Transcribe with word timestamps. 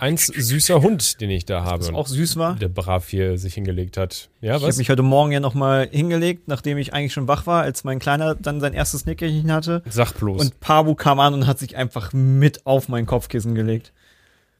eins 0.00 0.26
süßer 0.26 0.82
Hund, 0.82 1.20
den 1.20 1.30
ich 1.30 1.44
da 1.44 1.64
habe. 1.64 1.82
Was 1.82 1.92
auch 1.94 2.06
süß 2.08 2.36
war. 2.36 2.56
Der 2.56 2.68
brav 2.68 3.08
hier 3.08 3.38
sich 3.38 3.54
hingelegt 3.54 3.96
hat. 3.96 4.30
Ja, 4.40 4.50
Ich 4.50 4.54
habe 4.54 4.68
was? 4.68 4.76
mich 4.78 4.90
heute 4.90 5.02
Morgen 5.02 5.32
ja 5.32 5.40
nochmal 5.40 5.88
hingelegt, 5.90 6.48
nachdem 6.48 6.78
ich 6.78 6.92
eigentlich 6.94 7.12
schon 7.12 7.28
wach 7.28 7.46
war, 7.46 7.62
als 7.62 7.84
mein 7.84 7.98
Kleiner 7.98 8.34
dann 8.34 8.60
sein 8.60 8.72
erstes 8.74 9.06
Nickerchen 9.06 9.52
hatte. 9.52 9.82
Sag 9.88 10.12
bloß. 10.14 10.40
Und 10.40 10.60
Pabu 10.60 10.94
kam 10.94 11.20
an 11.20 11.34
und 11.34 11.46
hat 11.46 11.58
sich 11.58 11.76
einfach 11.76 12.12
mit 12.12 12.66
auf 12.66 12.88
mein 12.88 13.06
Kopfkissen 13.06 13.54
gelegt. 13.54 13.92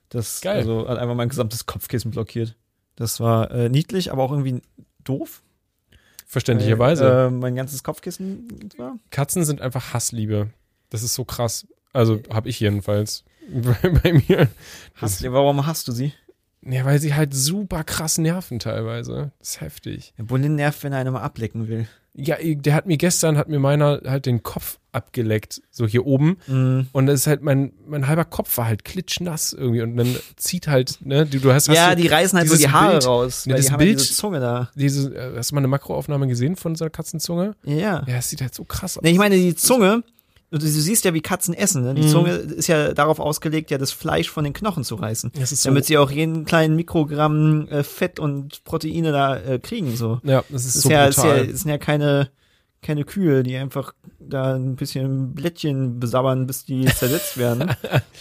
Das 0.08 0.40
Geil. 0.40 0.56
also 0.56 0.88
hat 0.88 0.98
einfach 0.98 1.14
mein 1.14 1.28
gesamtes 1.28 1.66
Kopfkissen 1.66 2.10
blockiert. 2.10 2.56
Das 2.96 3.20
war 3.20 3.50
äh, 3.50 3.68
niedlich, 3.68 4.12
aber 4.12 4.22
auch 4.24 4.30
irgendwie 4.32 4.60
doof. 5.04 5.42
Verständlicherweise. 6.26 7.04
Weil, 7.04 7.26
äh, 7.26 7.30
mein 7.30 7.54
ganzes 7.56 7.82
Kopfkissen 7.82 8.48
war. 8.76 8.96
Katzen 9.10 9.44
sind 9.44 9.60
einfach 9.60 9.94
Hassliebe. 9.94 10.50
Das 10.90 11.02
ist 11.02 11.14
so 11.14 11.24
krass. 11.24 11.66
Also 11.92 12.20
habe 12.32 12.48
ich 12.48 12.60
jedenfalls 12.60 13.24
bei, 13.48 13.88
bei 14.02 14.12
mir. 14.12 14.48
Hast, 14.96 15.20
ja, 15.22 15.32
warum 15.32 15.66
hast 15.66 15.88
du 15.88 15.92
sie? 15.92 16.12
Ja, 16.62 16.84
weil 16.84 16.98
sie 17.00 17.14
halt 17.14 17.32
super 17.34 17.84
krass 17.84 18.18
nerven 18.18 18.58
teilweise. 18.58 19.32
Das 19.38 19.50
ist 19.52 19.60
heftig. 19.62 20.12
Der 20.18 20.24
Bullen 20.24 20.56
nervt, 20.56 20.82
wenn 20.84 20.92
er 20.92 20.98
einen 20.98 21.12
mal 21.14 21.22
ablecken 21.22 21.68
will. 21.68 21.88
Ja, 22.12 22.36
der 22.42 22.74
hat 22.74 22.86
mir 22.86 22.96
gestern, 22.98 23.38
hat 23.38 23.48
mir 23.48 23.60
meiner 23.60 24.00
halt 24.04 24.26
den 24.26 24.42
Kopf 24.42 24.78
abgeleckt, 24.92 25.62
so 25.70 25.86
hier 25.86 26.04
oben. 26.04 26.36
Mhm. 26.48 26.88
Und 26.92 27.06
das 27.06 27.20
ist 27.20 27.26
halt, 27.28 27.40
mein, 27.42 27.72
mein 27.86 28.08
halber 28.08 28.24
Kopf 28.24 28.58
war 28.58 28.66
halt 28.66 28.84
klitschnass 28.84 29.52
irgendwie. 29.54 29.80
Und 29.82 29.96
dann 29.96 30.16
zieht 30.36 30.66
halt, 30.66 30.98
ne, 31.02 31.24
du, 31.24 31.38
du 31.38 31.52
hast, 31.52 31.68
Ja, 31.68 31.86
hast 31.86 31.96
du 31.96 32.02
die 32.02 32.08
reißen 32.08 32.36
halt 32.38 32.48
so 32.48 32.56
die 32.56 32.68
Haare 32.68 32.90
Bild- 32.94 33.06
raus. 33.06 33.46
Ne, 33.46 33.54
das 33.54 33.66
die 33.66 33.72
haben 33.72 33.78
Bild- 33.78 33.92
ja 33.92 33.96
diese 34.04 34.14
Zunge 34.14 34.40
da. 34.40 34.70
diese, 34.74 35.14
äh, 35.14 35.36
hast 35.36 35.52
du 35.52 35.54
mal 35.54 35.60
eine 35.60 35.68
Makroaufnahme 35.68 36.26
gesehen 36.26 36.56
von 36.56 36.74
so 36.74 36.84
einer 36.84 36.90
Katzenzunge? 36.90 37.54
Ja. 37.64 38.04
Ja, 38.06 38.16
es 38.16 38.28
sieht 38.28 38.42
halt 38.42 38.54
so 38.54 38.64
krass 38.64 38.98
aus. 38.98 39.02
Nee, 39.04 39.12
ich 39.12 39.18
meine, 39.18 39.36
die 39.36 39.54
Zunge, 39.54 40.02
du, 40.50 40.58
du 40.58 40.66
siehst 40.68 41.04
ja, 41.04 41.14
wie 41.14 41.20
Katzen 41.20 41.54
essen. 41.54 41.82
Ne? 41.82 41.94
Die 41.94 42.02
Mhm. 42.02 42.08
Zunge 42.08 42.30
ist 42.34 42.66
ja 42.66 42.92
darauf 42.92 43.20
ausgelegt, 43.20 43.70
ja 43.70 43.78
das 43.78 43.92
Fleisch 43.92 44.30
von 44.30 44.44
den 44.44 44.52
Knochen 44.52 44.84
zu 44.84 44.94
reißen. 44.96 45.32
Das 45.38 45.52
ist 45.52 45.62
so, 45.62 45.70
Damit 45.70 45.84
sie 45.86 45.98
auch 45.98 46.10
jeden 46.10 46.44
kleinen 46.44 46.76
Mikrogramm 46.76 47.68
äh, 47.68 47.82
Fett 47.82 48.18
und 48.20 48.64
Proteine 48.64 49.12
da 49.12 49.36
äh, 49.36 49.58
kriegen. 49.58 49.96
So. 49.96 50.20
ja, 50.24 50.44
das 50.48 50.64
ist 50.64 50.74
Das 50.74 50.74
ist 50.76 50.82
so 50.82 50.90
ja, 50.90 51.06
ist 51.06 51.16
ja, 51.18 51.22
brutal. 51.24 51.44
ist 51.46 51.66
ja 51.66 51.78
keine, 51.78 52.30
keine 52.82 53.04
Kühe, 53.04 53.42
die 53.42 53.56
einfach 53.56 53.94
da 54.18 54.54
ein 54.54 54.76
bisschen 54.76 55.34
Blättchen 55.34 55.98
besabbern, 56.00 56.46
bis 56.46 56.64
die 56.64 56.84
zersetzt 56.96 57.36
werden. 57.36 57.70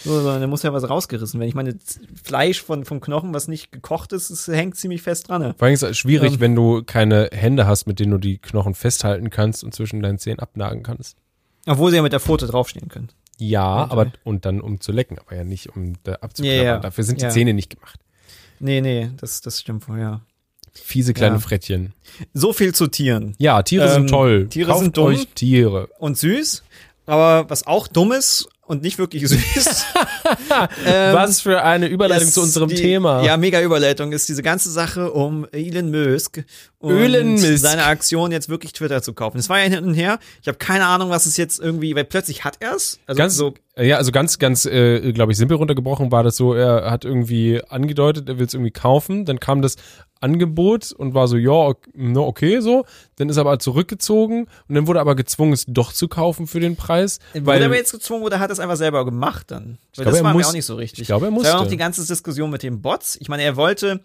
so, 0.04 0.14
sondern 0.20 0.40
da 0.40 0.46
muss 0.46 0.62
ja 0.62 0.72
was 0.72 0.88
rausgerissen 0.88 1.38
werden. 1.40 1.48
Ich 1.48 1.54
meine, 1.54 1.76
Fleisch 2.22 2.62
von, 2.62 2.84
vom 2.84 3.00
Knochen, 3.00 3.32
was 3.32 3.48
nicht 3.48 3.70
gekocht 3.72 4.12
ist, 4.12 4.28
es 4.30 4.48
hängt 4.48 4.76
ziemlich 4.76 5.02
fest 5.02 5.28
dran. 5.28 5.42
ne? 5.42 5.54
Vor 5.56 5.66
allem 5.66 5.74
ist 5.74 5.82
es 5.82 5.96
schwierig, 5.98 6.34
Ähm. 6.34 6.40
wenn 6.40 6.54
du 6.54 6.82
keine 6.84 7.28
Hände 7.32 7.66
hast, 7.66 7.86
mit 7.86 8.00
denen 8.00 8.10
du 8.12 8.18
die 8.18 8.38
Knochen 8.38 8.74
festhalten 8.74 9.30
kannst 9.30 9.62
und 9.64 9.74
zwischen 9.74 10.02
deinen 10.02 10.18
Zähnen 10.18 10.40
abnagen 10.40 10.82
kannst. 10.82 11.16
Obwohl 11.66 11.90
sie 11.90 11.96
ja 11.96 12.02
mit 12.02 12.12
der 12.12 12.20
Pfote 12.20 12.46
draufstehen 12.46 12.88
können. 12.88 13.08
Ja, 13.38 13.84
Okay. 13.84 13.92
aber 13.92 14.12
und 14.24 14.44
dann 14.44 14.60
um 14.60 14.80
zu 14.80 14.92
lecken, 14.92 15.18
aber 15.18 15.34
ja 15.36 15.44
nicht 15.44 15.74
um 15.74 15.94
da 16.02 16.14
abzuklappern. 16.14 16.56
Ja, 16.58 16.62
ja. 16.74 16.78
Dafür 16.78 17.04
sind 17.04 17.20
die 17.20 17.24
Ja. 17.24 17.30
Zähne 17.30 17.54
nicht 17.54 17.70
gemacht. 17.70 17.98
Nee, 18.58 18.80
nee, 18.82 19.10
das, 19.18 19.40
das 19.40 19.60
stimmt 19.60 19.88
wohl, 19.88 19.98
ja. 19.98 20.20
Fiese 20.72 21.14
kleine 21.14 21.36
Ja. 21.36 21.40
Frettchen. 21.40 21.94
So 22.34 22.52
viel 22.52 22.74
zu 22.74 22.86
Tieren. 22.86 23.34
Ja, 23.38 23.62
Tiere 23.62 23.86
Ähm, 23.86 23.92
sind 23.92 24.10
toll. 24.10 24.46
Tiere 24.48 24.70
Kauft 24.72 24.82
sind 24.84 24.96
dumm. 24.96 25.06
euch 25.06 25.26
Tiere. 25.34 25.88
Und 25.98 26.16
süß. 26.18 26.62
Aber 27.06 27.48
was 27.50 27.66
auch 27.66 27.88
dumm 27.88 28.12
ist 28.12 28.48
und 28.66 28.82
nicht 28.82 28.98
wirklich 28.98 29.26
süß. 29.26 29.84
ähm, 30.86 31.14
Was 31.14 31.40
für 31.40 31.62
eine 31.62 31.88
Überleitung 31.88 32.28
zu 32.28 32.42
unserem 32.42 32.68
die, 32.68 32.76
Thema. 32.76 33.22
Ja, 33.22 33.36
mega 33.36 33.60
Überleitung 33.60 34.12
ist 34.12 34.28
diese 34.28 34.42
ganze 34.42 34.70
Sache 34.70 35.12
um 35.12 35.46
Elon 35.52 35.90
Musk 35.90 36.44
und 36.78 36.96
Elon 36.96 37.32
Musk. 37.32 37.58
seine 37.58 37.84
Aktion 37.84 38.32
jetzt 38.32 38.48
wirklich 38.48 38.72
Twitter 38.72 39.02
zu 39.02 39.12
kaufen. 39.12 39.38
Es 39.38 39.48
war 39.48 39.58
ja 39.58 39.64
hin 39.64 39.84
und 39.84 39.94
her. 39.94 40.18
Ich 40.42 40.48
habe 40.48 40.58
keine 40.58 40.86
Ahnung, 40.86 41.10
was 41.10 41.26
es 41.26 41.36
jetzt 41.36 41.60
irgendwie, 41.60 41.94
weil 41.94 42.04
plötzlich 42.04 42.44
hat 42.44 42.56
er 42.60 42.74
es. 42.74 42.98
Also 43.06 43.18
Ganz, 43.18 43.36
so 43.36 43.54
ja, 43.76 43.96
also 43.96 44.12
ganz, 44.12 44.38
ganz, 44.38 44.66
äh, 44.66 45.12
glaube 45.12 45.32
ich, 45.32 45.38
simpel 45.38 45.56
runtergebrochen 45.56 46.10
war 46.12 46.22
das 46.22 46.36
so, 46.36 46.54
er 46.54 46.90
hat 46.90 47.04
irgendwie 47.04 47.62
angedeutet, 47.68 48.28
er 48.28 48.38
will 48.38 48.46
es 48.46 48.52
irgendwie 48.52 48.72
kaufen, 48.72 49.24
dann 49.24 49.40
kam 49.40 49.62
das 49.62 49.76
Angebot 50.20 50.92
und 50.92 51.14
war 51.14 51.28
so, 51.28 51.36
ja, 51.36 51.72
no, 51.94 52.26
okay, 52.26 52.60
so. 52.60 52.84
Dann 53.16 53.28
ist 53.28 53.36
er 53.36 53.40
aber 53.42 53.58
zurückgezogen 53.58 54.46
und 54.68 54.74
dann 54.74 54.86
wurde 54.86 55.00
aber 55.00 55.14
gezwungen, 55.16 55.52
es 55.52 55.64
doch 55.66 55.92
zu 55.92 56.08
kaufen 56.08 56.46
für 56.46 56.60
den 56.60 56.76
Preis. 56.76 57.18
Wurde 57.32 57.46
Weil, 57.46 57.60
er 57.60 57.66
aber 57.66 57.76
jetzt 57.76 57.92
gezwungen 57.92 58.22
oder 58.22 58.38
hat 58.38 58.50
er 58.50 58.52
es 58.52 58.60
einfach 58.60 58.76
selber 58.76 59.04
gemacht 59.04 59.50
dann? 59.50 59.78
Weil 59.96 60.04
glaube, 60.04 60.10
das 60.10 60.18
er 60.18 60.24
war 60.24 60.32
mir 60.32 60.38
muss- 60.38 60.46
auch 60.48 60.52
nicht 60.52 60.64
so 60.66 60.74
richtig. 60.76 61.00
ich 61.02 61.06
glaube, 61.08 61.26
er 61.26 61.28
Es 61.28 61.32
war 61.32 61.38
musste. 61.38 61.48
ja 61.52 61.56
noch 61.62 61.66
die 61.68 61.76
ganze 61.76 62.06
Diskussion 62.06 62.50
mit 62.50 62.62
den 62.62 62.82
Bots. 62.82 63.16
Ich 63.20 63.28
meine, 63.28 63.42
er 63.42 63.56
wollte 63.56 64.00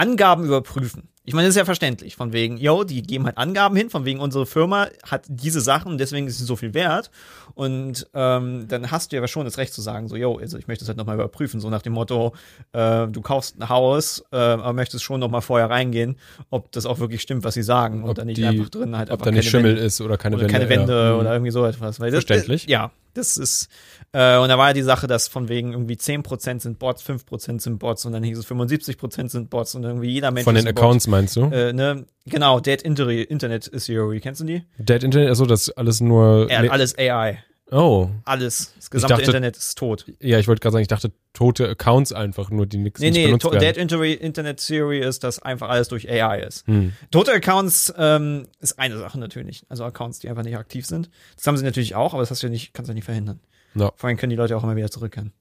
Angaben 0.00 0.44
überprüfen. 0.44 1.08
Ich 1.24 1.34
meine, 1.34 1.46
das 1.46 1.52
ist 1.54 1.58
ja 1.58 1.64
verständlich. 1.66 2.16
Von 2.16 2.32
wegen, 2.32 2.56
yo, 2.56 2.82
die 2.82 3.02
geben 3.02 3.26
halt 3.26 3.36
Angaben 3.38 3.76
hin, 3.76 3.90
von 3.90 4.04
wegen, 4.04 4.18
unsere 4.20 4.46
Firma 4.46 4.88
hat 5.08 5.26
diese 5.28 5.60
Sachen 5.60 5.92
und 5.92 5.98
deswegen 5.98 6.26
ist 6.26 6.38
sie 6.38 6.44
so 6.44 6.56
viel 6.56 6.72
wert. 6.74 7.10
Und 7.54 8.08
ähm, 8.14 8.66
dann 8.68 8.90
hast 8.90 9.12
du 9.12 9.16
ja 9.16 9.28
schon 9.28 9.44
das 9.44 9.58
Recht 9.58 9.74
zu 9.74 9.82
sagen, 9.82 10.08
so, 10.08 10.16
yo, 10.16 10.38
also 10.38 10.56
ich 10.56 10.66
möchte 10.66 10.82
das 10.82 10.88
halt 10.88 10.96
nochmal 10.98 11.16
überprüfen, 11.16 11.60
so 11.60 11.68
nach 11.68 11.82
dem 11.82 11.92
Motto, 11.92 12.34
äh, 12.72 13.06
du 13.06 13.20
kaufst 13.20 13.60
ein 13.60 13.68
Haus, 13.68 14.24
äh, 14.32 14.36
aber 14.36 14.72
möchtest 14.72 15.04
schon 15.04 15.20
nochmal 15.20 15.42
vorher 15.42 15.68
reingehen, 15.68 16.16
ob 16.48 16.72
das 16.72 16.86
auch 16.86 16.98
wirklich 16.98 17.20
stimmt, 17.20 17.44
was 17.44 17.54
sie 17.54 17.62
sagen 17.62 18.02
und 18.02 18.10
Ob 18.10 18.16
dann 18.16 18.26
nicht 18.26 18.38
die- 18.38 18.46
einfach 18.46 18.70
drin 18.70 18.96
halt 18.96 19.10
ob 19.10 19.22
da 19.22 19.30
nicht 19.30 19.48
Schimmel 19.48 19.72
Wände- 19.72 19.82
ist 19.82 20.00
oder 20.00 20.16
keine 20.16 20.36
oder 20.36 20.44
Wände. 20.46 20.52
keine 20.58 20.68
Wände 20.70 20.92
ja. 20.94 21.14
Oder 21.16 21.32
irgendwie 21.34 21.52
so 21.52 21.64
etwas. 21.66 22.00
Weil 22.00 22.10
das, 22.10 22.24
Verständlich. 22.24 22.62
Das, 22.62 22.70
ja, 22.72 22.90
das 23.14 23.36
ist, 23.36 23.68
äh, 24.12 24.38
und 24.38 24.48
da 24.48 24.58
war 24.58 24.68
ja 24.68 24.72
die 24.72 24.82
Sache, 24.82 25.06
dass 25.06 25.28
von 25.28 25.48
wegen 25.48 25.72
irgendwie 25.72 25.94
10% 25.94 26.60
sind 26.60 26.78
Bots, 26.78 27.02
5% 27.04 27.60
sind 27.60 27.78
Bots 27.78 28.04
und 28.06 28.12
dann 28.12 28.22
hieß 28.22 28.38
es 28.38 28.46
75% 28.46 29.28
sind 29.28 29.50
Bots 29.50 29.74
und 29.74 29.84
irgendwie 29.84 30.08
jeder 30.08 30.30
Mensch 30.30 30.44
Von 30.44 30.56
ist 30.56 30.62
den 30.64 30.68
ein 30.68 30.74
Bot. 30.74 30.84
Accounts 30.84 31.06
meinst 31.06 31.36
du? 31.36 31.42
Äh, 31.46 31.72
ne, 31.72 32.06
genau, 32.26 32.60
Dead 32.60 32.82
Inter 32.82 33.08
Internet 33.08 33.70
Theory, 33.84 34.20
kennst 34.20 34.40
du 34.40 34.44
die? 34.44 34.62
Dead 34.78 35.02
Internet, 35.02 35.28
also 35.28 35.46
das 35.46 35.70
alles 35.70 36.00
nur. 36.00 36.50
Ja, 36.50 36.60
le- 36.60 36.70
alles 36.72 36.96
AI. 36.98 37.38
oh. 37.70 38.08
Alles. 38.24 38.72
Das 38.76 38.90
gesamte 38.90 39.14
dachte- 39.14 39.24
Internet 39.26 39.56
ist 39.56 39.78
tot. 39.78 40.06
Ja, 40.20 40.38
ich 40.40 40.48
wollte 40.48 40.60
gerade 40.60 40.72
sagen, 40.72 40.82
ich 40.82 40.88
dachte 40.88 41.12
tote 41.32 41.68
Accounts 41.68 42.12
einfach 42.12 42.50
nur, 42.50 42.66
die 42.66 42.78
nix 42.78 43.00
Nee, 43.00 43.12
nee, 43.12 43.26
benutzt 43.26 43.44
werden. 43.44 43.60
Dead 43.60 43.76
Inter 43.76 44.02
Internet 44.02 44.66
Theory 44.66 44.98
ist, 44.98 45.22
dass 45.22 45.40
einfach 45.40 45.68
alles 45.68 45.86
durch 45.86 46.10
AI 46.10 46.40
ist. 46.40 46.66
Hm. 46.66 46.92
Tote 47.12 47.30
Accounts 47.32 47.94
ähm, 47.96 48.48
ist 48.58 48.78
eine 48.80 48.98
Sache 48.98 49.20
natürlich. 49.20 49.64
Also 49.68 49.84
Accounts, 49.84 50.18
die 50.18 50.28
einfach 50.28 50.42
nicht 50.42 50.56
aktiv 50.56 50.84
sind. 50.84 51.10
Das 51.36 51.46
haben 51.46 51.56
sie 51.56 51.64
natürlich 51.64 51.94
auch, 51.94 52.12
aber 52.12 52.22
das 52.22 52.32
hast 52.32 52.42
du 52.42 52.48
ja 52.48 52.50
nicht, 52.50 52.74
kannst 52.74 52.88
du 52.88 52.92
ja 52.92 52.94
nicht 52.96 53.04
verhindern. 53.04 53.38
Ja. 53.74 53.92
Vor 53.96 54.08
allem 54.08 54.16
können 54.16 54.30
die 54.30 54.36
Leute 54.36 54.56
auch 54.56 54.62
immer 54.64 54.76
wieder 54.76 54.90
zurückkehren. 54.90 55.32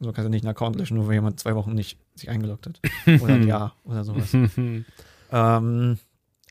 So 0.00 0.12
kannst 0.12 0.26
du 0.26 0.30
nicht 0.30 0.44
einen 0.44 0.50
Account 0.50 0.76
löschen, 0.76 0.96
nur 0.96 1.06
weil 1.06 1.14
jemand 1.14 1.38
zwei 1.38 1.54
Wochen 1.54 1.74
nicht 1.74 1.98
sich 2.14 2.28
eingeloggt 2.28 2.66
hat. 2.66 2.80
Oder 3.22 3.34
ein 3.34 3.46
Jahr 3.46 3.76
oder 3.84 4.04
sowas. 4.04 4.34
ähm, 4.34 5.98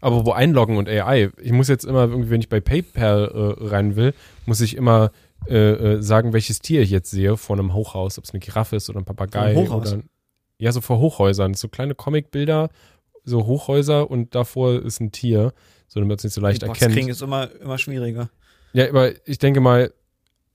Aber 0.01 0.25
wo 0.25 0.31
einloggen 0.31 0.77
und 0.77 0.87
AI, 0.87 1.29
ich 1.41 1.51
muss 1.51 1.67
jetzt 1.67 1.83
immer 1.85 2.03
irgendwie, 2.07 2.29
wenn 2.29 2.41
ich 2.41 2.49
bei 2.49 2.59
PayPal 2.61 3.57
äh, 3.59 3.65
rein 3.67 3.95
will, 3.95 4.13
muss 4.45 4.61
ich 4.61 4.75
immer 4.75 5.11
äh, 5.47 5.55
äh, 5.95 6.01
sagen, 6.01 6.33
welches 6.33 6.59
Tier 6.59 6.81
ich 6.81 6.91
jetzt 6.91 7.11
sehe 7.11 7.35
vor 7.35 7.57
einem 7.57 7.73
Hochhaus, 7.73 8.17
ob 8.17 8.23
es 8.23 8.31
eine 8.31 8.39
Giraffe 8.39 8.75
ist 8.77 8.89
oder 8.89 8.99
ein 8.99 9.05
Papagei 9.05 9.57
oder 9.57 10.01
ja, 10.57 10.71
so 10.71 10.79
vor 10.79 10.99
Hochhäusern, 10.99 11.55
so 11.55 11.67
kleine 11.67 11.95
Comicbilder, 11.95 12.69
so 13.23 13.45
Hochhäuser 13.47 14.09
und 14.09 14.35
davor 14.35 14.81
ist 14.81 15.01
ein 15.01 15.11
Tier, 15.11 15.53
so 15.87 15.99
damit 15.99 16.09
man 16.09 16.17
es 16.17 16.23
nicht 16.23 16.33
so 16.33 16.41
leicht 16.41 16.61
die 16.61 16.67
erkennt. 16.67 16.93
kriegen 16.93 17.09
ist 17.09 17.21
immer, 17.21 17.49
immer 17.59 17.77
schwieriger. 17.79 18.29
Ja, 18.73 18.87
aber 18.87 19.11
ich 19.27 19.39
denke 19.39 19.59
mal, 19.59 19.91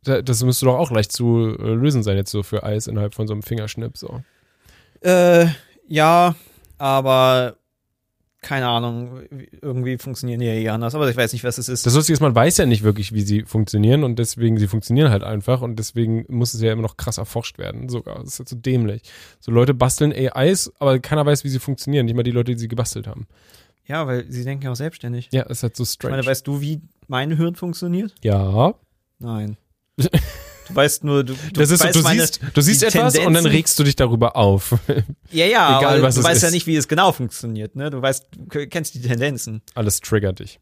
das 0.06 0.42
müsste 0.44 0.66
doch 0.66 0.78
auch 0.78 0.90
leicht 0.90 1.12
zu 1.12 1.56
äh, 1.58 1.74
lösen 1.74 2.02
sein 2.02 2.16
jetzt 2.16 2.30
so 2.30 2.42
für 2.42 2.62
Eis 2.62 2.86
innerhalb 2.86 3.14
von 3.14 3.26
so 3.26 3.32
einem 3.34 3.42
Fingerschnipp 3.42 3.96
so. 3.98 4.20
Äh, 5.00 5.46
ja, 5.88 6.34
aber 6.78 7.56
keine 8.42 8.68
Ahnung, 8.68 9.22
irgendwie 9.60 9.98
funktionieren 9.98 10.38
die 10.38 10.46
ja 10.46 10.52
eh 10.52 10.68
anders, 10.68 10.94
aber 10.94 11.08
ich 11.10 11.16
weiß 11.16 11.32
nicht, 11.32 11.42
was 11.42 11.58
es 11.58 11.68
ist. 11.68 11.84
Das 11.84 11.94
Lustige 11.94 12.14
ist, 12.14 12.20
man 12.20 12.34
weiß 12.34 12.58
ja 12.58 12.66
nicht 12.66 12.84
wirklich, 12.84 13.12
wie 13.12 13.22
sie 13.22 13.42
funktionieren 13.42 14.04
und 14.04 14.18
deswegen, 14.20 14.56
sie 14.58 14.68
funktionieren 14.68 15.10
halt 15.10 15.24
einfach 15.24 15.62
und 15.62 15.78
deswegen 15.80 16.24
muss 16.28 16.54
es 16.54 16.60
ja 16.60 16.72
immer 16.72 16.82
noch 16.82 16.96
krass 16.96 17.18
erforscht 17.18 17.58
werden 17.58 17.88
sogar. 17.88 18.20
Das 18.20 18.34
ist 18.34 18.38
halt 18.38 18.48
so 18.48 18.56
dämlich. 18.56 19.02
So 19.40 19.50
Leute 19.50 19.74
basteln 19.74 20.12
AIs, 20.12 20.72
aber 20.78 21.00
keiner 21.00 21.26
weiß, 21.26 21.42
wie 21.42 21.48
sie 21.48 21.58
funktionieren, 21.58 22.06
nicht 22.06 22.14
mal 22.14 22.22
die 22.22 22.30
Leute, 22.30 22.52
die 22.52 22.58
sie 22.58 22.68
gebastelt 22.68 23.08
haben. 23.08 23.26
ja, 23.84 24.06
weil 24.06 24.30
sie 24.30 24.44
denken 24.44 24.64
ja 24.64 24.70
auch 24.70 24.76
selbstständig. 24.76 25.28
Ja, 25.32 25.42
ist 25.44 25.64
halt 25.64 25.74
so 25.76 25.82
Ich 25.82 25.90
strange. 25.90 26.16
meine, 26.16 26.26
weißt 26.26 26.46
du, 26.46 26.60
wie 26.60 26.82
mein 27.08 27.36
Hirn 27.36 27.56
funktioniert? 27.56 28.14
ja, 28.22 28.74
Nein. 29.18 29.56
Du 29.98 30.74
weißt 30.74 31.04
nur, 31.04 31.22
du, 31.24 31.34
du 31.34 31.50
das 31.52 31.70
ist 31.70 31.78
so, 31.80 31.84
weißt 31.86 31.96
du 31.96 32.02
meine, 32.02 32.20
siehst, 32.22 32.40
du 32.54 32.60
siehst 32.60 32.82
etwas 32.82 33.16
und 33.18 33.34
dann 33.34 33.44
Tendenzen- 33.44 33.50
regst 33.52 33.78
du 33.78 33.84
dich 33.84 33.94
darüber 33.96 34.34
auf. 34.36 34.74
Ja, 35.30 35.46
ja, 35.46 35.68
Egal, 35.78 35.94
aber 35.94 36.02
was 36.02 36.14
du 36.16 36.20
es 36.22 36.26
weißt 36.26 36.42
ja 36.42 36.48
ist. 36.48 36.54
nicht, 36.54 36.66
wie 36.66 36.76
es 36.76 36.88
genau 36.88 37.12
funktioniert, 37.12 37.76
ne? 37.76 37.90
Du 37.90 38.02
weißt, 38.02 38.26
du 38.36 38.66
kennst 38.66 38.94
die 38.94 39.00
Tendenzen. 39.00 39.62
Alles 39.74 40.00
triggert 40.00 40.40
dich. 40.40 40.58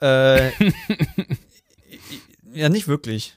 Äh, 0.00 0.50
ja, 2.54 2.68
nicht 2.68 2.88
wirklich. 2.88 3.36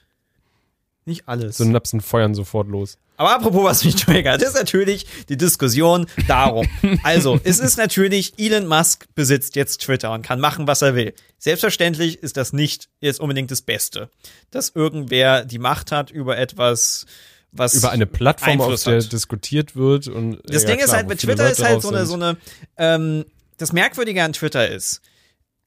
Nicht 1.04 1.28
alles. 1.28 1.58
Synapsen 1.58 2.00
feuern 2.00 2.34
sofort 2.34 2.68
los. 2.68 2.96
Aber 3.16 3.34
apropos, 3.34 3.64
was 3.64 3.84
mich 3.84 3.94
triggert, 3.96 4.42
ist 4.42 4.54
natürlich 4.54 5.06
die 5.28 5.36
Diskussion 5.36 6.06
darum. 6.26 6.68
Also, 7.02 7.38
es 7.44 7.60
ist 7.60 7.76
natürlich, 7.76 8.34
Elon 8.38 8.66
Musk 8.66 9.06
besitzt 9.14 9.56
jetzt 9.56 9.82
Twitter 9.82 10.12
und 10.12 10.22
kann 10.22 10.40
machen, 10.40 10.66
was 10.66 10.82
er 10.82 10.94
will. 10.94 11.14
Selbstverständlich 11.38 12.22
ist 12.22 12.36
das 12.36 12.52
nicht 12.52 12.88
jetzt 13.00 13.20
unbedingt 13.20 13.50
das 13.50 13.62
Beste, 13.62 14.10
dass 14.50 14.70
irgendwer 14.70 15.44
die 15.44 15.58
Macht 15.58 15.92
hat 15.92 16.10
über 16.10 16.38
etwas, 16.38 17.06
was 17.52 17.74
Über 17.74 17.90
eine 17.90 18.06
Plattform, 18.06 18.60
auf 18.60 18.66
Einfluss 18.66 18.84
der 18.84 18.96
hat. 18.96 19.12
diskutiert 19.12 19.76
wird 19.76 20.08
und 20.08 20.40
Das 20.46 20.62
ja, 20.62 20.70
Ding 20.70 20.78
ist 20.78 20.86
klar, 20.86 20.96
halt, 20.96 21.06
wo 21.06 21.10
mit 21.10 21.20
Twitter 21.20 21.44
Leute 21.44 21.52
ist 21.52 21.64
halt 21.64 21.82
so 21.82 21.88
eine, 21.88 22.06
so 22.06 22.14
eine, 22.14 22.36
ähm, 22.78 23.24
das 23.58 23.72
Merkwürdige 23.72 24.22
an 24.22 24.32
Twitter 24.32 24.68
ist, 24.68 25.00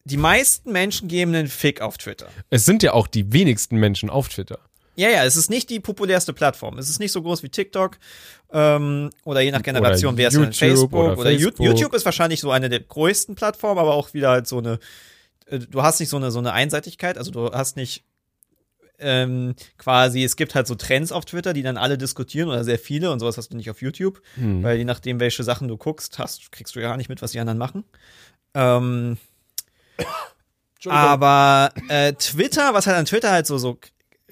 die 0.04 0.18
meisten 0.18 0.72
Menschen 0.72 1.08
geben 1.08 1.36
einen 1.36 1.48
Fick 1.48 1.82
auf 1.82 1.98
Twitter. 1.98 2.28
Es 2.50 2.66
sind 2.66 2.84
ja 2.84 2.94
auch 2.94 3.08
die 3.08 3.32
wenigsten 3.34 3.78
Menschen 3.78 4.10
auf 4.10 4.30
Twitter. 4.30 4.60
Ja, 4.98 5.10
ja, 5.10 5.24
es 5.26 5.36
ist 5.36 5.50
nicht 5.50 5.70
die 5.70 5.80
populärste 5.80 6.34
Plattform. 6.34 6.78
Es 6.80 6.90
ist 6.90 7.00
nicht 7.00 7.12
so 7.12 7.22
groß 7.22 7.44
wie 7.44 7.50
TikTok 7.50 7.98
ähm, 8.52 9.12
oder 9.26 9.42
je 9.42 9.52
nach 9.52 9.62
Generation 9.62 10.18
wäre 10.18 10.30
es 10.30 10.34
dann 10.34 10.52
Facebook 10.54 10.92
oder 10.94 11.14
oder, 11.14 11.22
Facebook. 11.22 11.66
YouTube 11.66 11.94
ist 11.94 12.04
wahrscheinlich 12.04 12.40
so 12.42 12.50
eine 12.50 12.68
der 12.68 12.80
größten 12.80 13.36
Plattformen, 13.36 13.80
aber 13.80 13.94
auch 13.94 14.14
wieder 14.14 14.30
halt 14.32 14.48
so 14.48 14.58
eine. 14.58 14.80
äh, 15.46 15.60
Du 15.60 15.84
hast 15.84 16.00
nicht 16.00 16.10
so 16.10 16.18
eine 16.18 16.32
so 16.32 16.40
eine 16.40 16.52
Einseitigkeit, 16.54 17.18
also 17.18 17.30
du 17.32 17.52
hast 17.52 17.76
nicht 17.78 18.04
ähm, 19.00 19.54
quasi, 19.78 20.24
es 20.24 20.36
gibt 20.36 20.56
halt 20.56 20.66
so 20.66 20.74
Trends 20.74 21.12
auf 21.12 21.26
Twitter, 21.26 21.54
die 21.54 21.62
dann 21.62 21.78
alle 21.78 22.00
diskutieren 22.00 22.50
oder 22.50 22.64
sehr 22.64 22.80
viele 22.80 23.12
und 23.12 23.20
sowas 23.20 23.38
hast 23.38 23.50
du 23.54 23.56
nicht 23.56 23.70
auf 23.70 23.84
YouTube, 23.84 24.20
Hm. 24.34 24.64
weil 24.64 24.78
je 24.80 24.86
nachdem, 24.86 25.20
welche 25.20 25.44
Sachen 25.44 25.68
du 25.68 25.78
guckst, 25.78 26.18
hast, 26.18 26.52
kriegst 26.52 26.76
du 26.76 26.80
ja 26.80 26.88
gar 26.90 26.98
nicht 26.98 27.08
mit, 27.10 27.22
was 27.22 27.32
die 27.34 27.40
anderen 27.40 27.60
machen. 27.60 27.84
Ähm, 28.56 29.20
aber 30.88 31.72
äh, 31.90 32.14
Twitter, 32.14 32.74
was 32.74 32.88
halt 32.88 32.98
an 32.98 33.06
Twitter 33.06 33.32
halt 33.32 33.46
so, 33.46 33.58
so 33.60 33.78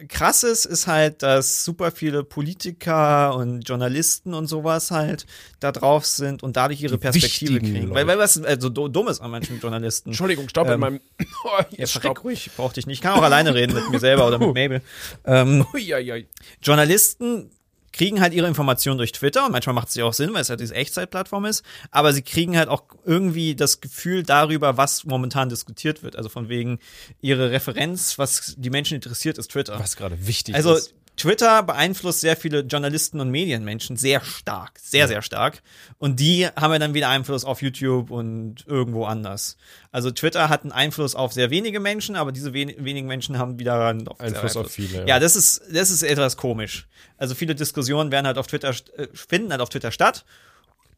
krass 0.10 0.44
ist, 0.44 0.66
ist 0.66 0.88
halt, 0.88 1.24
dass 1.24 1.64
super 1.64 1.92
viele 1.92 2.24
Politiker 2.24 3.36
und 3.36 3.62
Journalisten 3.68 4.34
und 4.34 4.48
sowas 4.48 4.92
halt 4.92 5.26
da 5.62 5.72
drauf 5.72 6.06
sind 6.06 6.44
und 6.44 6.58
dadurch 6.58 6.82
ihre 6.82 6.96
Die 6.96 7.00
Perspektive 7.00 7.60
kriegen. 7.60 7.82
Leute. 7.84 7.94
Weil, 7.96 8.08
weil 8.08 8.18
was 8.20 8.42
also 8.44 8.70
dumm 8.70 9.08
ist 9.08 9.22
an 9.22 9.32
manchen 9.32 9.60
Journalisten. 9.60 10.10
Entschuldigung, 10.10 10.50
Staub 10.50 10.68
Ähm, 10.68 10.74
in 10.74 10.80
meinem. 10.80 11.00
Oh, 11.46 11.62
hier 11.70 11.80
Ja, 11.80 11.88
Staub. 11.88 12.24
ruhig, 12.24 12.48
ich 12.48 12.54
brauch 12.54 12.74
dich 12.74 12.88
nicht. 12.88 12.98
Ich 12.98 13.02
kann 13.02 13.14
auch 13.18 13.24
alleine 13.24 13.54
reden 13.54 13.74
mit 13.74 13.90
mir 13.90 14.00
selber 14.00 14.28
oder 14.28 14.38
mit 14.40 14.50
Mabel. 14.50 14.82
Ähm, 15.26 15.66
Uiuiui. 15.74 16.28
Journalisten 16.62 17.52
kriegen 17.96 18.20
halt 18.20 18.34
ihre 18.34 18.48
Informationen 18.48 18.98
durch 18.98 19.14
Twitter 19.14 19.46
und 19.46 19.54
manchmal 19.54 19.74
macht 19.74 19.88
es 19.88 19.96
ja 19.96 20.04
auch 20.04 20.14
Sinn, 20.14 20.34
weil 20.34 20.42
es 20.42 20.50
halt 20.50 20.60
diese 20.60 20.76
Echtzeitplattform 20.76 21.46
ist, 21.46 21.64
aber 21.92 22.12
sie 22.12 22.22
kriegen 22.22 22.58
halt 22.58 22.68
auch 22.68 22.84
irgendwie 23.06 23.56
das 23.56 23.80
Gefühl 23.80 24.24
darüber, 24.24 24.76
was 24.76 25.06
momentan 25.06 25.48
diskutiert 25.48 26.04
wird. 26.04 26.18
Also 26.18 26.28
von 26.28 26.50
wegen 26.50 26.80
ihre 27.22 27.52
Referenz, 27.52 28.20
was 28.20 28.56
die 28.58 28.70
Menschen 28.70 28.96
interessiert, 28.96 29.38
ist 29.38 29.52
Twitter. 29.52 29.80
Was 29.80 29.96
gerade 29.96 30.28
wichtig 30.28 30.56
Also 30.56 30.76
ist. 30.76 30.94
Twitter 31.18 31.64
beeinflusst 31.64 32.22
sehr 32.22 32.36
viele 32.36 32.62
Journalisten 32.62 33.20
und 33.20 33.30
Medienmenschen 33.30 33.96
sehr 33.96 34.22
stark, 34.22 34.80
sehr, 34.82 35.08
sehr 35.08 35.22
stark. 35.22 35.62
Und 35.98 36.20
die 36.20 36.48
haben 36.48 36.74
ja 36.74 36.80
dann 36.80 36.94
wieder 36.94 37.10
Einfluss 37.10 37.46
auf 37.46 37.62
YouTube 37.62 38.12
und 38.12 38.66
irgendwo 38.68 39.06
anders. 39.06 39.58
Also 39.92 40.12
Twitter 40.12 40.50
hat 40.50 40.64
einen 40.64 40.72
Einfluss 40.72 41.16
auf 41.16 41.32
sehr 41.32 41.50
wenige 41.50 41.80
Menschen, 41.80 42.16
aber 42.16 42.32
diese 42.32 42.54
wen 42.54 42.74
wenigen 42.84 43.08
Menschen 43.08 43.38
haben 43.38 43.60
wieder 43.60 43.86
einen 43.86 44.08
auf 44.08 44.20
Einfluss 44.20 44.58
auf 44.58 44.72
viele, 44.72 45.00
ja. 45.00 45.06
Ja, 45.06 45.20
das 45.20 45.36
ist, 45.36 45.62
das 45.72 45.90
ist 45.90 46.04
etwas 46.04 46.36
komisch. 46.36 46.88
Also 47.18 47.34
viele 47.34 47.56
Diskussionen 47.56 48.12
werden 48.12 48.28
halt 48.28 48.38
auf 48.38 48.48
Twitter, 48.48 48.74
äh, 48.98 49.08
finden 49.14 49.52
halt 49.52 49.62
auf 49.62 49.70
Twitter 49.70 49.92
statt. 49.92 50.26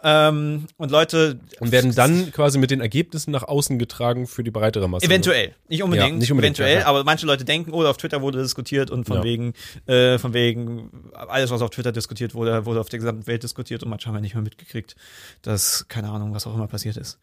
Ähm, 0.03 0.67
und 0.77 0.91
Leute 0.91 1.39
Und 1.59 1.71
werden 1.71 1.93
dann 1.95 2.31
quasi 2.31 2.59
mit 2.59 2.69
den 2.69 2.81
Ergebnissen 2.81 3.31
nach 3.31 3.43
außen 3.43 3.79
getragen 3.79 4.27
für 4.27 4.43
die 4.43 4.51
breitere 4.51 4.87
Masse. 4.87 5.05
Eventuell, 5.07 5.55
nicht 5.69 5.81
unbedingt, 5.81 6.09
Ja, 6.11 6.15
nicht 6.17 6.31
unbedingt, 6.31 6.59
eventuell, 6.59 6.81
ja, 6.81 6.85
aber 6.85 7.03
manche 7.03 7.25
Leute 7.25 7.45
denken, 7.45 7.73
oh, 7.73 7.83
auf 7.83 7.97
Twitter 7.97 8.21
wurde 8.21 8.41
diskutiert 8.41 8.91
und 8.91 9.05
von 9.05 9.17
Ja. 9.17 9.23
wegen, 9.23 9.53
äh, 9.87 10.19
von 10.19 10.33
wegen, 10.33 10.91
alles, 11.13 11.49
was 11.49 11.61
auf 11.63 11.71
Twitter 11.71 11.91
diskutiert 11.91 12.35
wurde, 12.35 12.65
wurde 12.65 12.79
auf 12.79 12.89
der 12.89 12.99
gesamten 12.99 13.25
Welt 13.25 13.41
diskutiert 13.41 13.81
und 13.81 13.89
manche 13.89 14.07
haben 14.07 14.15
ja 14.15 14.21
nicht 14.21 14.35
mehr 14.35 14.43
mitgekriegt, 14.43 14.95
dass, 15.41 15.87
keine 15.87 16.09
Ahnung, 16.09 16.33
was 16.33 16.45
auch 16.45 16.53
immer 16.53 16.67
passiert 16.67 16.97
ist. 16.97 17.17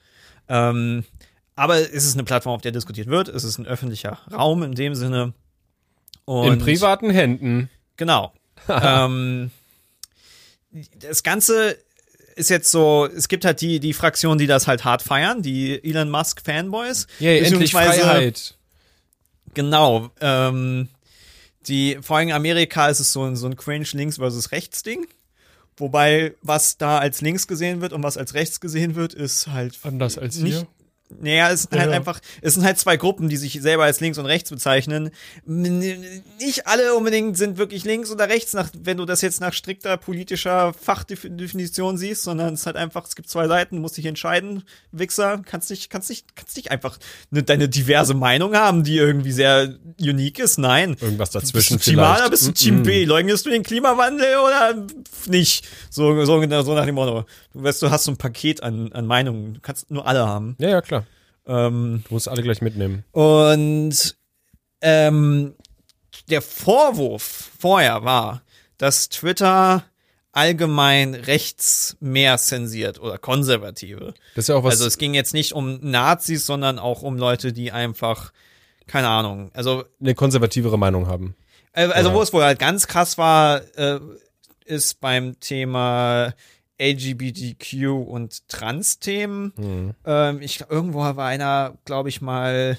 Ähm, 0.48 1.04
aber 1.54 1.76
es 1.78 2.04
ist 2.04 2.14
eine 2.14 2.24
Plattform, 2.24 2.56
auf 2.56 2.62
der 2.62 2.72
diskutiert 2.72 3.06
wird, 3.06 3.28
es 3.28 3.44
ist 3.44 3.58
ein 3.58 3.66
öffentlicher 3.66 4.18
Raum 4.32 4.64
in 4.64 4.72
dem 4.74 4.96
Sinne. 4.96 5.32
Und 6.24 6.54
In 6.54 6.58
privaten 6.58 7.10
Händen. 7.10 7.70
Genau. 7.96 8.32
ähm, 8.68 9.50
das 10.98 11.22
Ganze 11.22 11.78
ist 12.36 12.50
jetzt 12.50 12.70
so, 12.70 13.06
es 13.06 13.28
gibt 13.28 13.44
halt 13.44 13.60
die, 13.60 13.80
die 13.80 13.92
Fraktion, 13.92 14.38
die 14.38 14.46
das 14.46 14.66
halt 14.66 14.84
hart 14.84 15.02
feiern, 15.02 15.42
die 15.42 15.82
Elon 15.82 16.10
Musk 16.10 16.42
Fanboys. 16.44 17.06
Yay, 17.18 17.40
endlich 17.40 17.72
Freiheit. 17.72 18.56
Genau. 19.54 20.10
Ähm, 20.20 20.88
die, 21.68 21.98
vor 22.02 22.16
allem 22.16 22.28
in 22.28 22.34
Amerika 22.34 22.88
ist 22.88 23.00
es 23.00 23.12
so 23.12 23.24
ein, 23.24 23.36
so 23.36 23.46
ein 23.46 23.56
cringe 23.56 23.86
links 23.92 24.16
versus 24.16 24.52
rechts 24.52 24.82
Ding. 24.82 25.06
Wobei, 25.76 26.34
was 26.42 26.78
da 26.78 26.98
als 26.98 27.20
links 27.20 27.48
gesehen 27.48 27.80
wird 27.80 27.92
und 27.92 28.02
was 28.02 28.16
als 28.16 28.34
rechts 28.34 28.60
gesehen 28.60 28.94
wird, 28.94 29.12
ist 29.12 29.48
halt 29.48 29.78
Anders 29.82 30.18
als 30.18 30.36
nicht, 30.36 30.58
hier. 30.58 30.66
Naja, 31.20 31.50
es 31.50 31.62
sind 31.62 31.78
halt 31.78 31.90
Ja. 31.90 31.96
einfach, 31.96 32.20
es 32.42 32.54
sind 32.54 32.64
halt 32.64 32.78
zwei 32.78 32.96
Gruppen, 32.96 33.28
die 33.28 33.36
sich 33.36 33.60
selber 33.60 33.84
als 33.84 34.00
links 34.00 34.18
und 34.18 34.26
rechts 34.26 34.50
bezeichnen. 34.50 35.10
Nicht 35.44 36.66
alle 36.66 36.94
unbedingt 36.94 37.36
sind 37.36 37.58
wirklich 37.58 37.84
links 37.84 38.10
oder 38.10 38.28
rechts, 38.28 38.52
nach, 38.52 38.70
wenn 38.78 38.96
du 38.96 39.04
das 39.04 39.20
jetzt 39.20 39.40
nach 39.40 39.52
strikter 39.52 39.96
politischer 39.96 40.72
Fachdefinition 40.74 41.96
siehst, 41.96 42.22
sondern 42.24 42.54
es 42.54 42.60
ist 42.60 42.66
halt 42.66 42.76
einfach, 42.76 43.06
es 43.06 43.16
gibt 43.16 43.28
zwei 43.28 43.48
Seiten, 43.48 43.76
du 43.76 43.82
musst 43.82 43.96
dich 43.96 44.06
entscheiden, 44.06 44.64
Wichser, 44.92 45.42
kannst 45.44 45.70
nicht, 45.70 45.90
kannst 45.90 46.10
nicht, 46.10 46.36
kannst 46.36 46.56
nicht 46.56 46.70
einfach 46.70 46.98
ne, 47.30 47.42
deine 47.42 47.68
diverse 47.68 48.14
Meinung 48.14 48.54
haben, 48.56 48.84
die 48.84 48.96
irgendwie 48.96 49.32
sehr 49.32 49.74
unique 50.00 50.38
ist. 50.38 50.58
Nein. 50.58 50.96
Irgendwas 51.00 51.30
Bist 51.30 51.44
dazwischen 51.44 51.78
du 51.78 51.84
Team 51.84 51.98
A 52.00 52.28
bist 52.28 52.46
du 52.46 52.50
Mm, 52.50 52.54
Team 52.54 52.80
mm. 52.80 52.82
B? 52.82 53.04
Leugnest 53.04 53.46
du 53.46 53.50
den 53.50 53.62
Klimawandel 53.62 54.36
oder 54.38 54.86
nicht? 55.26 55.66
So, 55.90 56.24
so, 56.24 56.62
so 56.62 56.74
nach 56.74 56.86
dem 56.86 56.94
Motto. 56.94 57.24
Du 57.52 57.62
weißt, 57.62 57.82
du 57.82 57.90
hast 57.90 58.04
so 58.04 58.12
ein 58.12 58.16
Paket 58.16 58.62
an, 58.62 58.92
an 58.92 59.06
Meinungen. 59.06 59.54
Du 59.54 59.60
kannst 59.60 59.90
nur 59.90 60.06
alle 60.06 60.26
haben. 60.26 60.56
Ja, 60.58 60.68
ja, 60.68 60.80
klar. 60.80 61.03
Ähm, 61.46 62.02
Du 62.08 62.14
musst 62.14 62.28
alle 62.28 62.42
gleich 62.42 62.62
mitnehmen. 62.62 63.04
und 63.12 64.16
ähm, 64.80 65.54
der 66.30 66.42
Vorwurf 66.42 67.50
vorher 67.58 68.04
war, 68.04 68.42
dass 68.78 69.08
Twitter 69.08 69.84
allgemein 70.32 71.14
rechts 71.14 71.96
mehr 72.00 72.38
zensiert 72.38 73.00
oder 73.00 73.18
konservative. 73.18 74.14
Das 74.34 74.44
ist 74.44 74.48
ja 74.48 74.56
auch 74.56 74.64
was. 74.64 74.72
Also 74.74 74.86
es 74.86 74.98
ging 74.98 75.14
jetzt 75.14 75.32
nicht 75.32 75.52
um 75.52 75.78
Nazis, 75.80 76.44
sondern 76.46 76.78
auch 76.78 77.02
um 77.02 77.16
Leute, 77.18 77.52
die 77.52 77.70
einfach 77.72 78.32
keine 78.86 79.08
Ahnung. 79.08 79.50
Also 79.54 79.84
eine 80.00 80.14
konservativere 80.14 80.76
Meinung 80.78 81.06
haben. 81.06 81.34
äh, 81.72 81.84
Also, 81.86 82.10
Ja. 82.10 82.14
wo 82.14 82.20
es 82.22 82.32
wohl 82.32 82.42
halt 82.42 82.58
ganz 82.58 82.86
krass 82.86 83.16
war, 83.16 83.62
äh, 83.78 84.00
ist 84.66 85.00
beim 85.00 85.38
Thema 85.40 86.34
LGBTQ 86.78 87.88
und 88.06 88.48
Trans-Themen. 88.48 89.52
Hm. 89.56 89.94
Ähm, 90.04 90.42
ich, 90.42 90.64
irgendwo 90.68 91.00
war 91.00 91.18
einer, 91.18 91.78
glaube 91.84 92.08
ich 92.08 92.20
mal, 92.20 92.78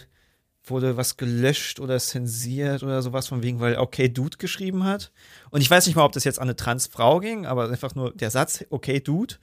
wurde 0.69 0.97
was 0.97 1.17
gelöscht 1.17 1.79
oder 1.79 2.00
zensiert 2.00 2.83
oder 2.83 3.01
sowas 3.01 3.27
von 3.27 3.44
wegen, 3.44 3.59
weil 3.59 3.77
okay 3.77 4.09
Dude 4.09 4.38
geschrieben 4.38 4.83
hat. 4.83 5.12
Und 5.50 5.62
ich 5.62 5.69
weiß 5.69 5.85
nicht 5.85 5.95
mal, 5.95 6.06
ob 6.06 6.12
das 6.12 6.23
jetzt 6.23 6.39
an 6.39 6.47
eine 6.47 6.56
Transfrau 6.56 7.19
ging, 7.19 7.45
aber 7.45 7.69
einfach 7.69 7.95
nur 7.95 8.13
der 8.13 8.31
Satz 8.31 8.65
okay 8.69 9.00
Dude. 9.00 9.35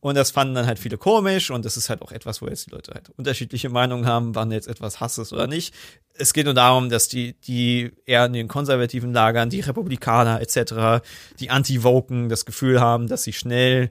Und 0.00 0.16
das 0.16 0.30
fanden 0.30 0.54
dann 0.54 0.66
halt 0.66 0.78
viele 0.78 0.98
komisch 0.98 1.50
und 1.50 1.64
das 1.64 1.76
ist 1.76 1.88
halt 1.88 2.02
auch 2.02 2.12
etwas, 2.12 2.42
wo 2.42 2.46
jetzt 2.46 2.66
die 2.66 2.70
Leute 2.70 2.92
halt 2.92 3.10
unterschiedliche 3.16 3.70
Meinungen 3.70 4.06
haben, 4.06 4.34
wann 4.34 4.52
jetzt 4.52 4.68
etwas 4.68 5.00
Hass 5.00 5.16
ist 5.18 5.32
oder 5.32 5.46
nicht. 5.46 5.74
Es 6.12 6.34
geht 6.34 6.44
nur 6.44 6.54
darum, 6.54 6.90
dass 6.90 7.08
die, 7.08 7.40
die 7.40 7.92
eher 8.04 8.26
in 8.26 8.34
den 8.34 8.48
konservativen 8.48 9.12
Lagern, 9.12 9.48
die 9.48 9.60
Republikaner 9.60 10.40
etc., 10.42 11.02
die 11.40 11.50
Anti-Woken 11.50 12.28
das 12.28 12.44
Gefühl 12.44 12.80
haben, 12.80 13.08
dass 13.08 13.22
sie 13.22 13.32
schnell 13.32 13.90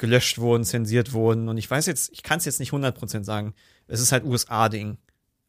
gelöscht 0.00 0.38
wurden, 0.38 0.64
zensiert 0.64 1.12
wurden. 1.12 1.48
Und 1.48 1.58
ich 1.58 1.70
weiß 1.70 1.86
jetzt, 1.86 2.10
ich 2.12 2.22
kann 2.22 2.38
es 2.38 2.44
jetzt 2.44 2.58
nicht 2.58 2.72
100% 2.72 3.24
sagen. 3.24 3.54
Es 3.86 4.00
ist 4.00 4.12
halt 4.12 4.24
USA-Ding. 4.24 4.98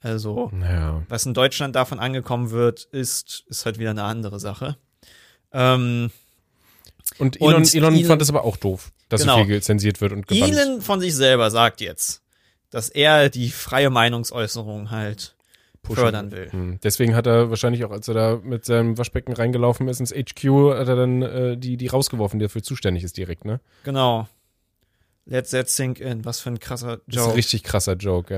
Also, 0.02 0.50
Naja. 0.52 1.04
was 1.10 1.26
in 1.26 1.34
Deutschland 1.34 1.76
davon 1.76 2.00
angekommen 2.00 2.50
wird, 2.52 2.84
ist, 2.86 3.44
ist 3.48 3.66
halt 3.66 3.78
wieder 3.80 3.92
eine 3.92 4.04
andere 4.04 4.40
Sache. 4.40 4.78
Ähm, 5.54 6.12
Und 7.20 7.40
Elon, 7.42 7.56
Und 7.56 7.76
Elon, 7.76 7.94
Elon- 7.94 8.06
fand 8.06 8.22
es 8.22 8.30
aber 8.30 8.44
auch 8.46 8.58
doof, 8.58 8.92
dass 9.10 9.22
Genau. 9.22 9.40
so 9.40 9.46
viel 9.46 9.62
zensiert 9.62 10.02
wird 10.02 10.14
und 10.14 10.28
gebannt. 10.28 10.54
Elon 10.54 10.82
von 10.82 11.00
sich 11.00 11.14
selber 11.16 11.52
sagt 11.52 11.82
jetzt, 11.82 12.22
dass 12.70 12.90
er 12.90 13.30
die 13.30 13.50
freie 13.52 13.90
Meinungsäußerung 13.90 14.92
halt 14.92 15.36
pushen. 15.84 16.02
fördern 16.04 16.32
will. 16.32 16.52
Hm. 16.52 16.80
Deswegen 16.82 17.14
hat 17.16 17.28
er 17.28 17.50
wahrscheinlich 17.50 17.84
auch, 17.84 17.92
als 17.92 18.08
er 18.08 18.14
da 18.14 18.40
mit 18.42 18.66
seinem 18.66 18.98
Waschbecken 18.98 19.34
reingelaufen 19.34 19.88
ist 19.88 20.00
ins 20.00 20.12
HQ, 20.14 20.74
hat 20.78 20.88
er 20.88 20.96
dann 20.96 21.22
äh, 21.22 21.58
die, 21.58 21.76
die 21.78 21.88
rausgeworfen, 21.88 22.40
die 22.40 22.46
dafür 22.46 22.64
zuständig 22.64 23.04
ist 23.04 23.18
direkt, 23.18 23.46
ne? 23.46 23.60
Genau. 23.84 24.28
Let 25.32 25.50
that 25.52 25.70
sink 25.70 26.00
in. 26.02 26.26
Was 26.26 26.42
für 26.42 26.50
ein 26.50 26.60
krasser 26.60 26.98
Das 27.08 27.16
ist 27.16 27.18
ein 27.22 27.26
Joke. 27.28 27.38
richtig 27.38 27.64
krasser 27.64 27.94
Joke, 27.94 28.34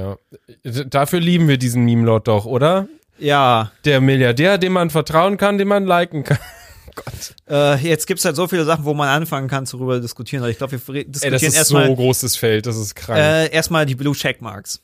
ja. 0.64 0.84
Dafür 0.86 1.20
lieben 1.20 1.48
wir 1.48 1.58
diesen 1.58 1.84
Meme-Lord 1.86 2.28
doch, 2.28 2.46
oder? 2.46 2.88
Ja, 3.18 3.72
Der 3.86 4.00
Milliardär, 4.00 4.58
dem 4.60 4.74
man 4.74 4.90
vertrauen 4.92 5.38
kann, 5.38 5.58
den 5.58 5.68
man 5.68 5.86
liken 5.86 6.24
kann. 6.24 6.38
Gott. 6.96 7.34
äh, 7.50 7.76
jetzt 7.78 8.06
gibt's 8.06 8.24
halt 8.24 8.36
so 8.36 8.48
viele 8.48 8.66
Sachen, 8.66 8.86
wo 8.86 8.94
man 8.94 9.08
anfangen 9.10 9.48
kann, 9.48 9.66
zu 9.66 9.78
darüber 9.78 10.00
diskutieren. 10.00 10.44
Aber 10.44 10.52
ich 10.52 10.58
glaube, 10.60 10.74
wir 10.74 10.94
re- 10.94 11.00
Ey, 11.00 11.06
das 11.10 11.22
diskutieren 11.22 11.50
ist 11.52 11.58
erstmal 11.58 11.88
so 11.88 11.96
großes 11.96 12.36
Feld, 12.36 12.68
das 12.68 12.78
ist 12.78 12.94
krank. 12.94 13.18
äh, 13.20 13.48
erstmal 13.50 13.88
die 13.88 13.96
Blue 13.96 14.14
Checkmarks. 14.14 14.80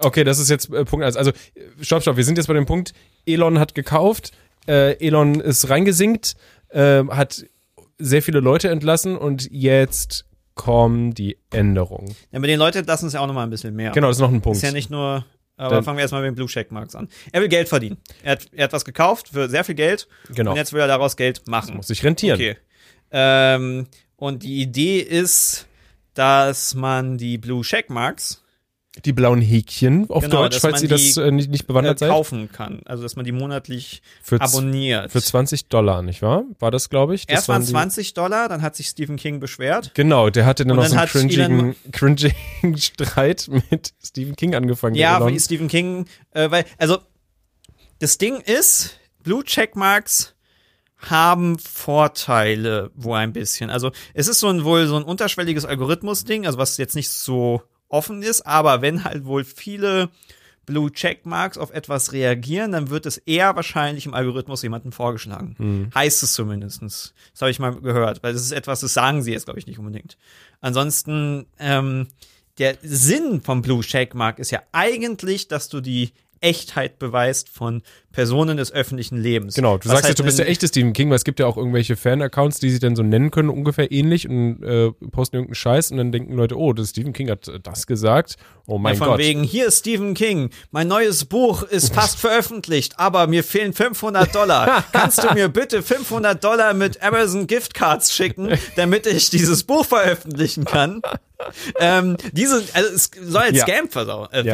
Okay, 0.00 0.24
das 0.24 0.40
ist 0.40 0.50
jetzt 0.50 0.72
äh, 0.72 0.84
Punkt 0.84 1.04
eins. 1.06 1.16
Also, 1.16 1.30
stopp, 1.80 2.02
stopp, 2.02 2.16
wir 2.16 2.24
sind 2.24 2.36
jetzt 2.38 2.48
bei 2.48 2.54
dem 2.54 2.66
Punkt, 2.66 2.92
Elon 3.26 3.60
hat 3.60 3.76
gekauft, 3.76 4.32
äh, 4.66 4.94
Elon 4.98 5.40
ist 5.40 5.68
reingesinkt, 5.70 6.34
äh, 6.70 7.04
hat 7.10 7.44
sehr 7.98 8.22
viele 8.22 8.40
Leute 8.40 8.70
entlassen 8.70 9.16
und 9.16 9.48
jetzt 9.52 10.24
kommen 10.54 11.14
die 11.14 11.36
Änderungen. 11.50 12.14
Ja, 12.30 12.38
mit 12.38 12.48
den 12.50 12.58
Leuten 12.58 12.84
lassen 12.86 13.06
es 13.06 13.12
ja 13.12 13.20
auch 13.20 13.26
noch 13.26 13.34
mal 13.34 13.42
ein 13.42 13.50
bisschen 13.50 13.74
mehr. 13.74 13.90
Genau, 13.92 14.08
das 14.08 14.16
ist 14.18 14.20
noch 14.20 14.32
ein 14.32 14.40
Punkt. 14.40 14.56
Ist 14.56 14.62
ja 14.62 14.72
nicht 14.72 14.90
nur, 14.90 15.24
aber 15.56 15.76
Dann- 15.76 15.84
fangen 15.84 15.98
wir 15.98 16.02
erstmal 16.02 16.22
mit 16.22 16.30
den 16.30 16.34
Blue 16.36 16.48
Checkmarks 16.48 16.94
an. 16.94 17.08
Er 17.32 17.40
will 17.40 17.48
Geld 17.48 17.68
verdienen. 17.68 17.98
Er 18.22 18.32
hat, 18.32 18.46
er 18.52 18.64
hat 18.64 18.72
was 18.72 18.84
gekauft 18.84 19.30
für 19.32 19.48
sehr 19.48 19.64
viel 19.64 19.74
Geld 19.74 20.08
genau. 20.34 20.52
und 20.52 20.56
jetzt 20.56 20.72
will 20.72 20.80
er 20.80 20.86
daraus 20.86 21.16
Geld 21.16 21.46
machen. 21.48 21.76
Muss 21.76 21.88
sich 21.88 22.04
rentieren. 22.04 22.36
Okay. 22.36 22.56
Ähm, 23.10 23.86
und 24.16 24.42
die 24.42 24.60
Idee 24.62 25.00
ist, 25.00 25.66
dass 26.14 26.74
man 26.74 27.18
die 27.18 27.38
Blue 27.38 27.62
Checkmarks 27.62 28.43
Die 29.04 29.12
blauen 29.12 29.40
Häkchen 29.40 30.08
auf 30.08 30.22
Genau, 30.22 30.42
Deutsch, 30.42 30.60
falls 30.60 30.80
ihr 30.82 30.88
das 30.88 31.16
äh, 31.16 31.30
nicht, 31.32 31.50
nicht 31.50 31.64
äh, 31.64 31.66
bewandert 31.66 31.98
seid. 31.98 32.10
kaufen 32.10 32.52
kann. 32.52 32.80
Also, 32.84 33.02
dass 33.02 33.16
man 33.16 33.24
die 33.24 33.32
monatlich 33.32 34.02
Für, 34.22 34.40
abonniert. 34.40 35.10
für 35.10 35.20
20 35.20 35.66
Dollar, 35.66 36.02
nicht 36.02 36.22
wahr? 36.22 36.44
War 36.60 36.70
das, 36.70 36.90
glaube 36.90 37.16
ich? 37.16 37.26
Das 37.26 37.34
Erst 37.38 37.48
waren 37.48 37.62
die- 37.62 37.72
20 37.72 38.14
Dollar, 38.14 38.48
dann 38.48 38.62
hat 38.62 38.76
sich 38.76 38.86
Stephen 38.86 39.16
King 39.16 39.40
beschwert. 39.40 39.90
Genau, 39.94 40.30
der 40.30 40.46
hatte 40.46 40.64
dann 40.64 40.78
Und 40.78 40.84
noch 40.84 40.96
dann 40.96 41.08
so 41.08 41.18
einen 41.18 41.28
cringigen, 41.28 41.76
cringigen 41.92 42.76
Streit 42.78 43.50
mit 43.70 43.92
Stephen 44.00 44.36
King 44.36 44.54
angefangen. 44.54 44.94
Ja, 44.94 45.26
wie 45.26 45.40
Stephen 45.40 45.66
King, 45.66 46.06
äh, 46.30 46.50
weil, 46.52 46.64
also, 46.78 46.98
das 47.98 48.16
Ding 48.18 48.36
ist, 48.40 48.98
Blue 49.24 49.42
Checkmarks 49.42 50.34
haben 50.98 51.58
Vorteile 51.58 52.90
wo 52.94 53.12
ein 53.14 53.32
bisschen. 53.32 53.70
Also, 53.70 53.90
es 54.14 54.28
ist 54.28 54.38
so 54.38 54.48
ein 54.48 54.62
wohl 54.64 54.86
so 54.86 54.96
ein 54.96 55.02
unterschwelliges 55.02 55.64
Algorithmus-Ding, 55.64 56.46
also 56.46 56.58
was 56.58 56.76
jetzt 56.76 56.94
nicht 56.94 57.10
so 57.10 57.62
offen 57.88 58.22
ist, 58.22 58.46
aber 58.46 58.82
wenn 58.82 59.04
halt 59.04 59.24
wohl 59.24 59.44
viele 59.44 60.10
Blue 60.66 60.90
Checkmarks 60.90 61.58
auf 61.58 61.70
etwas 61.70 62.12
reagieren, 62.12 62.72
dann 62.72 62.90
wird 62.90 63.06
es 63.06 63.18
eher 63.18 63.54
wahrscheinlich 63.54 64.06
im 64.06 64.14
Algorithmus 64.14 64.62
jemandem 64.62 64.92
vorgeschlagen. 64.92 65.54
Hm. 65.58 65.90
Heißt 65.94 66.22
es 66.22 66.32
zumindestens. 66.32 67.14
Das 67.32 67.42
habe 67.42 67.50
ich 67.50 67.58
mal 67.58 67.74
gehört, 67.74 68.22
weil 68.22 68.32
das 68.32 68.42
ist 68.42 68.52
etwas, 68.52 68.80
das 68.80 68.94
sagen 68.94 69.22
sie 69.22 69.32
jetzt, 69.32 69.44
glaube 69.44 69.60
ich, 69.60 69.66
nicht 69.66 69.78
unbedingt. 69.78 70.16
Ansonsten, 70.60 71.46
ähm, 71.58 72.08
der 72.58 72.76
Sinn 72.82 73.42
vom 73.42 73.62
Blue 73.62 73.82
Checkmark 73.82 74.38
ist 74.38 74.52
ja 74.52 74.62
eigentlich, 74.72 75.48
dass 75.48 75.68
du 75.68 75.80
die 75.80 76.12
Echtheit 76.44 76.98
beweist 76.98 77.48
von 77.48 77.82
Personen 78.12 78.56
des 78.58 78.70
öffentlichen 78.70 79.16
Lebens. 79.16 79.54
Genau, 79.54 79.76
du 79.76 79.88
sagst 79.88 80.04
halt 80.04 80.10
jetzt, 80.10 80.18
du 80.20 80.24
bist 80.24 80.38
der 80.38 80.48
echte 80.48 80.68
Stephen 80.68 80.92
King, 80.92 81.08
weil 81.10 81.16
es 81.16 81.24
gibt 81.24 81.40
ja 81.40 81.46
auch 81.46 81.56
irgendwelche 81.56 81.96
Fan-Accounts, 81.96 82.60
die 82.60 82.70
sich 82.70 82.78
dann 82.78 82.94
so 82.94 83.02
nennen 83.02 83.30
können, 83.32 83.48
ungefähr 83.48 83.90
ähnlich 83.90 84.28
und 84.28 84.62
äh, 84.62 84.92
posten 85.10 85.36
irgendeinen 85.36 85.56
Scheiß 85.56 85.90
und 85.90 85.96
dann 85.96 86.12
denken 86.12 86.34
Leute, 86.34 86.56
oh, 86.56 86.72
das 86.72 86.90
Stephen 86.90 87.12
King 87.12 87.30
hat 87.30 87.48
äh, 87.48 87.58
das 87.60 87.86
gesagt. 87.86 88.36
Oh 88.66 88.78
mein 88.78 88.94
ja, 88.94 88.98
von 88.98 89.08
Gott. 89.08 89.18
wegen, 89.18 89.42
hier 89.42 89.66
ist 89.66 89.80
Stephen 89.80 90.14
King, 90.14 90.50
mein 90.70 90.86
neues 90.86 91.24
Buch 91.24 91.64
ist 91.64 91.92
fast 91.92 92.18
veröffentlicht, 92.20 93.00
aber 93.00 93.26
mir 93.26 93.42
fehlen 93.42 93.72
500 93.72 94.32
Dollar. 94.34 94.84
Kannst 94.92 95.24
du 95.24 95.32
mir 95.34 95.48
bitte 95.48 95.82
500 95.82 96.42
Dollar 96.44 96.74
mit 96.74 97.02
Amazon 97.02 97.46
Giftcards 97.46 98.14
schicken, 98.14 98.56
damit 98.76 99.06
ich 99.06 99.30
dieses 99.30 99.64
Buch 99.64 99.84
veröffentlichen 99.86 100.64
kann? 100.64 101.02
ähm, 101.80 102.16
diese, 102.32 102.62
also 102.74 102.94
es 102.94 103.10
soll 103.22 103.42
als 103.42 103.58
Ja. 103.58 103.64
Scam 103.66 103.88
versau 103.88 104.28
äh, 104.30 104.44
Ja. 104.46 104.52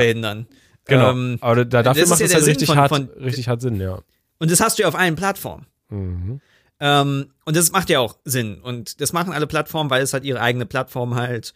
Genau. 0.90 1.11
Ähm, 1.11 1.38
Aber 1.40 1.64
da, 1.64 1.82
dafür 1.82 2.06
macht 2.06 2.20
ja 2.20 2.26
es 2.26 2.32
der 2.32 2.40
halt 2.40 2.49
richtig, 2.49 2.68
von- 2.68 2.76
hart, 2.78 2.88
von- 2.90 3.09
richtig 3.23 3.49
hart 3.49 3.61
Sinn, 3.61 3.80
ja. 3.80 4.00
Und 4.38 4.50
das 4.50 4.61
hast 4.61 4.78
du 4.78 4.82
ja 4.82 4.88
auf 4.88 4.94
allen 4.94 5.16
Plattformen. 5.16 5.66
Mhm. 5.88 6.40
Ähm, 6.80 7.30
und 7.44 7.56
das 7.56 7.73
macht 7.73 7.90
ja 7.90 8.00
auch 8.00 8.16
Sinn. 8.25 8.61
Und 8.61 9.00
das 9.00 9.12
machen 9.12 9.32
alle 9.32 9.47
Plattformen, 9.47 9.90
weil 9.90 10.02
es 10.02 10.12
halt 10.12 10.25
ihre 10.25 10.40
eigene 10.40 10.66
Plattform 10.66 11.14
halt 11.14 11.52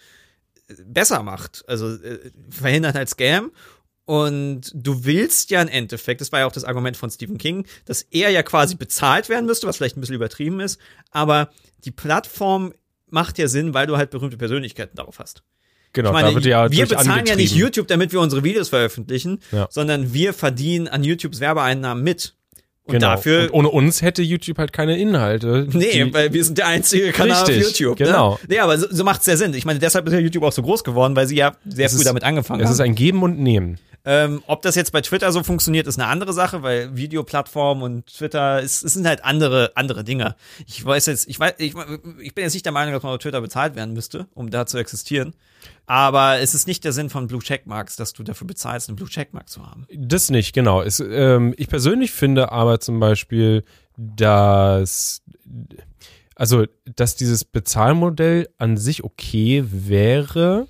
äh, 0.68 0.74
besser 0.86 1.22
macht. 1.22 1.64
Also 1.66 1.94
äh, 1.94 2.30
verhindert 2.50 2.94
halt 2.94 3.08
Scam. 3.08 3.50
Und 4.06 4.70
du 4.74 5.04
willst 5.06 5.48
ja 5.50 5.62
im 5.62 5.68
Endeffekt, 5.68 6.20
das 6.20 6.30
war 6.30 6.40
ja 6.40 6.46
auch 6.46 6.52
das 6.52 6.64
Argument 6.64 6.94
von 6.96 7.10
Stephen 7.10 7.38
King, 7.38 7.66
dass 7.86 8.02
er 8.02 8.28
ja 8.28 8.42
quasi 8.42 8.74
bezahlt 8.74 9.30
werden 9.30 9.46
müsste, 9.46 9.66
was 9.66 9.78
vielleicht 9.78 9.96
ein 9.96 10.00
bisschen 10.02 10.16
übertrieben 10.16 10.60
ist. 10.60 10.78
Aber 11.10 11.48
die 11.86 11.90
Plattform 11.90 12.74
macht 13.08 13.38
ja 13.38 13.48
Sinn, 13.48 13.72
weil 13.72 13.86
du 13.86 13.96
halt 13.96 14.10
berühmte 14.10 14.36
Persönlichkeiten 14.36 14.96
darauf 14.96 15.18
hast. 15.20 15.42
Genau, 15.94 16.10
Ich 16.10 16.12
meine, 16.12 16.28
da 16.28 16.34
wird 16.34 16.44
ja 16.44 16.70
wir 16.70 16.86
bezahlen 16.86 17.24
ja 17.24 17.36
nicht. 17.36 17.54
YouTube, 17.54 17.86
damit 17.88 18.12
wir 18.12 18.20
unsere 18.20 18.44
Videos 18.44 18.68
veröffentlichen, 18.68 19.38
Ja. 19.52 19.66
sondern 19.70 20.12
wir 20.12 20.34
verdienen 20.34 20.86
an 20.88 21.02
YouTubes 21.04 21.40
Werbeeinnahmen 21.40 22.04
mit. 22.04 22.34
Und 22.86 22.92
genau. 22.92 23.12
dafür 23.12 23.44
und 23.44 23.52
ohne 23.54 23.70
uns 23.70 24.02
hätte 24.02 24.20
YouTube 24.22 24.58
halt 24.58 24.74
keine 24.74 24.98
Inhalte. 24.98 25.66
Nee, 25.72 26.12
weil 26.12 26.34
wir 26.34 26.44
sind 26.44 26.58
der 26.58 26.66
einzige 26.66 27.12
Kanal 27.12 27.44
Richtig, 27.46 27.64
auf 27.64 27.70
YouTube. 27.70 27.96
genau. 27.96 28.32
Ne? 28.32 28.38
Nee, 28.48 28.58
aber 28.58 28.76
so, 28.76 28.86
so 28.90 29.04
macht 29.04 29.20
es 29.20 29.24
sehr 29.24 29.38
Sinn. 29.38 29.54
Ich 29.54 29.64
meine, 29.64 29.78
deshalb 29.78 30.06
ist 30.06 30.12
ja 30.12 30.18
YouTube 30.18 30.42
auch 30.42 30.52
so 30.52 30.60
groß 30.60 30.84
geworden, 30.84 31.16
weil 31.16 31.26
sie 31.26 31.36
ja 31.36 31.56
sehr 31.64 31.86
Es 31.86 31.92
früh 31.92 32.00
ist- 32.00 32.06
damit 32.06 32.24
angefangen 32.24 32.60
es 32.60 32.66
haben. 32.66 32.74
ist 32.74 32.80
ein 32.80 32.94
Geben 32.94 33.22
und 33.22 33.38
Nehmen. 33.38 33.78
Ähm, 34.06 34.42
ob 34.46 34.62
das 34.62 34.74
jetzt 34.74 34.92
bei 34.92 35.00
Twitter 35.00 35.32
so 35.32 35.42
funktioniert, 35.42 35.86
ist 35.86 35.98
eine 35.98 36.08
andere 36.08 36.32
Sache, 36.32 36.62
weil 36.62 36.94
Videoplattform 36.94 37.82
und 37.82 38.06
Twitter, 38.06 38.62
es, 38.62 38.82
es 38.82 38.94
sind 38.94 39.06
halt 39.06 39.24
andere, 39.24 39.72
andere 39.76 40.04
Dinge. 40.04 40.36
Ich 40.66 40.84
weiß 40.84 41.06
jetzt, 41.06 41.28
ich 41.28 41.40
weiß, 41.40 41.54
ich, 41.58 41.74
ich 42.20 42.34
bin 42.34 42.44
jetzt 42.44 42.54
nicht 42.54 42.66
der 42.66 42.72
Meinung, 42.72 42.92
dass 42.92 43.02
man 43.02 43.12
auf 43.12 43.18
Twitter 43.18 43.40
bezahlt 43.40 43.76
werden 43.76 43.94
müsste, 43.94 44.26
um 44.34 44.50
da 44.50 44.66
zu 44.66 44.76
existieren. 44.78 45.34
Aber 45.86 46.38
es 46.38 46.54
ist 46.54 46.66
nicht 46.66 46.84
der 46.84 46.92
Sinn 46.92 47.08
von 47.08 47.26
Blue 47.26 47.40
Checkmarks, 47.40 47.96
dass 47.96 48.12
du 48.12 48.22
dafür 48.22 48.46
bezahlst, 48.46 48.88
einen 48.88 48.96
Blue 48.96 49.08
Checkmark 49.08 49.48
zu 49.48 49.66
haben. 49.66 49.86
Das 49.94 50.30
nicht, 50.30 50.52
genau. 50.52 50.82
Es, 50.82 51.00
ähm, 51.00 51.54
ich 51.56 51.68
persönlich 51.68 52.12
finde 52.12 52.52
aber 52.52 52.80
zum 52.80 53.00
Beispiel, 53.00 53.64
dass 53.96 55.22
also 56.36 56.66
dass 56.84 57.16
dieses 57.16 57.44
Bezahlmodell 57.44 58.48
an 58.58 58.76
sich 58.76 59.04
okay 59.04 59.64
wäre, 59.68 60.66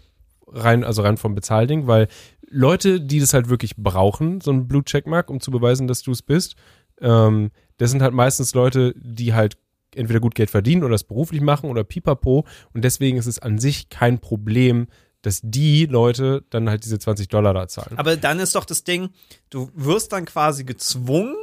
rein, 0.46 0.84
also 0.84 1.02
rein 1.02 1.16
vom 1.16 1.34
Bezahlding, 1.34 1.86
weil 1.86 2.08
Leute, 2.50 3.00
die 3.00 3.20
das 3.20 3.34
halt 3.34 3.48
wirklich 3.48 3.76
brauchen, 3.76 4.40
so 4.40 4.52
ein 4.52 4.68
Blue 4.68 4.84
Checkmark, 4.84 5.30
um 5.30 5.40
zu 5.40 5.50
beweisen, 5.50 5.86
dass 5.86 6.02
du 6.02 6.12
es 6.12 6.22
bist, 6.22 6.56
ähm, 7.00 7.50
das 7.78 7.90
sind 7.90 8.02
halt 8.02 8.14
meistens 8.14 8.54
Leute, 8.54 8.94
die 8.96 9.34
halt 9.34 9.56
entweder 9.94 10.20
gut 10.20 10.34
Geld 10.34 10.50
verdienen 10.50 10.82
oder 10.82 10.92
das 10.92 11.04
beruflich 11.04 11.40
machen 11.40 11.70
oder 11.70 11.84
pipapo 11.84 12.46
und 12.72 12.84
deswegen 12.84 13.16
ist 13.16 13.26
es 13.26 13.38
an 13.38 13.58
sich 13.58 13.88
kein 13.88 14.18
Problem, 14.18 14.88
dass 15.22 15.40
die 15.42 15.86
Leute 15.86 16.44
dann 16.50 16.68
halt 16.68 16.84
diese 16.84 16.98
20 16.98 17.28
Dollar 17.28 17.54
da 17.54 17.66
zahlen. 17.66 17.96
Aber 17.96 18.16
dann 18.16 18.38
ist 18.40 18.54
doch 18.54 18.64
das 18.64 18.84
Ding, 18.84 19.10
du 19.50 19.70
wirst 19.74 20.12
dann 20.12 20.26
quasi 20.26 20.64
gezwungen, 20.64 21.34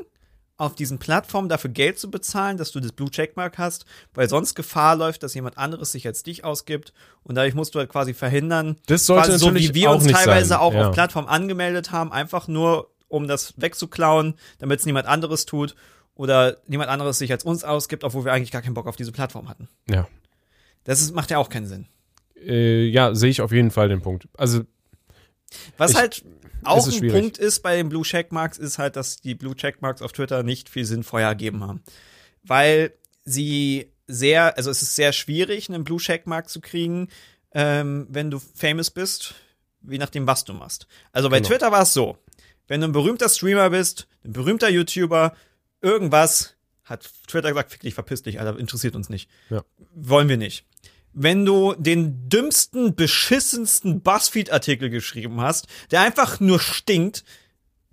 auf 0.61 0.75
diesen 0.75 0.99
Plattformen 0.99 1.49
dafür 1.49 1.71
Geld 1.71 1.97
zu 1.99 2.11
bezahlen, 2.11 2.57
dass 2.57 2.71
du 2.71 2.79
das 2.79 2.91
Blue 2.91 3.09
Checkmark 3.09 3.57
hast, 3.57 3.85
weil 4.13 4.29
sonst 4.29 4.53
Gefahr 4.55 4.95
läuft, 4.95 5.23
dass 5.23 5.33
jemand 5.33 5.57
anderes 5.57 5.91
sich 5.91 6.05
als 6.05 6.21
dich 6.23 6.43
ausgibt 6.43 6.93
und 7.23 7.35
dadurch 7.35 7.55
musst 7.55 7.73
du 7.73 7.79
halt 7.79 7.89
quasi 7.89 8.13
verhindern, 8.13 8.77
Das 8.85 9.05
sollte 9.07 9.29
quasi 9.29 9.39
so 9.39 9.55
wie 9.55 9.73
wir 9.73 9.89
uns 9.89 10.05
teilweise 10.05 10.49
sein. 10.49 10.59
auch 10.59 10.73
ja. 10.73 10.87
auf 10.89 10.93
Plattformen 10.93 11.27
angemeldet 11.27 11.91
haben, 11.91 12.11
einfach 12.11 12.47
nur 12.47 12.91
um 13.07 13.27
das 13.27 13.53
wegzuklauen, 13.57 14.35
damit 14.59 14.79
es 14.79 14.85
niemand 14.85 15.07
anderes 15.07 15.45
tut 15.45 15.75
oder 16.15 16.57
niemand 16.67 16.89
anderes 16.89 17.17
sich 17.17 17.31
als 17.31 17.43
uns 17.43 17.63
ausgibt, 17.63 18.03
obwohl 18.03 18.23
wir 18.25 18.31
eigentlich 18.31 18.51
gar 18.51 18.61
keinen 18.61 18.75
Bock 18.75 18.87
auf 18.87 18.95
diese 18.95 19.11
Plattform 19.11 19.49
hatten. 19.49 19.67
Ja. 19.89 20.07
Das 20.83 21.01
ist, 21.01 21.13
macht 21.15 21.31
ja 21.31 21.39
auch 21.39 21.49
keinen 21.49 21.65
Sinn. 21.65 21.87
Äh, 22.35 22.85
ja, 22.85 23.13
sehe 23.15 23.29
ich 23.31 23.41
auf 23.41 23.51
jeden 23.51 23.71
Fall 23.71 23.89
den 23.89 24.01
Punkt. 24.01 24.27
Also, 24.37 24.61
Was 25.77 25.91
Ich- 25.91 25.97
halt 25.97 26.23
auch 26.63 26.77
ist 26.87 26.93
ein 26.93 26.99
schwierig. 26.99 27.21
Punkt 27.21 27.37
ist 27.37 27.61
bei 27.61 27.75
den 27.75 27.89
Blue 27.89 28.03
Checkmarks, 28.03 28.57
ist 28.57 28.77
halt, 28.77 28.95
dass 28.95 29.17
die 29.21 29.35
Blue 29.35 29.55
Checkmarks 29.55 30.01
auf 30.01 30.11
Twitter 30.11 30.43
nicht 30.43 30.69
viel 30.69 30.85
Sinn 30.85 31.03
vorher 31.03 31.29
ergeben 31.29 31.63
haben. 31.63 31.81
Weil 32.43 32.93
sie 33.25 33.91
sehr, 34.07 34.57
also 34.57 34.69
es 34.69 34.81
ist 34.81 34.95
sehr 34.95 35.13
schwierig, 35.13 35.69
einen 35.69 35.83
Blue 35.83 35.99
Checkmark 35.99 36.49
zu 36.49 36.59
kriegen, 36.61 37.07
ähm, 37.53 38.07
wenn 38.09 38.31
du 38.31 38.39
famous 38.39 38.89
bist, 38.89 39.35
je 39.87 39.97
nachdem, 39.97 40.27
was 40.27 40.43
du 40.43 40.53
machst. 40.53 40.87
Also 41.11 41.29
bei 41.29 41.37
Genau. 41.37 41.49
Twitter 41.49 41.71
war 41.71 41.83
es 41.83 41.93
so, 41.93 42.17
wenn 42.67 42.81
du 42.81 42.87
ein 42.87 42.91
berühmter 42.93 43.29
Streamer 43.29 43.69
bist, 43.69 44.07
ein 44.23 44.33
berühmter 44.33 44.69
YouTuber, 44.69 45.35
irgendwas, 45.81 46.55
hat 46.83 47.09
Twitter 47.27 47.49
gesagt, 47.49 47.71
fick 47.71 47.81
dich, 47.81 47.93
verpiss 47.93 48.21
dich, 48.23 48.39
Alter, 48.39 48.57
interessiert 48.59 48.95
uns 48.95 49.09
nicht. 49.09 49.29
Ja. 49.49 49.63
Wollen 49.93 50.29
wir 50.29 50.37
nicht 50.37 50.65
wenn 51.13 51.45
du 51.45 51.73
den 51.77 52.29
dümmsten, 52.29 52.95
beschissensten 52.95 54.01
Buzzfeed-Artikel 54.01 54.89
geschrieben 54.89 55.41
hast, 55.41 55.67
der 55.91 56.01
einfach 56.01 56.39
nur 56.39 56.59
stinkt, 56.59 57.23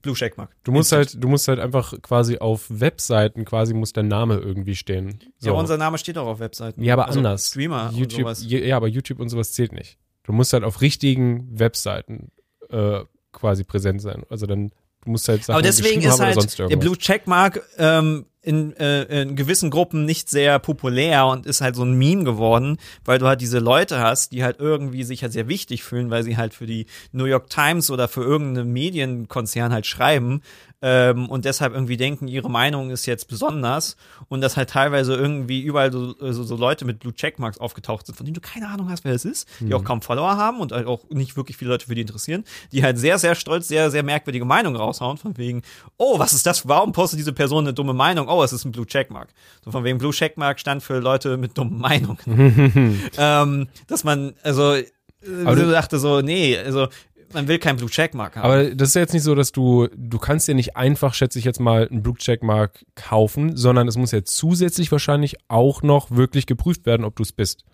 Blue 0.00 0.14
Checkmark. 0.14 0.54
du 0.62 0.70
musst 0.70 0.92
halt, 0.92 1.22
du 1.22 1.26
musst 1.26 1.48
halt 1.48 1.58
einfach 1.58 1.92
quasi 2.02 2.38
auf 2.38 2.66
Webseiten 2.68 3.44
quasi 3.44 3.74
muss 3.74 3.92
dein 3.92 4.06
Name 4.06 4.36
irgendwie 4.36 4.76
stehen. 4.76 5.18
So. 5.38 5.48
Ja, 5.50 5.52
unser 5.54 5.76
Name 5.76 5.98
steht 5.98 6.16
auch 6.18 6.28
auf 6.28 6.38
Webseiten. 6.38 6.82
Ja, 6.84 6.94
aber 6.94 7.06
Also 7.08 7.18
anders. 7.18 7.48
Streamer 7.48 7.88
und 7.88 7.96
YouTube, 7.96 8.20
sowas. 8.20 8.44
je- 8.44 8.64
ja, 8.66 8.76
aber 8.76 8.86
YouTube 8.86 9.18
und 9.18 9.28
sowas 9.28 9.52
zählt 9.52 9.72
nicht. 9.72 9.98
Du 10.22 10.32
musst 10.32 10.52
halt 10.52 10.62
auf 10.62 10.80
richtigen 10.82 11.48
Webseiten 11.58 12.30
äh, 12.70 13.00
quasi 13.32 13.64
präsent 13.64 14.00
sein. 14.00 14.22
Also 14.30 14.46
dann, 14.46 14.70
du 15.08 15.12
musst 15.12 15.28
halt 15.28 15.44
Sachen 15.44 15.54
Aber 15.54 15.62
deswegen 15.62 16.02
ist 16.02 16.20
halt 16.20 16.58
der. 16.58 16.76
Blue 16.76 16.96
Checkmark 16.96 17.62
ähm, 17.78 18.26
in, 18.42 18.76
äh, 18.76 19.22
in 19.22 19.36
gewissen 19.36 19.70
Gruppen 19.70 20.04
nicht 20.04 20.30
sehr 20.30 20.58
populär 20.58 21.26
und 21.26 21.46
ist 21.46 21.60
halt 21.60 21.76
so 21.76 21.82
ein 21.82 21.94
Meme 21.94 22.24
geworden, 22.24 22.78
weil 23.04 23.18
du 23.18 23.26
halt 23.26 23.40
diese 23.40 23.58
Leute 23.58 23.98
hast, 23.98 24.32
die 24.32 24.44
halt 24.44 24.60
irgendwie 24.60 25.02
sich 25.04 25.22
halt 25.22 25.32
sehr 25.32 25.48
wichtig 25.48 25.82
fühlen, 25.82 26.10
weil 26.10 26.22
sie 26.22 26.36
halt 26.36 26.54
für 26.54 26.66
die 26.66 26.86
New 27.12 27.24
York 27.24 27.50
Times 27.50 27.90
oder 27.90 28.06
für 28.06 28.22
irgendeinen 28.22 28.72
Medienkonzern 28.72 29.72
halt 29.72 29.86
schreiben 29.86 30.42
ähm, 30.80 31.28
und 31.28 31.44
deshalb 31.44 31.74
irgendwie 31.74 31.96
denken, 31.96 32.28
ihre 32.28 32.48
Meinung 32.48 32.90
ist 32.90 33.04
jetzt 33.06 33.26
besonders 33.28 33.96
und 34.28 34.40
dass 34.40 34.56
halt 34.56 34.70
teilweise 34.70 35.14
irgendwie 35.16 35.60
überall 35.60 35.90
so, 35.90 36.14
so, 36.32 36.44
so 36.44 36.56
Leute 36.56 36.84
mit 36.84 37.00
Blue 37.00 37.12
Checkmarks 37.12 37.58
aufgetaucht 37.58 38.06
sind, 38.06 38.14
von 38.14 38.24
denen 38.26 38.34
du 38.34 38.40
keine 38.40 38.68
Ahnung 38.68 38.88
hast, 38.88 39.04
wer 39.04 39.12
das 39.12 39.24
ist, 39.24 39.48
die 39.60 39.64
Mhm. 39.64 39.72
auch 39.74 39.84
kaum 39.84 40.02
Follower 40.02 40.36
haben 40.36 40.60
und 40.60 40.70
halt 40.72 40.86
auch 40.86 41.08
nicht 41.10 41.36
wirklich 41.36 41.56
viele 41.56 41.70
Leute 41.72 41.86
für 41.86 41.94
die 41.96 42.02
interessieren, 42.02 42.44
die 42.70 42.82
halt 42.84 42.96
sehr, 42.98 43.18
sehr 43.18 43.34
stolz, 43.34 43.66
sehr, 43.68 43.90
sehr 43.90 44.02
merkwürdige 44.04 44.44
Meinungen 44.44 44.76
raushauen, 44.76 45.16
von 45.18 45.36
wegen, 45.36 45.62
oh, 45.96 46.18
was 46.18 46.32
ist 46.32 46.46
das? 46.46 46.68
Warum 46.68 46.92
postet 46.92 47.18
diese 47.18 47.32
Person 47.32 47.64
eine 47.64 47.74
dumme 47.74 47.92
Meinung? 47.94 48.28
Oh, 48.28 48.42
es 48.44 48.52
ist 48.52 48.64
ein 48.64 48.70
Blue 48.72 48.86
Checkmark. 48.86 49.28
So 49.64 49.70
von 49.72 49.82
wegen 49.84 49.98
Blue 49.98 50.12
Checkmark 50.12 50.60
stand 50.60 50.82
für 50.84 51.00
Leute 51.00 51.36
mit 51.38 51.58
dummen 51.58 51.78
Meinungen. 51.80 52.18
ähm, 53.18 53.68
dass 53.88 54.04
man, 54.04 54.34
also, 54.42 54.74
äh, 54.74 54.86
Aber 55.44 55.56
so 55.56 55.62
du- 55.64 55.70
dachte 55.72 55.98
so, 55.98 56.20
nee, 56.20 56.56
also, 56.56 56.88
man 57.32 57.48
will 57.48 57.58
keinen 57.58 57.76
Blue 57.76 57.90
Checkmark 57.90 58.36
haben. 58.36 58.44
Aber 58.44 58.70
das 58.74 58.90
ist 58.90 58.94
ja 58.94 59.00
jetzt 59.02 59.12
nicht 59.12 59.22
so, 59.22 59.34
dass 59.34 59.52
du, 59.52 59.88
du 59.96 60.18
kannst 60.18 60.48
ja 60.48 60.54
nicht 60.54 60.76
einfach, 60.76 61.14
schätze 61.14 61.38
ich 61.38 61.44
jetzt 61.44 61.60
mal, 61.60 61.88
einen 61.88 62.02
Blue 62.02 62.16
Checkmark 62.16 62.84
kaufen, 62.94 63.56
sondern 63.56 63.86
es 63.88 63.96
muss 63.96 64.12
ja 64.12 64.22
zusätzlich 64.24 64.90
wahrscheinlich 64.92 65.36
auch 65.48 65.82
noch 65.82 66.10
wirklich 66.10 66.46
geprüft 66.46 66.86
werden, 66.86 67.04
ob 67.04 67.16
du 67.16 67.22
es 67.22 67.32
bist. 67.32 67.64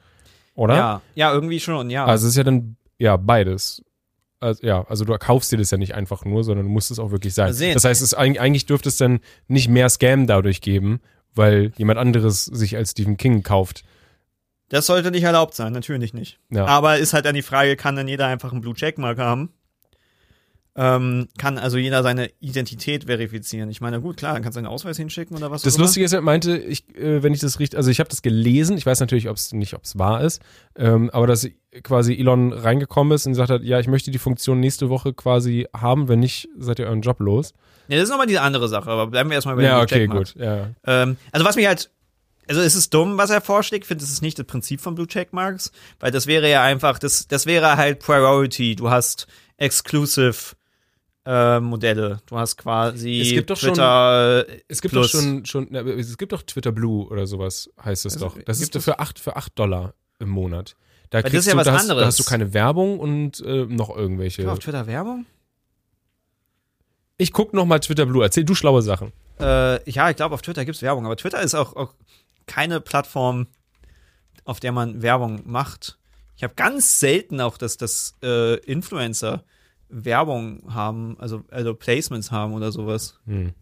Oder? 0.54 0.76
ja, 0.76 1.02
ja, 1.14 1.32
irgendwie 1.32 1.60
schon, 1.60 1.90
ja. 1.90 2.04
Also 2.04 2.26
es 2.26 2.32
ist 2.32 2.36
ja 2.36 2.44
dann, 2.44 2.76
ja, 2.98 3.16
beides. 3.16 3.82
also, 4.40 4.64
ja, 4.66 4.84
also 4.88 5.04
du 5.04 5.16
kaufst 5.18 5.50
dir 5.50 5.56
das 5.58 5.70
ja 5.70 5.78
nicht 5.78 5.94
einfach 5.94 6.24
nur, 6.24 6.44
sondern 6.44 6.66
du 6.66 6.72
musst 6.72 6.90
es 6.90 6.98
auch 6.98 7.10
wirklich 7.10 7.34
sein. 7.34 7.52
Sehen. 7.52 7.74
Das 7.74 7.84
heißt, 7.84 8.02
es, 8.02 8.16
eig- 8.16 8.38
eigentlich 8.38 8.66
dürfte 8.66 8.88
es 8.88 8.96
dann 8.96 9.20
nicht 9.48 9.68
mehr 9.68 9.88
Scam 9.88 10.26
dadurch 10.26 10.60
geben, 10.60 11.00
weil 11.34 11.72
jemand 11.76 11.98
anderes 11.98 12.44
sich 12.44 12.76
als 12.76 12.92
Stephen 12.92 13.16
King 13.16 13.42
kauft. 13.42 13.82
Das 14.68 14.86
sollte 14.86 15.10
nicht 15.10 15.22
erlaubt 15.24 15.54
sein, 15.54 15.72
natürlich 15.72 16.14
nicht. 16.14 16.38
Ja. 16.50 16.64
Aber 16.66 16.98
ist 16.98 17.12
halt 17.12 17.26
dann 17.26 17.34
die 17.34 17.42
Frage, 17.42 17.76
kann 17.76 17.96
dann 17.96 18.08
jeder 18.08 18.26
einfach 18.26 18.52
einen 18.52 18.60
Blue 18.60 18.74
Checkmark 18.74 19.18
haben? 19.18 19.50
Ähm, 20.76 21.28
kann 21.38 21.56
also 21.56 21.78
jeder 21.78 22.02
seine 22.02 22.30
Identität 22.40 23.04
verifizieren? 23.04 23.70
Ich 23.70 23.80
meine, 23.80 24.00
gut, 24.00 24.16
klar, 24.16 24.32
dann 24.34 24.42
kannst 24.42 24.56
du 24.56 24.58
einen 24.58 24.66
Ausweis 24.66 24.96
hinschicken 24.96 25.36
oder 25.36 25.52
was 25.52 25.62
Das 25.62 25.74
auch 25.74 25.78
immer. 25.78 25.84
Lustige 25.84 26.04
ist, 26.04 26.12
er 26.12 26.20
meinte, 26.20 26.58
ich, 26.58 26.84
äh, 26.96 27.22
wenn 27.22 27.32
ich 27.32 27.38
das 27.38 27.60
richtig, 27.60 27.76
also 27.76 27.92
ich 27.92 28.00
habe 28.00 28.10
das 28.10 28.22
gelesen, 28.22 28.76
ich 28.76 28.84
weiß 28.84 28.98
natürlich 28.98 29.28
ob's 29.28 29.52
nicht, 29.52 29.74
ob 29.74 29.84
es 29.84 29.96
wahr 30.00 30.22
ist, 30.22 30.42
ähm, 30.74 31.10
aber 31.12 31.28
dass 31.28 31.48
quasi 31.84 32.14
Elon 32.14 32.52
reingekommen 32.52 33.12
ist 33.14 33.24
und 33.26 33.32
gesagt 33.34 33.50
hat, 33.50 33.62
ja, 33.62 33.78
ich 33.78 33.86
möchte 33.86 34.10
die 34.10 34.18
Funktion 34.18 34.58
nächste 34.58 34.88
Woche 34.88 35.12
quasi 35.12 35.68
haben, 35.76 36.08
wenn 36.08 36.18
nicht, 36.18 36.48
seid 36.58 36.80
ihr 36.80 36.86
euren 36.86 37.02
Job 37.02 37.20
los. 37.20 37.52
Ja, 37.86 37.96
das 37.96 38.04
ist 38.04 38.10
nochmal 38.10 38.26
diese 38.26 38.40
andere 38.40 38.66
Sache, 38.68 38.90
aber 38.90 39.06
bleiben 39.06 39.30
wir 39.30 39.34
erstmal 39.36 39.54
bei 39.54 39.62
Ja, 39.62 39.78
dem 39.78 39.82
okay, 39.84 39.94
Checkmark. 40.00 40.32
gut. 40.34 40.42
Ja. 40.42 40.70
Ähm, 40.86 41.16
also 41.30 41.46
was 41.46 41.54
mich 41.54 41.68
halt, 41.68 41.88
also 42.48 42.60
es 42.60 42.74
ist 42.74 42.92
dumm, 42.94 43.16
was 43.18 43.30
er 43.30 43.40
vorschlägt, 43.40 43.84
ich 43.84 43.88
finde, 43.88 44.02
das 44.04 44.10
ist 44.12 44.22
nicht 44.22 44.38
das 44.38 44.46
Prinzip 44.46 44.80
von 44.80 44.94
Blue 44.94 45.06
Checkmarks, 45.06 45.72
weil 46.00 46.10
das 46.10 46.26
wäre 46.26 46.48
ja 46.50 46.62
einfach, 46.62 46.98
das, 46.98 47.26
das 47.28 47.46
wäre 47.46 47.76
halt 47.76 48.00
Priority. 48.00 48.76
Du 48.76 48.90
hast 48.90 49.26
Exclusive 49.56 50.54
äh, 51.26 51.58
Modelle. 51.60 52.20
Du 52.26 52.36
hast 52.36 52.56
quasi 52.56 53.20
Es 53.22 53.30
gibt 53.30 53.48
doch 53.50 53.56
schon- 53.56 53.70
Twitter 53.70 54.44
Es 54.68 54.82
gibt 54.82 54.92
Plus. 54.92 55.12
doch 55.12 55.20
schon, 55.20 55.46
schon 55.46 55.68
na, 55.70 55.80
es 55.80 56.18
gibt 56.18 56.32
doch 56.32 56.42
Twitter 56.42 56.72
Blue 56.72 57.06
oder 57.08 57.26
sowas, 57.26 57.70
heißt 57.82 58.04
es 58.06 58.14
Also, 58.14 58.26
doch. 58.26 58.38
Das 58.44 58.58
ist 58.58 58.64
gibt 58.64 58.76
es- 58.76 58.84
für 58.84 58.98
acht, 58.98 59.18
für 59.18 59.36
acht 59.36 59.58
Dollar 59.58 59.94
im 60.18 60.28
Monat. 60.28 60.76
Da 61.10 61.22
das 61.22 61.30
kriegst 61.30 61.46
ist 61.46 61.46
ja 61.46 61.52
du, 61.52 61.58
was 61.60 61.66
da 61.66 61.72
hast, 61.74 61.88
da 61.88 61.92
anderes. 61.92 62.06
hast 62.08 62.18
du 62.18 62.24
keine 62.24 62.52
Werbung 62.52 62.98
und 62.98 63.40
äh, 63.40 63.64
noch 63.66 63.94
irgendwelche. 63.96 64.50
auf 64.50 64.58
Twitter 64.58 64.86
Werbung? 64.86 65.24
Ich 67.16 67.32
guck 67.32 67.54
noch 67.54 67.64
mal 67.64 67.78
Twitter 67.78 68.06
Blue. 68.06 68.22
Erzähl 68.24 68.44
du 68.44 68.54
schlaue 68.54 68.82
Sachen. 68.82 69.12
Äh, 69.40 69.90
ja, 69.90 70.10
ich 70.10 70.16
glaube, 70.16 70.34
auf 70.34 70.42
Twitter 70.42 70.64
gibt's 70.64 70.82
Werbung, 70.82 71.06
aber 71.06 71.16
Twitter 71.16 71.40
ist 71.42 71.54
auch, 71.54 71.74
auch 71.76 71.94
keine 72.46 72.80
Plattform, 72.80 73.46
auf 74.44 74.60
der 74.60 74.72
man 74.72 75.02
Werbung 75.02 75.42
macht. 75.44 75.98
Ich 76.36 76.42
habe 76.42 76.54
ganz 76.54 77.00
selten 77.00 77.40
auch, 77.40 77.56
dass 77.56 77.76
das 77.76 78.14
äh, 78.22 78.56
Influencer 78.60 79.44
Werbung 79.88 80.74
haben, 80.74 81.16
also, 81.18 81.44
also 81.50 81.74
Placements 81.74 82.30
haben 82.30 82.54
oder 82.54 82.72
sowas. 82.72 83.18
Hm. 83.26 83.52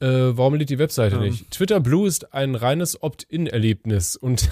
Äh, 0.00 0.36
warum 0.36 0.54
lädt 0.54 0.70
die 0.70 0.78
Webseite 0.78 1.16
Ähm. 1.16 1.22
nicht? 1.22 1.50
Twitter 1.50 1.80
Blue 1.80 2.08
ist 2.08 2.32
ein 2.32 2.54
reines 2.54 3.02
Opt-in-Erlebnis 3.02 4.16
und 4.16 4.48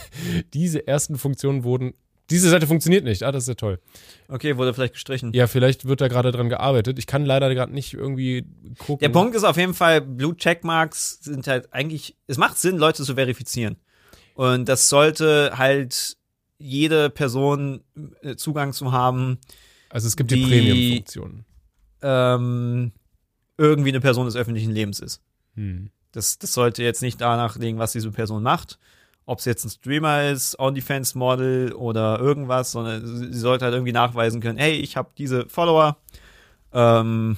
diese 0.54 0.86
ersten 0.86 1.18
Funktionen 1.18 1.64
wurden. 1.64 1.94
Diese 2.32 2.50
Seite 2.50 2.66
funktioniert 2.66 3.04
nicht. 3.04 3.22
Ah, 3.22 3.30
das 3.30 3.44
ist 3.44 3.48
ja 3.48 3.54
toll. 3.54 3.78
Okay, 4.28 4.56
wurde 4.56 4.74
vielleicht 4.74 4.94
gestrichen. 4.94 5.32
Ja, 5.34 5.46
vielleicht 5.46 5.84
wird 5.86 6.00
da 6.00 6.08
gerade 6.08 6.32
dran 6.32 6.48
gearbeitet. 6.48 6.98
Ich 6.98 7.06
kann 7.06 7.24
leider 7.24 7.54
gerade 7.54 7.72
nicht 7.72 7.94
irgendwie 7.94 8.44
gucken. 8.78 8.98
Der 9.00 9.10
Punkt 9.10 9.36
ist 9.36 9.44
auf 9.44 9.56
jeden 9.56 9.74
Fall, 9.74 10.00
Blue 10.00 10.36
Checkmarks 10.36 11.18
sind 11.22 11.46
halt 11.46 11.72
eigentlich, 11.72 12.16
es 12.26 12.38
macht 12.38 12.58
Sinn, 12.58 12.78
Leute 12.78 13.04
zu 13.04 13.14
verifizieren. 13.14 13.76
Und 14.34 14.68
das 14.68 14.88
sollte 14.88 15.52
halt 15.58 16.16
jede 16.58 17.10
Person 17.10 17.82
äh, 18.22 18.34
Zugang 18.36 18.72
zu 18.72 18.92
haben, 18.92 19.38
Also 19.90 20.06
es 20.08 20.16
gibt 20.16 20.30
die, 20.30 20.36
die- 20.36 20.44
Premium-Funktionen. 20.48 21.44
ähm, 22.02 22.92
irgendwie 23.58 23.90
eine 23.90 24.00
Person 24.00 24.26
des 24.26 24.36
öffentlichen 24.36 24.72
Lebens 24.72 25.00
ist. 25.00 25.20
Hm. 25.54 25.90
Das, 26.12 26.38
das 26.38 26.52
sollte 26.54 26.82
jetzt 26.82 27.02
nicht 27.02 27.20
danach 27.20 27.56
liegen, 27.58 27.78
was 27.78 27.92
diese 27.92 28.10
Person 28.10 28.42
macht. 28.42 28.78
Ob 29.24 29.38
es 29.38 29.44
jetzt 29.44 29.64
ein 29.64 29.70
Streamer 29.70 30.30
ist, 30.30 30.58
OnlyFans-Model 30.58 31.72
oder 31.74 32.18
irgendwas, 32.18 32.72
sondern 32.72 33.06
sie 33.32 33.38
sollte 33.38 33.64
halt 33.64 33.74
irgendwie 33.74 33.92
nachweisen 33.92 34.40
können, 34.40 34.58
hey, 34.58 34.72
ich 34.72 34.96
habe 34.96 35.10
diese 35.16 35.48
Follower, 35.48 35.96
ähm, 36.72 37.36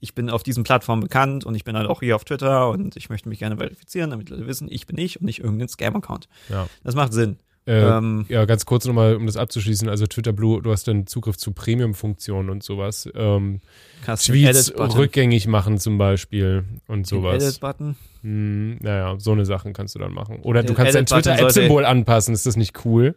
ich 0.00 0.14
bin 0.14 0.28
auf 0.28 0.42
diesen 0.42 0.64
Plattformen 0.64 1.02
bekannt 1.02 1.46
und 1.46 1.54
ich 1.54 1.64
bin 1.64 1.76
halt 1.76 1.88
auch 1.88 2.00
hier 2.00 2.16
auf 2.16 2.24
Twitter 2.24 2.68
und 2.68 2.96
ich 2.96 3.08
möchte 3.08 3.28
mich 3.28 3.38
gerne 3.38 3.56
verifizieren, 3.56 4.10
damit 4.10 4.28
Leute 4.28 4.46
wissen, 4.46 4.68
ich 4.70 4.86
bin 4.86 4.98
ich 4.98 5.20
und 5.20 5.24
nicht 5.24 5.40
irgendein 5.40 5.68
Scam-Account. 5.68 6.28
Ja. 6.48 6.66
Das 6.82 6.94
macht 6.94 7.12
Sinn. 7.12 7.38
Äh, 7.66 7.80
Ähm, 7.80 8.26
ja, 8.28 8.44
ganz 8.44 8.66
kurz 8.66 8.84
nochmal, 8.84 9.16
um 9.16 9.24
das 9.26 9.36
abzuschließen. 9.38 9.88
Also 9.88 10.06
Twitter 10.06 10.32
Blue, 10.32 10.60
du 10.60 10.70
hast 10.70 10.86
dann 10.86 11.06
Zugriff 11.06 11.36
zu 11.38 11.52
Premium-Funktionen 11.52 12.50
und 12.50 12.62
sowas. 12.62 13.08
Ähm, 13.14 13.60
Tweets 14.04 14.72
rückgängig 14.78 15.46
machen 15.46 15.78
zum 15.78 15.96
Beispiel 15.96 16.64
und 16.88 17.06
sowas. 17.06 17.42
Edit-Button. 17.42 17.96
Hm, 18.22 18.76
naja, 18.80 19.14
so 19.18 19.32
eine 19.32 19.46
Sachen 19.46 19.72
kannst 19.72 19.94
du 19.94 19.98
dann 19.98 20.12
machen. 20.12 20.40
Oder 20.42 20.62
du 20.62 20.74
kannst 20.74 20.94
dein 20.94 21.06
Twitter-App-Symbol 21.06 21.84
anpassen. 21.86 22.34
Ist 22.34 22.44
das 22.46 22.56
nicht 22.56 22.84
cool? 22.84 23.14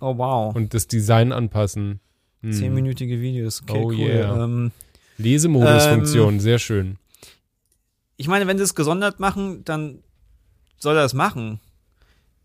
Oh, 0.00 0.16
wow. 0.18 0.54
Und 0.56 0.74
das 0.74 0.88
Design 0.88 1.30
anpassen. 1.32 2.00
Hm. 2.42 2.52
Zehnminütige 2.52 3.20
Videos. 3.20 3.62
Okay, 3.68 3.78
Oh, 3.80 3.86
cool. 3.88 3.96
yeah. 3.98 4.44
Ähm, 4.44 4.72
Lesemodus-Funktion, 5.18 6.40
sehr 6.40 6.58
schön. 6.58 6.96
ich 8.16 8.26
meine, 8.28 8.46
wenn 8.48 8.58
sie 8.58 8.64
es 8.64 8.74
gesondert 8.74 9.20
machen, 9.20 9.64
dann 9.64 10.00
soll 10.78 10.96
er 10.96 11.04
es 11.04 11.14
machen. 11.14 11.60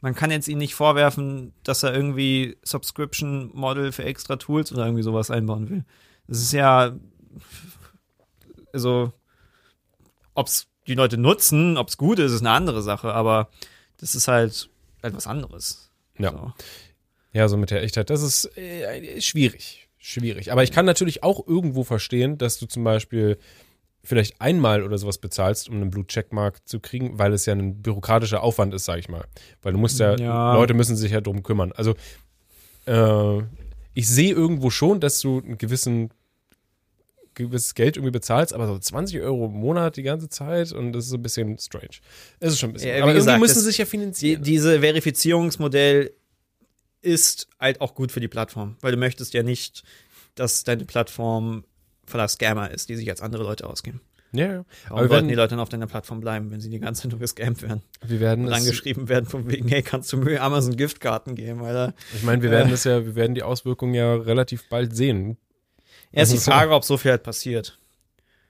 Man 0.04 0.16
kann 0.16 0.32
jetzt 0.32 0.50
ihm 0.50 0.58
nicht 0.58 0.76
vorwerfen, 0.76 1.54
dass 1.64 1.82
er 1.82 1.94
irgendwie 1.94 2.58
Subscription-Model 2.64 3.94
für 3.94 4.04
extra 4.04 4.36
Tools 4.36 4.74
oder 4.74 4.84
irgendwie 4.84 5.02
sowas 5.02 5.32
einbauen 5.32 5.70
will. 5.70 5.86
Das 6.28 6.40
ist 6.40 6.52
ja, 6.52 6.94
also, 8.74 9.14
ob's 10.34 10.68
die 10.88 10.96
Leute 10.96 11.18
nutzen, 11.18 11.78
ob's 11.78 11.96
gut 11.96 12.20
ist, 12.20 12.34
ist 12.34 12.42
eine 12.42 12.52
andere 12.52 12.82
Sache, 12.82 13.14
aber 13.14 13.48
das 13.96 14.14
ist 14.14 14.28
halt 14.28 14.70
etwas 15.04 15.26
anderes. 15.26 15.90
Ja. 16.18 16.32
So. 16.32 16.54
Ja, 17.32 17.48
so 17.48 17.56
mit 17.56 17.72
der 17.72 17.82
Echtheit. 17.82 18.10
Das 18.10 18.24
ist 18.24 18.58
äh, 18.58 19.22
schwierig. 19.22 19.88
Schwierig. 20.00 20.52
Aber 20.52 20.64
ich 20.64 20.74
kann 20.74 20.86
natürlich 20.86 21.24
auch 21.24 21.48
irgendwo 21.48 21.86
verstehen, 21.86 22.38
dass 22.38 22.60
du 22.60 22.66
zum 22.66 22.84
Beispiel 22.84 23.38
vielleicht 24.04 24.42
einmal 24.42 24.84
oder 24.84 24.98
sowas 24.98 25.18
bezahlst, 25.18 25.70
um 25.70 25.76
einen 25.76 25.90
Blue 25.90 26.06
Checkmark 26.06 26.68
zu 26.68 26.80
kriegen, 26.80 27.18
weil 27.20 27.32
es 27.34 27.46
ja 27.46 27.54
ein 27.54 27.82
bürokratischer 27.82 28.44
Aufwand 28.44 28.74
ist, 28.74 28.86
sag 28.86 29.00
ich 29.00 29.08
mal. 29.10 29.26
Weil 29.62 29.74
du 29.74 29.80
musst 29.80 30.00
ja, 30.00 30.16
Ja. 30.18 30.54
Leute 30.56 30.74
müssen 30.74 30.96
sich 30.98 31.12
ja 31.12 31.22
drum 31.22 31.42
kümmern. 31.44 31.72
Also 31.72 31.96
äh, 32.86 33.44
ich 33.94 34.08
sehe 34.08 34.34
irgendwo 34.34 34.70
schon, 34.70 35.00
dass 35.00 35.20
du 35.22 35.40
einen 35.40 35.58
gewissen 35.58 36.10
gewisses 37.36 37.74
Geld 37.74 37.96
irgendwie 37.98 38.12
bezahlst, 38.12 38.54
aber 38.54 38.68
so 38.68 38.78
20 38.78 39.20
Euro 39.22 39.46
im 39.48 39.54
Monat 39.54 39.98
die 39.98 40.04
ganze 40.04 40.30
Zeit 40.30 40.72
und 40.72 40.94
das 40.94 41.06
ist 41.06 41.10
so 41.10 41.18
ein 41.18 41.24
bisschen 41.24 41.58
strange. 41.58 41.88
Es 42.40 42.54
ist 42.54 42.60
schon 42.60 42.70
ein 42.70 42.74
bisschen. 42.74 42.96
Ja, 42.96 43.02
aber 43.04 43.14
gesagt, 43.14 43.30
irgendwie 43.38 43.48
müssen 43.48 43.60
sie 43.60 43.66
sich 43.66 43.78
ja 43.80 43.86
Die, 43.86 43.90
finanzieren. 43.90 44.44
diese 44.44 44.82
Verifizierungsmodell 44.82 46.14
ist 47.02 47.48
halt 47.60 47.82
auch 47.82 47.96
gut 47.96 48.12
für 48.12 48.20
die 48.20 48.28
Plattform, 48.28 48.76
weil 48.82 48.92
du 48.92 48.98
möchtest 48.98 49.34
ja 49.34 49.42
nicht, 49.42 49.84
dass 50.36 50.64
deine 50.64 50.86
Plattform 50.86 51.64
voller 52.06 52.28
Scammer 52.28 52.72
ist, 52.72 52.90
die 52.90 52.96
sich 52.96 53.10
als 53.10 53.22
andere 53.22 53.44
Leute 53.44 53.68
ausgeben. 53.68 54.02
ja, 54.34 54.46
ja. 54.46 54.66
Warum 54.88 55.00
Aber 55.00 55.08
sollten 55.08 55.28
die 55.28 55.30
werden, 55.32 55.38
Leute 55.38 55.50
dann 55.52 55.60
auf 55.60 55.70
deiner 55.70 55.88
Plattform 55.88 56.20
bleiben, 56.20 56.52
wenn 56.52 56.60
sie 56.60 56.70
die 56.70 56.80
ganze 56.80 57.04
Zeit 57.04 57.12
nur 57.12 57.20
gescammt 57.20 57.62
werden 57.62 57.82
wir 58.06 58.20
werden 58.20 58.46
und 58.46 58.52
es, 58.52 58.58
angeschrieben 58.60 59.08
werden 59.10 59.26
von 59.26 59.50
wegen, 59.50 59.68
hey, 59.70 59.82
kannst 59.84 60.12
du 60.12 60.18
mir 60.18 60.42
Amazon 60.42 60.76
Giftkarten 60.76 61.36
geben, 61.36 61.64
Alter? 61.64 61.94
Ich 62.16 62.24
meine, 62.24 62.42
wir 62.42 62.52
werden 62.52 62.72
es 62.74 62.84
ja, 62.84 63.06
wir 63.06 63.16
werden 63.16 63.36
die 63.36 63.44
Auswirkungen 63.44 63.94
ja 63.94 64.16
relativ 64.16 64.68
bald 64.70 64.96
sehen. 64.96 65.38
Erst 66.12 66.32
die 66.32 66.36
Das 66.38 66.44
ist- 66.44 66.50
Frage, 66.54 66.72
ob 66.74 66.84
so 66.84 66.98
viel 66.98 67.12
halt 67.12 67.24
passiert. 67.24 67.78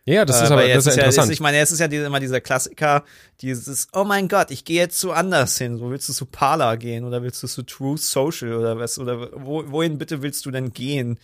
Ja, 0.05 0.25
das 0.25 0.41
Äh, 0.41 0.43
ist 0.43 0.51
aber 0.51 0.61
weil 0.63 0.73
das 0.73 0.85
ist 0.85 0.95
ja 0.97 1.03
interessant. 1.03 1.29
Ist, 1.29 1.33
ich 1.35 1.39
meine, 1.39 1.59
es 1.59 1.71
ist 1.71 1.79
ja 1.79 1.87
diese, 1.87 2.03
immer 2.03 2.19
dieser 2.19 2.41
Klassiker, 2.41 3.05
dieses, 3.39 3.87
oh 3.93 4.03
mein 4.03 4.27
Gott, 4.27 4.51
ich 4.51 4.65
gehe 4.65 4.75
jetzt 4.81 4.99
zu 4.99 5.13
anders 5.13 5.57
hin. 5.57 5.77
So 5.77 5.89
willst 5.91 6.09
du 6.09 6.13
zu 6.13 6.25
Parler 6.25 6.75
gehen 6.75 7.05
oder 7.05 7.23
willst 7.23 7.41
du 7.41 7.47
zu 7.47 7.63
True 7.63 7.97
Social 7.97 8.53
oder 8.55 8.77
was? 8.77 8.99
Oder 8.99 9.29
wo, 9.33 9.63
wohin 9.71 9.97
bitte 9.97 10.21
willst 10.21 10.45
du 10.45 10.51
denn 10.51 10.73
gehen? 10.73 11.19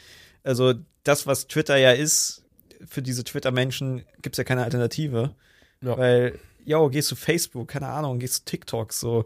Also 0.46 0.76
das, 1.10 1.28
was 1.28 1.48
Twitter 1.48 1.76
ja 1.78 1.92
ist, 1.92 2.44
für 2.88 3.02
diese 3.02 3.24
Twitter-Menschen 3.24 4.06
gibt's 4.22 4.38
ja 4.38 4.44
keine 4.44 4.64
Alternative. 4.64 5.36
Ja. 5.82 5.98
Weil, 5.98 6.40
yo, 6.66 6.90
gehst 6.90 7.12
du 7.12 7.16
Facebook, 7.16 7.68
keine 7.68 7.88
Ahnung, 7.88 8.20
gehst 8.20 8.40
du 8.40 8.52
TikTok, 8.52 8.94
so 8.94 9.26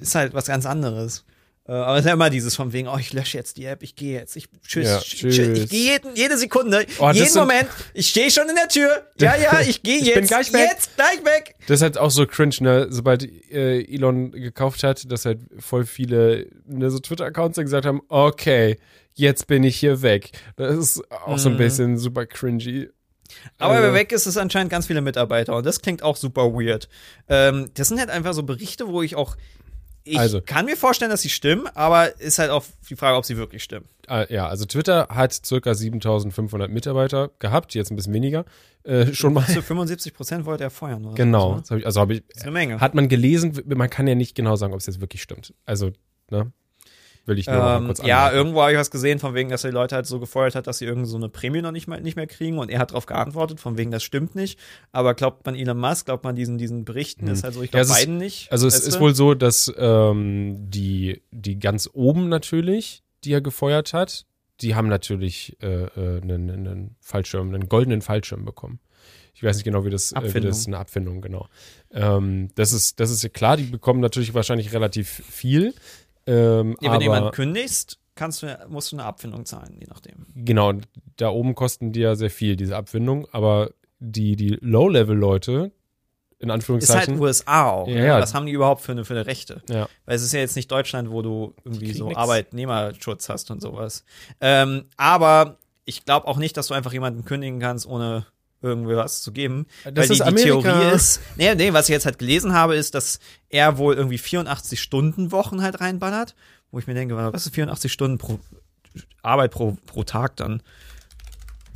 ist 0.00 0.14
halt 0.14 0.34
was 0.34 0.46
ganz 0.46 0.66
anderes. 0.66 1.24
Äh, 1.68 1.72
Aber 1.72 1.94
es 1.94 2.00
ist 2.00 2.06
ja 2.06 2.12
immer 2.12 2.30
dieses 2.30 2.54
von 2.54 2.72
wegen, 2.72 2.86
oh, 2.88 2.96
ich 2.96 3.12
lösche 3.12 3.36
jetzt 3.36 3.56
die 3.56 3.64
App, 3.64 3.82
ich 3.82 3.96
gehe 3.96 4.18
jetzt, 4.20 4.36
ich 4.36 4.46
tschüss, 4.66 4.86
Ja, 4.86 4.98
tschüss. 5.00 5.34
tschüss. 5.34 5.58
ich 5.64 5.68
gehe 5.70 5.92
jeden, 5.92 6.14
jede 6.14 6.38
Sekunde, 6.38 6.86
Oh, 6.98 7.10
jeden 7.10 7.34
Moment, 7.34 7.68
ich 7.92 8.08
stehe 8.08 8.30
schon 8.30 8.48
in 8.48 8.54
der 8.54 8.68
Tür, 8.68 9.04
ja, 9.18 9.34
ja, 9.36 9.60
ich 9.60 9.82
gehe 9.82 9.98
Ich 9.98 10.06
jetzt, 10.06 10.14
bin 10.14 10.26
gleich 10.28 10.52
weg. 10.52 10.68
jetzt, 10.72 10.94
gleich 10.96 11.24
weg. 11.24 11.54
Das 11.66 11.76
ist 11.78 11.82
halt 11.82 11.98
auch 11.98 12.10
so 12.12 12.24
cringe, 12.26 12.54
ne? 12.60 12.86
Sobald 12.90 13.24
äh, 13.50 13.82
Elon 13.82 14.30
gekauft 14.30 14.84
hat, 14.84 15.10
dass 15.10 15.24
halt 15.24 15.40
voll 15.58 15.84
viele 15.86 16.46
ne, 16.66 16.90
so 16.90 16.98
Twitter-Accounts 17.00 17.56
dann 17.56 17.64
gesagt 17.64 17.84
haben, 17.86 18.00
okay, 18.08 18.78
jetzt 19.14 19.46
bin 19.48 19.64
ich 19.64 19.76
hier 19.76 20.02
weg. 20.02 20.30
Das 20.56 20.76
ist 20.76 21.02
auch 21.10 21.38
so 21.38 21.48
ein 21.48 21.54
Mhm. 21.54 21.58
bisschen 21.58 21.98
super 21.98 22.26
cringy. 22.26 22.90
Aber 23.58 23.74
Also- 23.74 23.82
wer 23.88 23.94
weg 23.94 24.12
ist, 24.12 24.26
ist 24.26 24.36
anscheinend 24.36 24.70
ganz 24.70 24.86
viele 24.86 25.00
Mitarbeiter 25.00 25.56
und 25.56 25.66
das 25.66 25.80
klingt 25.80 26.02
auch 26.02 26.14
super 26.16 26.52
weird. 26.52 26.88
Ähm, 27.28 27.70
das 27.74 27.88
sind 27.88 27.98
halt 27.98 28.10
einfach 28.10 28.34
so 28.34 28.44
Berichte, 28.44 28.86
wo 28.86 29.02
ich 29.02 29.16
auch, 29.16 29.36
ich 30.06 30.18
Also. 30.18 30.40
kann 30.40 30.64
mir 30.66 30.76
vorstellen, 30.76 31.10
dass 31.10 31.22
sie 31.22 31.28
stimmen, 31.28 31.66
aber 31.74 32.18
ist 32.20 32.38
halt 32.38 32.50
auch 32.50 32.64
die 32.88 32.96
Frage, 32.96 33.16
ob 33.16 33.24
sie 33.24 33.36
wirklich 33.36 33.62
stimmen. 33.62 33.86
Äh, 34.08 34.32
ja, 34.32 34.48
also 34.48 34.64
Twitter 34.64 35.08
hat 35.10 35.32
circa 35.32 35.74
7500 35.74 36.70
Mitarbeiter 36.70 37.30
gehabt, 37.38 37.74
jetzt 37.74 37.90
ein 37.90 37.96
bisschen 37.96 38.14
weniger. 38.14 38.44
Äh, 38.84 39.12
schon 39.12 39.32
mal. 39.32 39.46
Zu 39.46 39.62
75 39.62 40.14
Prozent 40.14 40.46
wollte 40.46 40.64
er 40.64 40.70
feuern. 40.70 41.04
Oder 41.04 41.14
Genau. 41.14 41.58
Das 41.58 41.70
hab 41.70 41.78
ich, 41.78 41.86
also 41.86 42.00
habe 42.00 42.14
ich, 42.14 42.22
das 42.28 42.38
ist 42.38 42.42
eine 42.44 42.52
Menge. 42.52 42.80
hat 42.80 42.94
man 42.94 43.08
gelesen, 43.08 43.60
man 43.66 43.90
kann 43.90 44.06
ja 44.06 44.14
nicht 44.14 44.34
genau 44.34 44.56
sagen, 44.56 44.72
ob 44.72 44.80
es 44.80 44.86
jetzt 44.86 45.00
wirklich 45.00 45.22
stimmt. 45.22 45.54
Also, 45.64 45.90
ne? 46.30 46.52
Will 47.26 47.38
ich 47.38 47.46
nur 47.48 47.56
Ähm, 47.56 47.86
kurz 47.86 48.02
ja, 48.04 48.32
irgendwo 48.32 48.62
habe 48.62 48.72
ich 48.72 48.78
was 48.78 48.90
gesehen, 48.90 49.18
von 49.18 49.34
wegen, 49.34 49.50
dass 49.50 49.64
er 49.64 49.70
die 49.70 49.74
Leute 49.74 49.96
halt 49.96 50.06
so 50.06 50.20
gefeuert 50.20 50.54
hat, 50.54 50.66
dass 50.68 50.78
sie 50.78 50.84
irgend 50.84 51.06
so 51.08 51.16
eine 51.16 51.28
Prämie 51.28 51.60
noch 51.60 51.72
nicht, 51.72 51.88
mal, 51.88 52.00
nicht 52.00 52.16
mehr 52.16 52.26
kriegen 52.28 52.58
und 52.58 52.70
er 52.70 52.78
hat 52.78 52.90
darauf 52.92 53.06
geantwortet, 53.06 53.58
von 53.60 53.76
wegen, 53.76 53.90
das 53.90 54.02
stimmt 54.04 54.34
nicht. 54.36 54.58
Aber 54.92 55.14
glaubt 55.14 55.44
man 55.44 55.54
Elon 55.56 55.76
Musk, 55.78 56.06
glaubt 56.06 56.24
man 56.24 56.36
diesen, 56.36 56.56
diesen 56.56 56.84
Berichten, 56.84 57.26
ist 57.26 57.42
halt 57.44 57.54
so, 57.54 57.62
ich 57.62 57.72
Hm. 57.72 57.78
Ja, 57.78 57.82
glaube 57.82 57.92
es 57.92 57.98
ist- 57.98 58.04
beiden 58.06 58.16
nicht. 58.18 58.52
Also 58.52 58.66
es 58.68 58.78
ist 58.78 59.00
wohl 59.00 59.14
so, 59.14 59.34
dass 59.34 59.72
ähm, 59.76 60.56
die, 60.70 61.22
die 61.32 61.58
ganz 61.58 61.90
oben 61.92 62.28
natürlich, 62.28 63.02
die 63.24 63.32
er 63.32 63.40
gefeuert 63.40 63.92
hat, 63.92 64.24
die 64.60 64.74
haben 64.74 64.88
natürlich 64.88 65.56
äh, 65.62 65.84
äh, 65.84 66.22
einen, 66.22 66.48
einen 66.50 66.96
Fallschirm, 67.00 67.52
einen 67.52 67.68
goldenen 67.68 68.00
Fallschirm 68.02 68.44
bekommen. 68.44 68.78
Ich 69.34 69.42
weiß 69.42 69.56
nicht 69.56 69.64
genau, 69.64 69.84
wie 69.84 69.90
das, 69.90 70.12
äh, 70.12 70.32
wie 70.34 70.40
das 70.40 70.60
ist 70.60 70.66
eine 70.66 70.78
Abfindung, 70.78 71.20
genau. 71.20 71.46
Ähm, 71.90 72.48
das 72.54 72.72
ist, 72.72 73.00
das 73.00 73.10
ist 73.10 73.22
ja 73.22 73.28
klar, 73.28 73.58
die 73.58 73.64
bekommen 73.64 74.00
natürlich 74.00 74.32
wahrscheinlich 74.32 74.72
relativ 74.72 75.08
viel. 75.08 75.74
Ähm, 76.26 76.76
Ja, 76.80 76.82
wenn 76.82 76.88
aber 76.90 76.98
du 76.98 77.02
jemanden 77.04 77.30
kündigst, 77.32 77.98
kannst 78.14 78.42
du, 78.42 78.58
musst 78.68 78.92
du 78.92 78.96
eine 78.96 79.04
Abfindung 79.04 79.44
zahlen, 79.44 79.76
je 79.80 79.86
nachdem. 79.88 80.26
genau, 80.34 80.72
da 81.16 81.28
oben 81.30 81.54
kosten 81.54 81.92
die 81.92 82.00
ja 82.00 82.14
sehr 82.14 82.30
viel, 82.30 82.56
diese 82.56 82.76
Abfindung, 82.76 83.26
aber 83.32 83.70
die, 83.98 84.36
die 84.36 84.58
Low-Level-Leute, 84.60 85.70
in 86.38 86.48
Ist 86.48 86.50
halt 86.50 86.50
Anführungszeichen, 86.52 87.18
USA 87.20 87.70
auch. 87.70 87.88
Ja, 87.88 87.94
ne? 87.94 88.06
ja. 88.08 88.20
Was 88.20 88.34
haben 88.34 88.44
die 88.46 88.52
überhaupt 88.52 88.82
für 88.82 88.92
eine, 88.92 89.04
für 89.06 89.14
eine 89.14 89.24
Rechte? 89.26 89.62
ja, 89.70 89.88
Weil 90.04 90.16
es 90.16 90.22
ist 90.22 90.32
ja 90.34 90.40
jetzt 90.40 90.54
nicht 90.56 90.70
Deutschland, 90.70 91.10
wo 91.10 91.22
du 91.22 91.54
irgendwie 91.64 91.92
so 91.94 92.08
nix. 92.08 92.18
Arbeitnehmerschutz 92.18 93.28
hast 93.30 93.50
und 93.50 93.62
sowas. 93.62 94.04
Ähm, 94.42 94.84
aber 94.98 95.56
ich 95.86 96.04
glaube 96.04 96.26
auch 96.26 96.36
nicht, 96.36 96.56
dass 96.58 96.66
du 96.66 96.74
einfach 96.74 96.92
jemanden 96.92 97.24
kündigen 97.24 97.58
kannst, 97.58 97.86
ohne 97.86 98.26
irgendwie 98.66 98.96
was 98.96 99.22
zu 99.22 99.32
geben. 99.32 99.66
Das 99.84 99.94
weil 99.94 100.06
die, 100.06 100.12
ist 100.12 100.18
die 100.18 100.22
Amerika. 100.24 100.72
Theorie 100.72 100.94
ist, 100.94 101.20
nee, 101.36 101.54
nee, 101.54 101.72
was 101.72 101.88
ich 101.88 101.92
jetzt 101.92 102.06
halt 102.06 102.18
gelesen 102.18 102.52
habe, 102.52 102.76
ist, 102.76 102.94
dass 102.94 103.20
er 103.48 103.78
wohl 103.78 103.94
irgendwie 103.94 104.18
84 104.18 104.80
Stunden 104.80 105.32
Wochen 105.32 105.62
halt 105.62 105.80
reinballert, 105.80 106.34
wo 106.70 106.78
ich 106.78 106.86
mir 106.86 106.94
denke, 106.94 107.16
was 107.16 107.46
ist 107.46 107.54
84 107.54 107.92
Stunden 107.92 108.18
pro 108.18 108.38
Arbeit 109.22 109.50
pro, 109.50 109.76
pro 109.86 110.04
Tag 110.04 110.36
dann? 110.36 110.62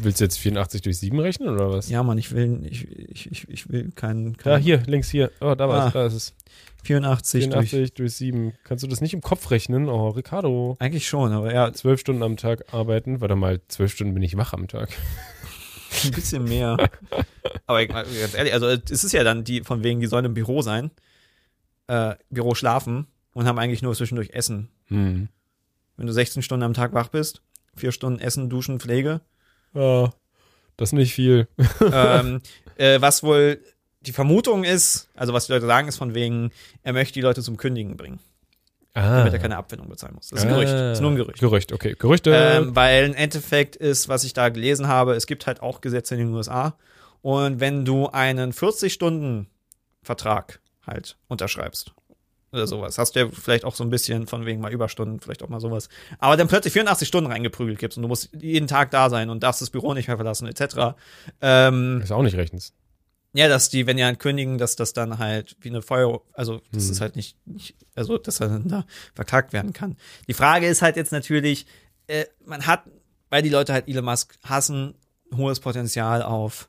willst 0.03 0.21
du 0.21 0.25
jetzt 0.25 0.39
84 0.39 0.83
durch 0.83 0.99
7 0.99 1.19
rechnen 1.21 1.49
oder 1.49 1.71
was? 1.71 1.89
Ja, 1.89 2.03
Mann, 2.03 2.19
ich 2.19 2.33
will, 2.33 2.67
ich, 2.69 2.89
ich, 2.89 3.31
ich, 3.31 3.49
ich 3.49 3.69
will 3.71 3.91
keinen, 3.95 4.33
Ja, 4.33 4.43
keinen 4.43 4.63
hier, 4.63 4.83
links 4.87 5.11
hier. 5.11 5.31
Oh, 5.41 5.55
da 5.55 5.69
war 5.69 5.83
Ah, 5.83 5.87
es, 5.89 5.93
da 5.93 6.07
ist 6.07 6.15
es. 6.15 6.35
84, 6.85 7.43
84 7.45 7.71
durch. 7.79 7.95
durch, 7.95 8.13
7. 8.15 8.53
Kannst 8.65 8.83
du 8.83 8.89
das 8.89 9.03
nicht 9.03 9.13
im 9.13 9.21
Kopf 9.21 9.51
rechnen? 9.51 9.89
Oh, 9.89 10.09
Ricardo. 10.09 10.77
Eigentlich 10.79 11.07
schon, 11.07 11.33
aber 11.33 11.53
ja, 11.53 11.73
Zwölf 11.73 12.01
Stunden 12.01 12.23
am 12.23 12.37
Tag 12.39 12.73
arbeiten. 12.73 13.21
Warte 13.21 13.37
mal, 13.37 13.61
zwölf 13.69 13.93
Stunden 13.93 14.15
bin 14.15 14.23
ich 14.23 14.37
wach 14.37 14.55
am 14.55 14.67
Tag. 14.67 14.89
Ein 16.05 16.11
bisschen 16.13 16.45
mehr. 16.45 16.77
Aber 17.67 17.87
ganz 17.87 18.35
ehrlich, 18.35 18.53
also 18.53 18.67
es 18.69 19.05
ist 19.05 19.13
ja 19.13 19.25
dann 19.25 19.45
die, 19.45 19.63
von 19.63 19.83
wegen, 19.83 20.01
die 20.01 20.07
sollen 20.07 20.25
im 20.25 20.35
Büro 20.35 20.63
sein, 20.63 20.91
äh, 21.87 22.15
Büro 22.31 22.55
schlafen 22.55 23.07
und 23.33 23.47
haben 23.47 23.59
eigentlich 23.59 23.83
nur 23.83 23.95
zwischendurch 23.95 24.31
Essen. 24.31 24.69
Hm. 24.89 25.29
Wenn 25.97 26.07
du 26.07 26.13
16 26.13 26.43
Stunden 26.43 26.65
am 26.65 26.75
Tag 26.75 26.95
wach 26.95 27.09
bist, 27.09 27.43
vier 27.77 27.93
Stunden 27.93 28.21
Essen, 28.21 28.49
Duschen, 28.51 28.81
Pflege, 28.81 29.21
Ja, 29.75 30.13
das 30.77 30.91
ist 30.91 30.93
nicht 30.95 31.15
viel. 31.15 31.47
ähm, 31.93 32.41
äh, 32.77 33.01
was 33.01 33.23
wohl 33.23 33.61
die 34.01 34.13
Vermutung 34.13 34.65
ist, 34.65 35.09
also 35.15 35.33
was 35.35 35.47
die 35.47 35.53
Leute 35.53 35.67
sagen, 35.67 35.89
ist 35.89 35.99
von 35.99 36.15
wegen, 36.15 36.53
er 36.83 36.95
möchte 36.95 37.15
die 37.15 37.21
Leute 37.21 37.43
zum 37.43 37.57
Kündigen 37.59 37.97
bringen, 37.97 38.19
Ah. 38.95 39.19
damit 39.19 39.33
er 39.33 39.39
keine 39.39 39.57
Abfindung 39.57 39.89
bezahlen 39.89 40.15
muss. 40.17 40.29
Das 40.29 40.41
ist 40.41 40.47
ein 40.47 40.53
Gerücht. 40.53 40.73
Das 40.73 40.99
ist 40.99 41.01
nur 41.01 41.13
ein 41.13 41.17
Gerücht. 41.17 41.39
Gerücht, 41.39 41.73
okay. 41.73 41.95
Gerüchte. 41.99 42.33
Ähm, 42.35 42.75
weil 42.75 43.05
im 43.05 43.15
Endeffekt 43.15 43.77
ist, 43.77 44.09
was 44.09 44.25
ich 44.25 44.33
da 44.33 44.49
gelesen 44.49 44.89
habe, 44.89 45.15
es 45.15 45.27
gibt 45.27 45.47
halt 45.47 45.63
auch 45.63 45.81
Gesetze 45.81 46.15
in 46.15 46.21
den 46.21 46.35
USA. 46.35 46.75
Und 47.23 47.61
wenn 47.61 47.85
du 47.85 48.09
einen 48.09 48.53
40-Stunden-Vertrag 48.53 50.61
halt 50.87 51.17
unterschreibst 51.29 51.93
oder 52.53 52.67
sowas, 52.67 52.99
hast 52.99 53.15
du 53.15 53.21
ja 53.21 53.29
vielleicht 53.31 53.65
auch 53.65 53.77
so 53.77 53.85
ein 53.85 53.91
bisschen 53.91 54.27
von 54.27 54.45
wegen 54.45 54.61
mal 54.61 54.73
Überstunden, 54.73 55.21
vielleicht 55.21 55.45
auch 55.45 55.49
mal 55.49 55.61
sowas. 55.61 55.89
Aber 56.19 56.37
dann 56.37 56.49
plötzlich 56.49 56.73
84 56.73 57.07
Stunden 57.07 57.31
reingeprügelt 57.31 57.79
gibst 57.79 57.97
und 57.97 58.03
du 58.03 58.09
musst 58.09 58.31
jeden 58.41 58.67
Tag 58.67 58.91
da 58.91 59.09
sein 59.09 59.31
und 59.31 59.45
darfst 59.45 59.63
das 59.63 59.71
Büro 59.71 59.95
nicht 59.95 60.09
mehr 60.09 60.17
verlassen, 60.17 60.49
etc. 60.49 60.97
Ähm, 61.41 62.01
ist 62.03 62.11
auch 62.11 62.23
nicht 62.23 62.37
rechtens. 62.37 62.73
Ja, 63.33 63.49
dass 63.49 63.69
die, 63.69 63.87
wenn 63.87 63.97
die 63.97 64.03
dann 64.03 64.19
kündigen, 64.19 64.59
dass 64.59 64.77
das 64.77 64.93
dann 64.93 65.19
halt 65.19 65.57
wie 65.61 65.69
eine 65.69 65.83
Feuer, 65.83 66.21
also 66.33 66.61
das 66.73 66.85
Hm. 66.85 66.93
ist 66.93 67.01
halt 67.01 67.17
nicht, 67.17 67.37
nicht, 67.47 67.77
also 67.95 68.19
dass 68.19 68.41
er 68.41 68.49
dann 68.49 68.69
da 68.69 68.85
verklagt 69.15 69.53
werden 69.53 69.73
kann. 69.73 69.97
Die 70.27 70.35
Frage 70.35 70.67
ist 70.67 70.83
halt 70.83 70.97
jetzt 70.97 71.13
natürlich, 71.13 71.67
äh, 72.07 72.25
man 72.45 72.67
hat, 72.67 72.85
weil 73.29 73.43
die 73.43 73.49
Leute 73.49 73.73
halt 73.73 73.89
Elon 73.89 74.05
Musk 74.05 74.37
hassen, 74.45 74.95
hohes 75.37 75.61
Potenzial 75.61 76.23
auf, 76.23 76.69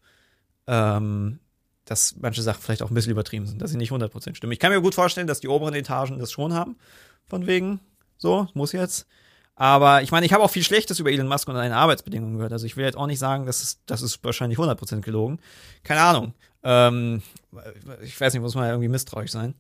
ähm, 0.67 1.39
dass 1.85 2.15
manche 2.17 2.43
Sachen 2.43 2.61
vielleicht 2.61 2.83
auch 2.83 2.91
ein 2.91 2.93
bisschen 2.93 3.11
übertrieben 3.11 3.47
sind, 3.47 3.61
dass 3.61 3.71
sie 3.71 3.77
nicht 3.77 3.91
100% 3.91 4.35
stimmen. 4.35 4.53
Ich 4.53 4.59
kann 4.59 4.71
mir 4.71 4.81
gut 4.81 4.93
vorstellen, 4.95 5.27
dass 5.27 5.39
die 5.39 5.47
oberen 5.47 5.73
Etagen 5.73 6.19
das 6.19 6.31
schon 6.31 6.53
haben, 6.53 6.77
von 7.25 7.47
wegen, 7.47 7.79
so, 8.17 8.47
muss 8.53 8.71
jetzt. 8.71 9.07
Aber 9.61 10.01
ich 10.01 10.11
meine, 10.11 10.25
ich 10.25 10.33
habe 10.33 10.43
auch 10.43 10.49
viel 10.49 10.63
Schlechtes 10.63 10.97
über 10.97 11.11
Elon 11.11 11.27
Musk 11.27 11.47
und 11.47 11.53
seine 11.53 11.75
Arbeitsbedingungen 11.75 12.37
gehört. 12.37 12.51
Also 12.51 12.65
ich 12.65 12.77
will 12.77 12.83
jetzt 12.83 12.97
auch 12.97 13.05
nicht 13.05 13.19
sagen, 13.19 13.45
dass 13.45 13.61
es, 13.61 13.77
das 13.85 14.01
ist 14.01 14.23
wahrscheinlich 14.23 14.57
100% 14.57 15.01
gelogen. 15.01 15.37
Keine 15.83 16.01
Ahnung. 16.01 16.33
Ähm, 16.63 17.21
ich 18.01 18.19
weiß 18.19 18.33
nicht, 18.33 18.41
muss 18.41 18.55
man 18.55 18.63
ja 18.63 18.71
irgendwie 18.71 18.87
misstrauisch 18.87 19.29
sein. 19.29 19.53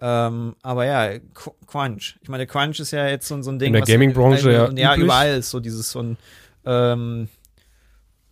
Ähm, 0.00 0.56
aber 0.62 0.86
ja, 0.86 1.20
Crunch. 1.68 2.18
Ich 2.20 2.28
meine, 2.28 2.48
Crunch 2.48 2.80
ist 2.80 2.90
ja 2.90 3.06
jetzt 3.06 3.28
so, 3.28 3.40
so 3.42 3.52
ein 3.52 3.60
Ding. 3.60 3.68
In 3.68 3.74
der 3.74 3.82
Gaming-Branche 3.82 4.50
ja 4.50 4.70
Ja, 4.72 4.96
überall 4.96 5.38
ist 5.38 5.50
so 5.50 5.60
dieses 5.60 5.88
so 5.88 6.02
ein, 6.02 6.16
ähm, 6.64 7.28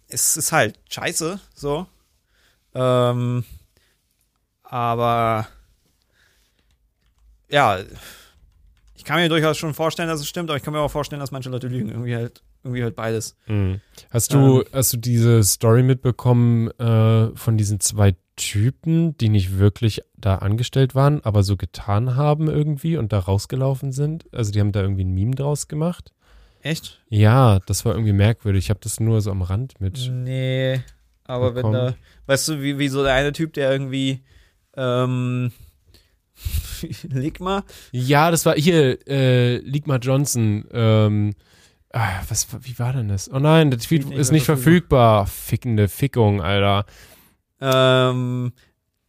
es 0.08 0.36
ist 0.36 0.50
halt 0.50 0.80
scheiße, 0.90 1.38
so. 1.54 1.86
Ähm, 2.74 3.44
aber 4.64 5.46
ja, 7.48 7.78
ich 9.02 9.06
kann 9.06 9.16
mir 9.20 9.28
durchaus 9.28 9.58
schon 9.58 9.74
vorstellen, 9.74 10.08
dass 10.08 10.20
es 10.20 10.28
stimmt, 10.28 10.48
aber 10.48 10.56
ich 10.56 10.62
kann 10.62 10.72
mir 10.72 10.78
auch 10.78 10.88
vorstellen, 10.90 11.18
dass 11.18 11.32
manche 11.32 11.50
Leute 11.50 11.66
lügen. 11.66 11.88
Irgendwie 11.88 12.14
halt, 12.14 12.40
irgendwie 12.62 12.84
halt 12.84 12.94
beides. 12.94 13.36
Hm. 13.46 13.80
Hast 14.10 14.32
du, 14.32 14.60
Ähm. 14.60 14.64
hast 14.72 14.92
du 14.92 14.96
diese 14.96 15.42
Story 15.42 15.82
mitbekommen 15.82 16.70
äh, 16.78 17.34
von 17.34 17.56
diesen 17.56 17.80
zwei 17.80 18.14
Typen, 18.36 19.16
die 19.18 19.28
nicht 19.28 19.58
wirklich 19.58 20.02
da 20.16 20.36
angestellt 20.36 20.94
waren, 20.94 21.20
aber 21.24 21.42
so 21.42 21.56
getan 21.56 22.14
haben 22.14 22.48
irgendwie 22.48 22.96
und 22.96 23.12
da 23.12 23.18
rausgelaufen 23.18 23.90
sind? 23.90 24.32
Also 24.32 24.52
die 24.52 24.60
haben 24.60 24.70
da 24.70 24.82
irgendwie 24.82 25.02
ein 25.02 25.14
Meme 25.14 25.34
draus 25.34 25.66
gemacht. 25.66 26.12
Echt? 26.60 27.00
Ja, 27.08 27.58
das 27.66 27.84
war 27.84 27.94
irgendwie 27.94 28.12
merkwürdig. 28.12 28.66
Ich 28.66 28.70
habe 28.70 28.78
das 28.84 29.00
nur 29.00 29.20
so 29.20 29.32
am 29.32 29.42
Rand 29.42 29.80
mit. 29.80 30.08
Nee, 30.12 30.80
aber 31.24 31.56
wenn 31.56 31.62
bekommen. 31.62 31.74
da, 31.74 31.94
weißt 32.26 32.50
du, 32.50 32.62
wie, 32.62 32.78
wie 32.78 32.86
so 32.86 33.02
der 33.02 33.14
eine 33.14 33.32
Typ, 33.32 33.52
der 33.54 33.72
irgendwie, 33.72 34.22
ähm, 34.76 35.50
Ligma, 37.08 37.64
Ja, 37.92 38.30
das 38.30 38.44
war 38.46 38.54
hier, 38.56 38.98
äh, 39.08 39.58
Ligma 39.58 39.96
Johnson. 39.96 40.64
Ähm, 40.72 41.34
ah, 41.92 42.08
was, 42.28 42.48
wie 42.62 42.78
war 42.78 42.92
denn 42.92 43.08
das? 43.08 43.30
Oh 43.32 43.38
nein, 43.38 43.70
der 43.70 43.78
Tweet 43.78 44.06
nicht 44.08 44.18
ist 44.18 44.32
nicht 44.32 44.44
verfügbar. 44.44 45.26
Fickende 45.26 45.88
Fickung, 45.88 46.40
Alter. 46.42 46.86
ähm, 47.60 48.52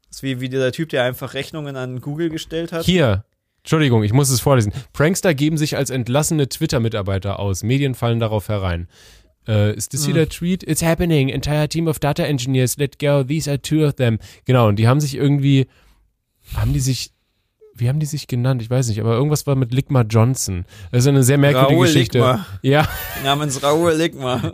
das 0.07 0.17
ist 0.17 0.23
wie, 0.23 0.39
wie 0.41 0.49
dieser 0.49 0.71
Typ, 0.71 0.89
der 0.89 1.03
einfach 1.03 1.33
Rechnungen 1.33 1.75
an 1.75 1.99
Google 2.01 2.29
gestellt 2.29 2.71
hat. 2.71 2.85
Hier. 2.85 3.25
Entschuldigung, 3.63 4.03
ich 4.03 4.11
muss 4.13 4.29
es 4.29 4.41
vorlesen. 4.41 4.73
Prankster 4.91 5.33
geben 5.33 5.57
sich 5.57 5.77
als 5.77 5.89
entlassene 5.89 6.49
Twitter-Mitarbeiter 6.49 7.39
aus. 7.39 7.63
Medien 7.63 7.95
fallen 7.95 8.19
darauf 8.19 8.49
herein. 8.49 8.89
Äh, 9.47 9.73
ist 9.75 9.93
das 9.93 10.01
hier 10.03 10.13
Hm. 10.13 10.17
der 10.19 10.29
Tweet? 10.29 10.63
It's 10.63 10.83
happening. 10.83 11.29
Entire 11.29 11.69
team 11.69 11.87
of 11.87 11.97
data 11.97 12.23
engineers 12.23 12.75
let 12.77 12.99
go. 12.99 13.23
These 13.23 13.49
are 13.49 13.61
two 13.61 13.85
of 13.85 13.93
them. 13.95 14.19
Genau, 14.45 14.67
und 14.67 14.75
die 14.77 14.87
haben 14.87 14.99
sich 14.99 15.15
irgendwie, 15.15 15.67
haben 16.55 16.73
die 16.73 16.81
sich, 16.81 17.12
wie 17.75 17.89
haben 17.89 17.99
die 17.99 18.05
sich 18.05 18.27
genannt? 18.27 18.61
Ich 18.61 18.69
weiß 18.69 18.87
nicht, 18.89 18.99
aber 18.99 19.13
irgendwas 19.13 19.47
war 19.47 19.55
mit 19.55 19.73
Ligma 19.73 20.01
Johnson. 20.01 20.65
Das 20.91 21.01
ist 21.03 21.07
eine 21.07 21.23
sehr 21.23 21.37
merkwürdige 21.37 21.73
Raoul 21.75 21.85
Geschichte. 21.87 22.17
Ligma. 22.19 22.45
Ja. 22.61 22.87
Namens 23.23 23.61
Raoul 23.63 23.93
Ligma. 23.93 24.41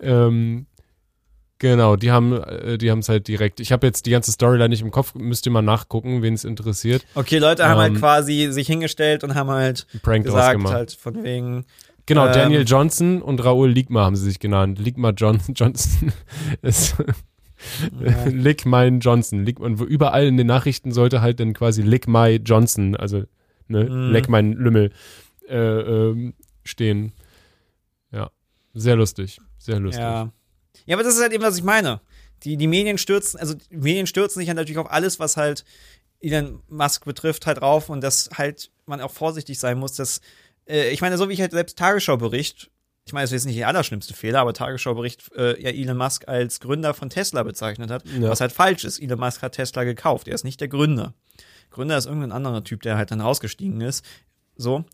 Ähm, 0.00 0.66
genau, 1.58 1.96
die 1.96 2.12
haben 2.12 2.32
äh, 2.40 2.78
die 2.78 2.90
haben 2.90 3.00
es 3.00 3.08
halt 3.08 3.26
direkt. 3.26 3.58
Ich 3.58 3.72
habe 3.72 3.84
jetzt 3.86 4.06
die 4.06 4.10
ganze 4.10 4.30
Storyline 4.30 4.68
nicht 4.68 4.82
im 4.82 4.92
Kopf, 4.92 5.14
müsst 5.14 5.44
ihr 5.46 5.50
mal 5.52 5.60
nachgucken, 5.62 6.22
wen 6.22 6.34
es 6.34 6.44
interessiert. 6.44 7.04
okay, 7.16 7.38
Leute 7.38 7.68
haben 7.68 7.78
halt 7.80 7.94
Ähm, 7.94 7.98
quasi 7.98 8.48
sich 8.52 8.68
hingestellt 8.68 9.24
und 9.24 9.34
haben 9.34 9.50
halt 9.50 9.86
Prank 10.02 10.24
gesagt, 10.24 10.52
gemacht. 10.52 10.72
halt 10.74 10.92
von 10.92 11.24
wegen, 11.24 11.64
Genau, 12.06 12.26
ähm, 12.26 12.32
Daniel 12.32 12.64
Johnson 12.64 13.20
und 13.20 13.44
Raoul 13.44 13.70
Ligma 13.70 14.04
haben 14.04 14.14
sie 14.16 14.24
sich 14.24 14.38
genannt. 14.38 14.78
Ligma 14.78 15.10
John 15.10 15.40
Johnson 15.54 16.12
ist 16.62 16.94
ja, 18.00 18.24
Lick 18.26 18.66
mein 18.66 19.00
Johnson. 19.00 19.44
Lick, 19.44 19.60
und 19.60 19.80
überall 19.80 20.26
in 20.26 20.36
den 20.36 20.46
Nachrichten 20.46 20.92
sollte 20.92 21.20
halt 21.20 21.40
dann 21.40 21.54
quasi 21.54 21.82
Lick 21.82 22.06
my 22.08 22.36
Johnson, 22.36 22.96
also 22.96 23.24
ne, 23.68 23.84
Mhm. 23.84 24.12
Leck 24.12 24.28
mein 24.28 24.52
Lümmel 24.52 24.92
äh, 25.48 25.56
ähm, 25.56 26.34
stehen. 26.64 27.12
Ja, 28.12 28.30
sehr 28.74 28.96
lustig, 28.96 29.40
sehr 29.58 29.80
lustig. 29.80 30.02
ja. 30.02 30.32
Ja, 30.86 30.96
aber 30.96 31.02
das 31.02 31.16
ist 31.16 31.22
halt 31.22 31.32
eben, 31.32 31.42
was 31.42 31.56
ich 31.58 31.64
meine. 31.64 32.00
Die, 32.44 32.56
die 32.56 32.68
Medien 32.68 32.98
stürzen, 32.98 33.40
also 33.40 33.54
die 33.54 33.76
Medien 33.76 34.06
stürzen 34.06 34.38
sich 34.38 34.48
halt 34.48 34.56
natürlich 34.56 34.78
auf 34.78 34.90
alles, 34.90 35.18
was 35.18 35.36
halt 35.36 35.64
Elon 36.20 36.62
Musk 36.68 37.04
betrifft, 37.04 37.46
halt 37.46 37.60
drauf 37.60 37.88
und 37.90 38.00
dass 38.00 38.30
halt 38.34 38.70
man 38.86 39.00
auch 39.00 39.10
vorsichtig 39.10 39.58
sein 39.58 39.78
muss, 39.78 39.94
dass, 39.94 40.20
äh, 40.68 40.90
ich 40.90 41.00
meine, 41.00 41.18
so 41.18 41.28
wie 41.28 41.32
ich 41.32 41.40
halt 41.40 41.50
selbst 41.50 41.78
Tagesschau-Bericht, 41.78 42.70
ich 43.08 43.12
meine, 43.14 43.24
das 43.24 43.30
ist 43.30 43.36
jetzt 43.42 43.46
nicht 43.46 43.58
der 43.58 43.68
allerschlimmste 43.68 44.12
Fehler, 44.14 44.40
aber 44.40 44.52
Tagesschau-Bericht 44.52 45.32
äh, 45.34 45.60
ja 45.62 45.70
Elon 45.70 45.96
Musk 45.96 46.28
als 46.28 46.60
Gründer 46.60 46.92
von 46.92 47.08
Tesla 47.08 47.42
bezeichnet 47.42 47.90
hat, 47.90 48.04
Ja. 48.06 48.28
was 48.28 48.40
halt 48.42 48.52
falsch 48.52 48.84
ist. 48.84 49.00
Elon 49.00 49.18
Musk 49.18 49.40
hat 49.42 49.52
Tesla 49.52 49.84
gekauft, 49.84 50.28
er 50.28 50.34
ist 50.34 50.44
nicht 50.44 50.60
der 50.60 50.68
Gründer. 50.68 51.14
Gründer 51.70 51.96
ist 51.96 52.04
irgendein 52.06 52.32
anderer 52.32 52.62
Typ, 52.64 52.82
der 52.82 52.96
halt 52.98 53.10
dann 53.10 53.20
rausgestiegen 53.22 53.80
ist. 53.80 54.04
So. 54.56 54.84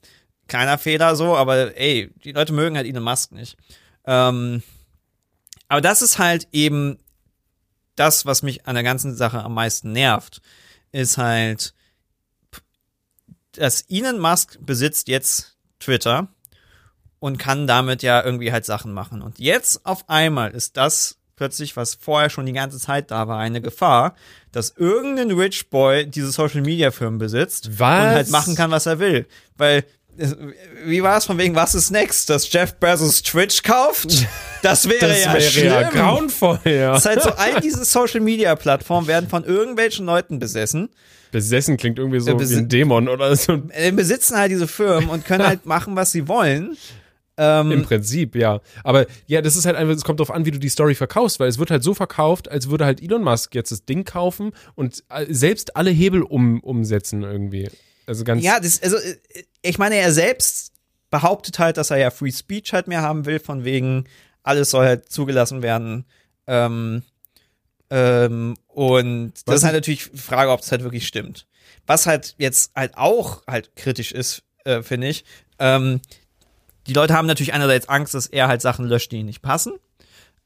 Kleiner 0.47 0.79
Fehler 0.79 1.17
so, 1.17 1.37
aber 1.37 1.77
ey, 1.77 2.13
die 2.23 2.33
Leute 2.33 2.53
mögen 2.53 2.77
halt 2.77 2.87
Elon 2.87 3.03
Musk 3.03 3.33
nicht. 3.33 3.57
Ähm, 4.07 4.63
aber 5.69 5.81
das 5.81 6.01
ist 6.03 6.19
halt 6.19 6.47
eben 6.53 6.99
das, 7.97 8.27
was 8.27 8.43
mich 8.43 8.67
an 8.67 8.75
der 8.75 8.85
ganzen 8.85 9.17
Sache 9.17 9.43
am 9.43 9.55
meisten 9.55 9.91
nervt, 9.93 10.41
ist 10.93 11.19
halt, 11.19 11.75
dass 13.53 13.83
Elon 13.89 14.19
Musk 14.21 14.59
besitzt 14.61 15.09
jetzt 15.09 15.57
Twitter 15.81 16.29
und 17.25 17.39
kann 17.39 17.67
damit 17.67 18.03
ja 18.03 18.23
irgendwie 18.23 18.53
halt 18.53 18.67
Sachen 18.67 18.93
machen. 18.93 19.23
Und 19.23 19.39
jetzt 19.39 19.87
auf 19.87 20.05
einmal 20.11 20.51
ist 20.51 20.77
das 20.77 21.17
plötzlich, 21.37 21.75
was 21.75 21.95
vorher 21.95 22.29
schon 22.29 22.45
die 22.45 22.53
ganze 22.53 22.79
Zeit 22.79 23.11
da 23.11 23.27
war, 23.29 23.39
eine 23.39 23.63
Gefahr, 23.63 24.15
dass 24.53 24.75
irgendein 24.77 25.31
Rich 25.31 25.71
Boy 25.71 26.07
diese 26.07 26.31
Social 26.31 26.61
Media 26.61 26.91
Firmen 26.91 27.19
besitzt 27.19 27.71
Was? 27.81 28.01
und 28.05 28.11
halt 28.11 28.31
machen 28.31 28.55
kann, 28.57 28.71
was 28.71 28.85
er 28.87 28.99
will. 28.99 29.27
Weil 29.57 29.85
wie 30.85 31.03
war 31.03 31.17
es 31.17 31.25
von 31.25 31.39
wegen, 31.39 31.55
was 31.57 31.75
ist 31.75 31.91
next? 31.91 32.29
Dass 32.31 32.53
Jeff 32.53 32.75
Bezos 32.75 33.23
Twitch 33.23 33.63
kauft? 33.63 34.27
Das 34.63 34.89
wäre 34.89 35.09
Das 35.09 35.23
ja 35.25 35.33
wäre 35.35 35.43
schlimm. 35.43 35.67
ja 35.67 35.83
grauenvoll, 35.91 36.59
ja. 36.65 36.93
Das 36.93 37.01
ist 37.01 37.07
halt 37.07 37.23
so, 37.23 37.31
all 37.33 37.61
diese 37.61 37.85
Social 37.85 38.21
Media 38.21 38.55
Plattformen 38.57 39.07
werden 39.07 39.29
von 39.29 39.45
irgendwelchen 39.45 40.07
Leuten 40.07 40.39
besessen. 40.39 40.89
Besessen 41.33 41.77
klingt 41.77 41.99
irgendwie 41.99 42.19
so 42.21 42.31
Ja, 42.31 42.37
besi- 42.39 42.51
wie 42.53 42.57
ein 42.61 42.69
Dämon 42.71 43.09
oder 43.11 43.37
so. 43.37 43.61
Äh, 43.73 43.93
besitzen 43.93 44.39
halt 44.39 44.51
diese 44.53 44.67
Firmen 44.67 45.11
und 45.11 45.27
können 45.27 45.47
halt 45.47 45.67
machen, 45.67 45.97
was 45.97 46.13
sie 46.13 46.29
wollen. 46.29 46.79
Ähm, 47.37 47.73
Im 47.73 47.83
Prinzip, 47.83 48.37
ja. 48.37 48.61
Aber 48.85 49.07
ja, 49.27 49.43
das 49.43 49.57
ist 49.57 49.67
halt 49.67 49.77
einfach, 49.77 49.95
es 49.95 50.05
kommt 50.05 50.21
darauf 50.21 50.35
an, 50.35 50.45
wie 50.45 50.53
du 50.53 50.59
die 50.59 50.69
Story 50.69 50.95
verkaufst, 50.95 51.41
weil 51.41 51.49
es 51.49 51.59
wird 51.59 51.71
halt 51.71 51.83
so 51.83 51.95
verkauft, 51.95 52.49
als 52.49 52.71
würde 52.71 52.85
halt 52.85 53.03
Elon 53.03 53.25
Musk 53.25 53.55
jetzt 53.55 53.73
das 53.73 53.85
Ding 53.85 54.05
kaufen 54.05 54.53
und 54.75 55.03
äh, 55.09 55.27
selbst 55.29 55.77
alle 55.77 55.91
Hebel 55.91 56.23
um, 56.23 56.61
umsetzen 56.61 57.23
irgendwie. 57.23 57.69
Also 58.07 58.25
ganz. 58.25 58.43
Ja, 58.43 58.61
das, 58.61 58.83
also, 58.83 58.97
äh, 58.97 59.17
ich 59.63 59.79
meine, 59.79 59.97
er 59.97 60.13
selbst 60.13 60.73
behauptet 61.11 61.59
halt, 61.59 61.77
dass 61.77 61.91
er 61.91 61.97
ja 61.97 62.11
Free 62.11 62.33
Speech 62.33 62.73
halt 62.73 62.87
mehr 62.87 63.03
haben 63.03 63.27
will, 63.27 63.41
von 63.41 63.65
wegen, 63.65 64.05
alles 64.43 64.71
soll 64.71 64.85
halt 64.85 65.11
zugelassen 65.11 65.63
werden. 65.63 66.05
Ähm, 66.47 67.03
ähm, 67.91 68.57
und 68.69 69.33
das 69.35 69.43
Was 69.47 69.57
ist 69.57 69.65
halt 69.65 69.75
natürlich 69.75 70.11
die 70.11 70.19
Frage, 70.19 70.51
ob 70.51 70.61
es 70.61 70.71
halt 70.71 70.83
wirklich 70.83 71.07
stimmt. 71.07 71.47
Was 71.87 72.07
halt 72.07 72.35
jetzt 72.39 72.73
halt 72.75 72.97
auch 72.97 73.43
halt 73.47 73.77
kritisch 73.77 74.13
ist, 74.13 74.43
äh, 74.65 74.83
finde 74.83 75.09
ich, 75.09 75.25
ähm, 75.59 76.01
die 76.87 76.93
Leute 76.93 77.15
haben 77.15 77.27
natürlich 77.27 77.53
einerseits 77.53 77.89
Angst, 77.89 78.15
dass 78.15 78.27
er 78.27 78.49
halt 78.49 78.61
Sachen 78.63 78.87
löscht, 78.87 79.13
die 79.13 79.17
ihnen 79.17 79.27
nicht 79.27 79.43
passen. 79.43 79.75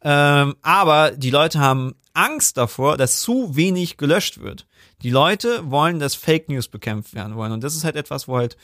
Ähm, 0.03 0.55
aber 0.63 1.11
die 1.11 1.31
Leute 1.31 1.59
haben 1.59 1.95
Angst 2.15 2.57
davor, 2.57 2.97
dass 2.97 3.21
zu 3.21 3.57
wenig 3.57 3.97
gelöscht 3.97 4.41
wird. 4.41 4.67
Die 5.03 5.11
Leute 5.11 5.71
wollen, 5.71 5.99
dass 5.99 6.15
Fake 6.15 6.49
News 6.49 6.69
bekämpft 6.69 7.15
werden 7.15 7.37
wollen. 7.37 7.53
Und 7.53 7.65
das 7.65 7.75
ist 7.75 7.85
halt 7.85 7.97
etwas, 7.97 8.29
wo 8.29 8.37
halt, 8.37 8.57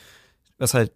was 0.58 0.74
halt, 0.74 0.92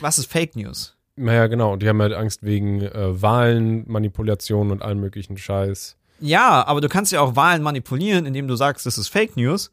was 0.00 0.18
ist 0.18 0.30
Fake 0.30 0.56
News? 0.56 0.96
Naja, 1.16 1.46
genau. 1.46 1.74
Und 1.74 1.82
die 1.82 1.88
haben 1.88 2.00
halt 2.00 2.14
Angst 2.14 2.42
wegen 2.42 2.82
äh, 2.82 3.22
Wahlen, 3.22 3.84
Manipulationen 3.86 4.72
und 4.72 4.82
allem 4.82 5.00
möglichen 5.00 5.36
Scheiß. 5.36 5.96
Ja, 6.20 6.66
aber 6.66 6.80
du 6.80 6.88
kannst 6.88 7.12
ja 7.12 7.20
auch 7.20 7.36
Wahlen 7.36 7.62
manipulieren, 7.62 8.26
indem 8.26 8.48
du 8.48 8.56
sagst, 8.56 8.86
das 8.86 8.98
ist 8.98 9.08
Fake 9.08 9.36
News. 9.36 9.70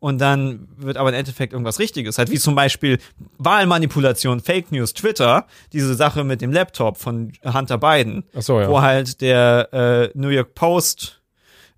Und 0.00 0.18
dann 0.18 0.66
wird 0.78 0.96
aber 0.96 1.10
im 1.10 1.14
Endeffekt 1.14 1.52
irgendwas 1.52 1.78
Richtiges. 1.78 2.16
Halt 2.16 2.30
wie 2.30 2.38
zum 2.38 2.54
Beispiel 2.54 2.98
Wahlmanipulation, 3.36 4.40
Fake 4.40 4.72
News, 4.72 4.94
Twitter, 4.94 5.46
diese 5.74 5.94
Sache 5.94 6.24
mit 6.24 6.40
dem 6.40 6.52
Laptop 6.52 6.96
von 6.96 7.32
Hunter 7.44 7.76
Biden. 7.76 8.24
Ach 8.34 8.40
so, 8.42 8.60
ja. 8.60 8.68
Wo 8.68 8.80
halt 8.80 9.20
der 9.20 9.68
äh, 10.14 10.18
New 10.18 10.28
York 10.28 10.54
Post 10.54 11.20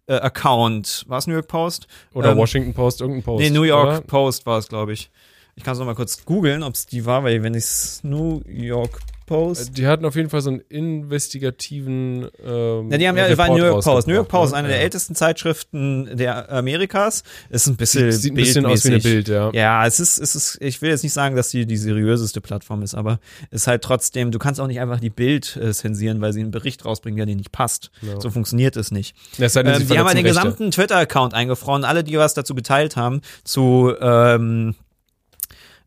äh, 0.06 0.14
Account, 0.14 1.04
war 1.08 1.18
es 1.18 1.26
New 1.26 1.34
York 1.34 1.48
Post? 1.48 1.88
Oder 2.14 2.30
Ähm, 2.30 2.38
Washington 2.38 2.74
Post, 2.74 3.00
irgendein 3.00 3.24
Post. 3.24 3.42
Nee, 3.42 3.50
New 3.50 3.64
York 3.64 3.88
Oder? 3.88 4.00
Post 4.02 4.46
war 4.46 4.58
es, 4.58 4.68
glaube 4.68 4.92
ich. 4.92 5.10
Ich 5.56 5.64
kann 5.64 5.72
es 5.72 5.80
noch 5.80 5.86
mal 5.86 5.94
kurz 5.94 6.24
googeln, 6.24 6.62
ob 6.62 6.74
es 6.74 6.86
die 6.86 7.04
war, 7.04 7.24
weil 7.24 7.42
wenn 7.42 7.54
ich 7.54 7.64
New 8.04 8.40
York 8.46 9.00
Post. 9.32 9.78
Die 9.78 9.86
hatten 9.86 10.04
auf 10.04 10.14
jeden 10.16 10.28
Fall 10.30 10.40
so 10.42 10.50
einen 10.50 10.60
investigativen. 10.68 12.28
Ähm, 12.44 12.90
Ja, 12.90 12.98
die 12.98 13.08
haben 13.08 13.16
ja, 13.16 13.24
Report 13.24 13.38
war 13.38 13.48
New 13.56 13.64
York 13.64 13.84
Post. 13.84 14.06
New 14.08 14.14
York 14.14 14.28
Post, 14.28 14.52
ne? 14.52 14.58
eine 14.58 14.68
der 14.68 14.76
Ja. 14.78 14.82
ältesten 14.82 15.14
Zeitschriften 15.14 16.16
der 16.16 16.50
Amerikas. 16.52 17.22
Ist 17.50 17.66
ein 17.66 17.76
bisschen 17.76 18.12
Sieht, 18.12 18.20
sieht 18.22 18.32
ein 18.32 18.36
bisschen 18.36 18.66
aus 18.66 18.84
wie 18.84 18.88
eine 18.88 18.98
bildmäßig. 18.98 19.24
Bild, 19.26 19.28
ja. 19.28 19.50
Ja, 19.52 19.86
es 19.86 20.00
ist, 20.00 20.18
es 20.18 20.34
ist, 20.34 20.58
ich 20.60 20.82
will 20.82 20.90
jetzt 20.90 21.02
nicht 21.02 21.12
sagen, 21.12 21.36
dass 21.36 21.50
die 21.50 21.66
die 21.66 21.76
seriöseste 21.76 22.40
Plattform 22.40 22.82
ist, 22.82 22.94
aber 22.94 23.18
es 23.50 23.62
ist 23.62 23.66
halt 23.66 23.82
trotzdem, 23.82 24.30
du 24.30 24.38
kannst 24.38 24.60
auch 24.60 24.66
nicht 24.66 24.80
einfach 24.80 25.00
die 25.00 25.10
Bild 25.10 25.56
äh, 25.56 25.72
zensieren, 25.72 26.20
weil 26.20 26.32
sie 26.32 26.40
einen 26.40 26.50
Bericht 26.50 26.84
rausbringen, 26.84 27.16
der 27.16 27.26
dir 27.26 27.36
nicht 27.36 27.52
passt. 27.52 27.90
Ja. 28.02 28.20
So 28.20 28.30
funktioniert 28.30 28.76
es 28.76 28.90
nicht. 28.90 29.16
Denn, 29.38 29.48
sie 29.48 29.60
Ähm, 29.60 29.64
die 29.88 29.98
haben 29.98 30.06
halt 30.06 30.18
den 30.18 30.26
Rechte. 30.26 30.40
gesamten 30.40 30.70
Twitter-Account 30.70 31.34
eingefroren, 31.34 31.84
alle, 31.84 32.04
die 32.04 32.16
was 32.18 32.34
dazu 32.34 32.54
geteilt 32.54 32.96
haben, 32.96 33.20
zu 33.44 33.92
ähm, 34.00 34.74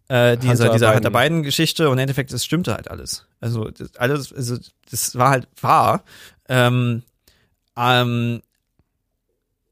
äh, 0.08 0.38
dieser, 0.38 0.65
Hunter 0.65 0.74
dieser 0.74 0.88
Biden. 0.88 1.06
Hunter 1.06 1.20
Biden-Geschichte 1.20 1.88
und 1.89 1.94
im 1.94 2.00
Endeffekt, 2.00 2.32
das 2.32 2.46
stimmte 2.46 2.74
halt 2.74 2.89
alles. 2.89 3.26
Also 3.39 3.70
das, 3.70 3.96
alles, 3.96 4.34
also 4.34 4.58
das 4.91 5.15
war 5.15 5.32
halt 5.32 5.48
wahr. 5.62 6.04
Ähm, 6.48 7.04
ähm, 7.78 8.41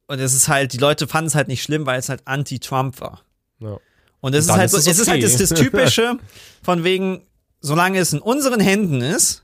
und 0.07 0.19
es 0.19 0.33
ist 0.33 0.47
halt, 0.47 0.73
die 0.73 0.77
Leute 0.77 1.07
fanden 1.07 1.27
es 1.27 1.35
halt 1.35 1.47
nicht 1.47 1.63
schlimm, 1.63 1.85
weil 1.85 1.99
es 1.99 2.09
halt 2.09 2.21
anti-Trump 2.25 2.99
war. 2.99 3.21
Ja. 3.59 3.77
Und 4.21 4.33
es 4.33 4.45
ist 4.45 4.51
halt 4.51 4.65
ist 4.65 4.71
so, 4.71 4.77
es 4.77 4.87
es 4.87 4.99
ist 4.99 5.07
halt 5.07 5.23
okay. 5.23 5.37
das, 5.37 5.49
das 5.49 5.59
Typische 5.59 6.17
von 6.61 6.83
wegen, 6.83 7.21
solange 7.61 7.99
es 7.99 8.13
in 8.13 8.19
unseren 8.19 8.59
Händen 8.59 9.01
ist, 9.01 9.43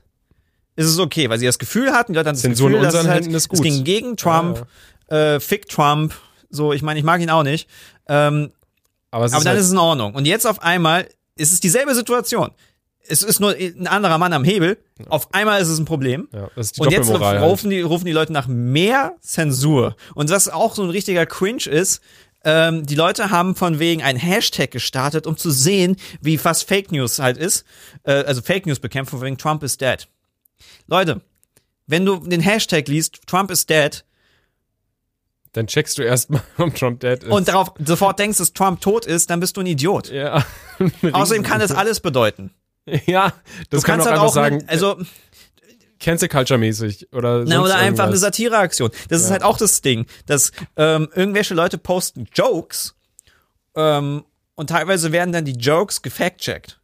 ist 0.76 0.86
es 0.86 0.98
okay, 0.98 1.28
weil 1.28 1.38
sie 1.38 1.46
das 1.46 1.58
Gefühl 1.58 1.92
hatten, 1.92 2.12
die 2.12 2.16
Leute 2.16 2.30
hatten 2.30 2.36
das 2.36 2.42
Zensur 2.42 2.68
in 2.68 2.74
Gefühl, 2.74 2.86
dass 2.86 2.94
unseren 2.94 3.06
es 3.06 3.12
halt, 3.12 3.24
Händen 3.24 3.36
ist 3.36 3.52
es 3.52 3.62
ging 3.62 3.84
gegen 3.84 4.16
Trump, 4.16 4.66
äh, 5.08 5.38
fick 5.38 5.68
Trump, 5.68 6.14
so, 6.48 6.72
ich 6.72 6.82
meine, 6.82 6.98
ich 6.98 7.04
mag 7.04 7.20
ihn 7.20 7.30
auch 7.30 7.42
nicht. 7.42 7.68
Ähm, 8.08 8.52
Aber, 9.10 9.24
aber 9.24 9.26
ist 9.26 9.32
dann 9.34 9.46
halt, 9.46 9.58
ist 9.58 9.66
es 9.66 9.72
in 9.72 9.78
Ordnung. 9.78 10.14
Und 10.14 10.26
jetzt 10.26 10.46
auf 10.46 10.62
einmal 10.62 11.08
ist 11.36 11.52
es 11.52 11.60
dieselbe 11.60 11.94
Situation. 11.94 12.50
Es 13.06 13.22
ist 13.22 13.40
nur 13.40 13.54
ein 13.56 13.86
anderer 13.86 14.18
Mann 14.18 14.32
am 14.32 14.44
Hebel. 14.44 14.78
Auf 15.08 15.34
einmal 15.34 15.60
ist 15.60 15.68
es 15.68 15.78
ein 15.78 15.84
Problem. 15.84 16.28
ja, 16.32 16.48
das 16.54 16.66
ist 16.66 16.76
die 16.76 16.80
Und 16.82 16.92
jetzt 16.92 17.10
halt. 17.10 17.42
rufen 17.42 17.70
die, 17.70 17.80
rufen 17.80 18.04
die 18.04 18.12
Leute 18.12 18.32
nach 18.32 18.46
mehr 18.46 19.16
Zensur. 19.20 19.96
Und 20.14 20.30
was 20.30 20.48
auch 20.48 20.74
so 20.74 20.82
ein 20.82 20.90
richtiger 20.90 21.26
Cringe 21.26 21.66
ist, 21.66 22.02
ähm, 22.44 22.86
die 22.86 22.94
Leute 22.94 23.30
haben 23.30 23.56
von 23.56 23.78
wegen 23.78 24.02
ein 24.02 24.16
Hashtag 24.16 24.70
gestartet, 24.70 25.26
um 25.26 25.36
zu 25.36 25.50
sehen, 25.50 25.96
wie 26.20 26.38
fast 26.38 26.68
Fake 26.68 26.92
News 26.92 27.18
halt 27.18 27.36
ist. 27.36 27.64
Äh, 28.04 28.12
also 28.24 28.42
Fake 28.42 28.66
News 28.66 28.78
bekämpfen, 28.78 29.18
von 29.18 29.22
wegen 29.22 29.38
Trump 29.38 29.62
is 29.62 29.76
dead. 29.76 30.06
Leute, 30.86 31.20
wenn 31.86 32.04
du 32.06 32.16
den 32.16 32.40
Hashtag 32.40 32.86
liest, 32.88 33.20
Trump 33.26 33.50
is 33.50 33.66
dead, 33.66 34.04
Dann 35.52 35.66
checkst 35.66 35.98
du 35.98 36.02
erstmal, 36.02 36.42
ob 36.58 36.74
Trump 36.76 37.00
dead 37.00 37.24
ist. 37.24 37.30
und 37.30 37.48
darauf 37.48 37.72
sofort 37.84 38.18
denkst, 38.18 38.38
dass 38.38 38.52
Trump 38.52 38.80
tot 38.80 39.04
ist, 39.06 39.30
dann 39.30 39.40
bist 39.40 39.56
du 39.56 39.60
ein 39.62 39.66
Idiot. 39.66 40.10
ja. 40.10 40.44
Außerdem 41.12 41.42
kann 41.42 41.60
das 41.60 41.72
alles 41.72 42.00
bedeuten. 42.00 42.52
Ja, 43.06 43.32
das 43.68 43.82
Du 43.82 43.86
kann 43.86 43.96
kannst 43.96 44.06
auch 44.08 44.12
einfach 44.12 44.24
auch, 44.26 44.32
sagen, 44.34 44.56
mit, 44.58 44.68
also 44.70 44.96
Cancel 46.00 46.28
Culture 46.28 46.58
mäßig 46.58 47.12
oder 47.12 47.44
Na, 47.46 47.60
oder 47.62 47.74
einfach 47.76 48.04
eine 48.04 48.12
irgendwas. 48.12 48.20
Satireaktion. 48.20 48.90
Das 49.08 49.20
ist 49.20 49.26
Ja. 49.26 49.32
halt 49.32 49.42
auch 49.42 49.58
das 49.58 49.82
Ding, 49.82 50.06
dass 50.26 50.50
ähm, 50.76 51.08
irgendwelche 51.14 51.52
Leute 51.54 51.76
posten 51.78 52.26
Jokes 52.32 52.94
ähm, 53.76 54.24
und 54.54 54.70
teilweise 54.70 55.12
werden 55.12 55.32
dann 55.32 55.44
die 55.44 55.52
Jokes 55.52 56.00
gefact-checkt. 56.02 56.79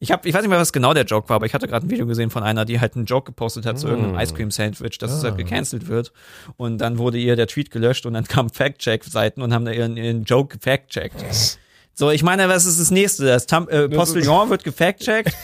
Ich 0.00 0.12
hab, 0.12 0.26
ich 0.26 0.32
weiß 0.32 0.42
nicht 0.42 0.50
mehr, 0.50 0.60
was 0.60 0.72
genau 0.72 0.94
der 0.94 1.04
Joke 1.04 1.28
war, 1.28 1.36
aber 1.36 1.46
ich 1.46 1.54
hatte 1.54 1.66
gerade 1.66 1.86
ein 1.86 1.90
Video 1.90 2.06
gesehen 2.06 2.30
von 2.30 2.44
einer, 2.44 2.64
die 2.64 2.78
halt 2.78 2.94
einen 2.94 3.04
Joke 3.04 3.26
gepostet 3.26 3.66
hat 3.66 3.80
zu 3.80 3.88
irgendeinem 3.88 4.18
Ice 4.20 4.32
Cream 4.32 4.50
Sandwich, 4.52 4.98
dass 4.98 5.12
es 5.12 5.24
halt 5.24 5.36
gecancelt 5.36 5.88
wird. 5.88 6.12
Und 6.56 6.78
dann 6.78 6.98
wurde 6.98 7.18
ihr 7.18 7.34
der 7.34 7.48
Tweet 7.48 7.70
gelöscht 7.70 8.06
und 8.06 8.14
dann 8.14 8.24
kamen 8.28 8.50
Fact-Check-Seiten 8.50 9.42
und 9.42 9.52
haben 9.52 9.64
da 9.64 9.72
ihren, 9.72 9.96
ihren 9.96 10.24
Joke 10.24 10.56
gefact-checkt. 10.58 11.58
So, 11.94 12.10
ich 12.10 12.22
meine, 12.22 12.48
was 12.48 12.64
ist 12.64 12.78
das 12.78 12.92
nächste? 12.92 13.26
Das 13.26 13.46
Tam 13.46 13.68
äh, 13.68 13.88
Postillon 13.88 14.50
wird 14.50 14.62
gefact-checkt. 14.62 15.32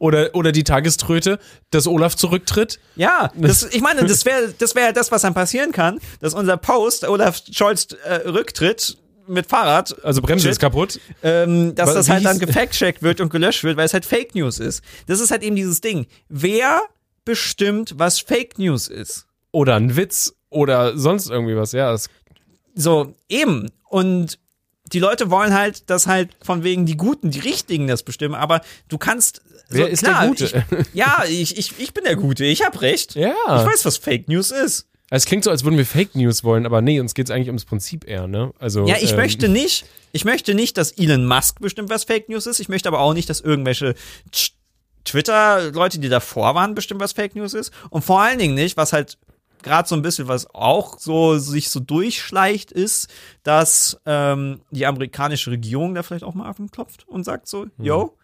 Oder, 0.00 0.34
oder 0.34 0.52
die 0.52 0.64
Tageströte, 0.64 1.38
dass 1.70 1.86
Olaf 1.86 2.16
zurücktritt. 2.16 2.80
Ja, 2.96 3.30
das, 3.36 3.62
ich 3.62 3.82
meine, 3.82 4.04
das 4.04 4.24
wäre 4.24 4.52
das 4.58 4.74
wäre 4.74 4.92
das, 4.92 5.12
was 5.12 5.22
dann 5.22 5.34
passieren 5.34 5.70
kann, 5.70 6.00
dass 6.20 6.34
unser 6.34 6.56
Post 6.56 7.06
Olaf 7.06 7.40
Scholz 7.52 7.88
äh, 8.04 8.28
Rücktritt 8.28 8.96
mit 9.28 9.46
Fahrrad, 9.46 9.96
Also 10.04 10.22
Bremse 10.22 10.44
Shit. 10.44 10.52
ist 10.52 10.58
kaputt. 10.60 11.00
ähm, 11.22 11.74
dass 11.74 11.88
Was- 11.88 11.94
das 11.94 12.08
halt 12.10 12.24
dann 12.24 12.38
gefact-checkt 12.38 13.02
wird 13.02 13.20
und 13.20 13.30
gelöscht 13.30 13.64
wird, 13.64 13.76
weil 13.76 13.86
es 13.86 13.92
halt 13.94 14.04
Fake 14.04 14.34
News 14.34 14.58
ist. 14.58 14.82
Das 15.06 15.20
ist 15.20 15.30
halt 15.30 15.42
eben 15.42 15.56
dieses 15.56 15.80
Ding. 15.80 16.06
Wer 16.28 16.80
bestimmt, 17.24 17.94
was 17.98 18.20
Fake 18.20 18.58
News 18.58 18.88
ist? 18.88 19.26
Oder 19.52 19.74
ein 19.76 19.96
Witz 19.96 20.34
oder 20.50 20.96
sonst 20.98 21.28
irgendwie 21.30 21.56
was. 21.56 21.72
Ja, 21.72 21.96
So, 22.74 23.14
eben. 23.28 23.70
Und 23.88 24.38
die 24.92 24.98
Leute 25.00 25.30
wollen 25.30 25.52
halt, 25.54 25.90
dass 25.90 26.06
halt 26.06 26.36
von 26.42 26.62
wegen 26.62 26.86
die 26.86 26.96
Guten, 26.96 27.30
die 27.30 27.40
Richtigen 27.40 27.88
das 27.88 28.02
bestimmen, 28.02 28.34
aber 28.34 28.60
du 28.88 28.98
kannst. 28.98 29.42
Wer 29.68 29.86
so, 29.86 29.90
ist 29.92 30.02
der 30.02 30.10
klar, 30.10 30.28
Gute? 30.28 30.44
Ich, 30.44 30.94
ja, 30.94 31.24
ich, 31.28 31.58
ich, 31.58 31.72
ich 31.78 31.92
bin 31.92 32.04
der 32.04 32.14
Gute, 32.14 32.44
ich 32.44 32.64
hab 32.64 32.80
recht. 32.82 33.16
Ja. 33.16 33.32
Ich 33.32 33.66
weiß, 33.66 33.84
was 33.84 33.96
Fake 33.96 34.28
News 34.28 34.52
ist. 34.52 34.86
Es 35.10 35.24
klingt 35.24 35.44
so, 35.44 35.50
als 35.50 35.62
würden 35.64 35.76
wir 35.76 35.86
Fake 35.86 36.14
News 36.14 36.42
wollen, 36.42 36.66
aber 36.66 36.82
nee, 36.82 36.98
uns 36.98 37.14
geht's 37.14 37.30
eigentlich 37.30 37.48
ums 37.48 37.64
Prinzip 37.64 38.08
eher, 38.08 38.26
ne? 38.26 38.52
Also, 38.58 38.86
Ja, 38.86 38.96
ich 39.00 39.12
ähm, 39.12 39.16
möchte 39.16 39.48
nicht, 39.48 39.86
ich 40.12 40.24
möchte 40.24 40.54
nicht, 40.54 40.76
dass 40.76 40.92
Elon 40.92 41.26
Musk 41.26 41.60
bestimmt, 41.60 41.90
was 41.90 42.04
Fake 42.04 42.28
News 42.28 42.46
ist. 42.46 42.58
Ich 42.58 42.68
möchte 42.68 42.88
aber 42.88 43.00
auch 43.00 43.14
nicht, 43.14 43.30
dass 43.30 43.40
irgendwelche 43.40 43.94
Twitter-Leute, 45.04 46.00
die 46.00 46.08
davor 46.08 46.54
waren, 46.56 46.74
bestimmt, 46.74 47.00
was 47.00 47.12
Fake 47.12 47.36
News 47.36 47.54
ist. 47.54 47.72
Und 47.90 48.02
vor 48.02 48.20
allen 48.20 48.38
Dingen 48.38 48.54
nicht, 48.54 48.76
was 48.76 48.92
halt 48.92 49.18
gerade 49.62 49.88
so 49.88 49.94
ein 49.94 50.02
bisschen, 50.02 50.28
was 50.28 50.52
auch 50.54 50.98
so 50.98 51.38
sich 51.38 51.70
so 51.70 51.80
durchschleicht, 51.80 52.72
ist, 52.72 53.08
dass 53.44 54.00
ähm, 54.06 54.60
die 54.70 54.86
amerikanische 54.86 55.52
Regierung 55.52 55.94
da 55.94 56.02
vielleicht 56.02 56.24
auch 56.24 56.34
mal 56.34 56.52
klopft 56.72 57.06
und 57.08 57.24
sagt 57.24 57.46
so, 57.46 57.66
yo, 57.78 58.16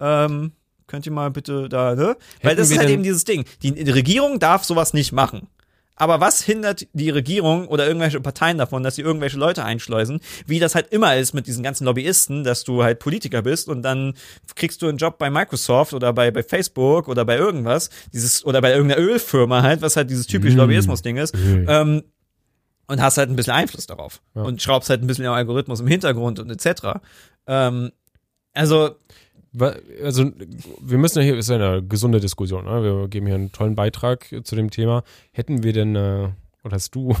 ähm, 0.00 0.52
könnt 0.86 1.06
ihr 1.06 1.12
mal 1.12 1.30
bitte 1.30 1.68
da, 1.68 1.94
ne? 1.94 2.16
Weil 2.42 2.50
Hätten 2.50 2.56
das 2.56 2.70
ist 2.70 2.78
halt 2.78 2.90
eben 2.90 3.02
dieses 3.02 3.24
Ding. 3.24 3.44
Die 3.62 3.70
Regierung 3.90 4.38
darf 4.38 4.64
sowas 4.64 4.92
nicht 4.92 5.12
machen. 5.12 5.48
Aber 5.96 6.20
was 6.20 6.42
hindert 6.42 6.86
die 6.92 7.10
Regierung 7.10 7.68
oder 7.68 7.86
irgendwelche 7.86 8.20
Parteien 8.20 8.58
davon, 8.58 8.82
dass 8.82 8.96
sie 8.96 9.02
irgendwelche 9.02 9.38
Leute 9.38 9.64
einschleusen, 9.64 10.20
wie 10.46 10.58
das 10.58 10.74
halt 10.74 10.92
immer 10.92 11.16
ist 11.16 11.34
mit 11.34 11.46
diesen 11.46 11.62
ganzen 11.62 11.84
Lobbyisten, 11.84 12.42
dass 12.42 12.64
du 12.64 12.82
halt 12.82 12.98
Politiker 12.98 13.42
bist 13.42 13.68
und 13.68 13.82
dann 13.82 14.14
kriegst 14.56 14.82
du 14.82 14.88
einen 14.88 14.98
Job 14.98 15.18
bei 15.18 15.30
Microsoft 15.30 15.94
oder 15.94 16.12
bei, 16.12 16.30
bei 16.32 16.42
Facebook 16.42 17.06
oder 17.06 17.24
bei 17.24 17.36
irgendwas, 17.36 17.90
dieses, 18.12 18.44
oder 18.44 18.60
bei 18.60 18.72
irgendeiner 18.72 19.00
Ölfirma 19.00 19.62
halt, 19.62 19.82
was 19.82 19.96
halt 19.96 20.10
dieses 20.10 20.26
typische 20.26 20.56
Mm. 20.56 20.60
Lobbyismus-Ding 20.60 21.16
ist. 21.16 21.34
Ähm, 21.34 22.02
und 22.86 23.00
hast 23.00 23.16
halt 23.16 23.30
ein 23.30 23.36
bisschen 23.36 23.54
Einfluss 23.54 23.86
darauf. 23.86 24.20
Ja. 24.34 24.42
Und 24.42 24.60
schraubst 24.60 24.90
halt 24.90 25.02
ein 25.02 25.06
bisschen 25.06 25.26
am 25.26 25.34
Algorithmus 25.34 25.80
im 25.80 25.86
Hintergrund 25.86 26.38
und 26.38 26.50
etc. 26.50 26.98
Ähm, 27.46 27.92
also, 28.52 28.96
Also, 30.02 30.32
wir 30.80 30.98
müssen 30.98 31.18
ja 31.18 31.24
hier, 31.24 31.36
ist 31.36 31.48
ja 31.48 31.56
eine 31.56 31.82
gesunde 31.82 32.20
Diskussion, 32.20 32.64
ne? 32.64 32.82
wir 32.82 33.08
geben 33.08 33.26
hier 33.26 33.36
einen 33.36 33.52
tollen 33.52 33.74
Beitrag 33.74 34.26
zu 34.44 34.56
dem 34.56 34.70
Thema. 34.70 35.04
Hätten 35.32 35.62
wir 35.62 35.72
denn, 35.72 35.94
äh, 35.94 36.28
oder 36.64 36.74
hast 36.74 36.94
du 36.94 37.14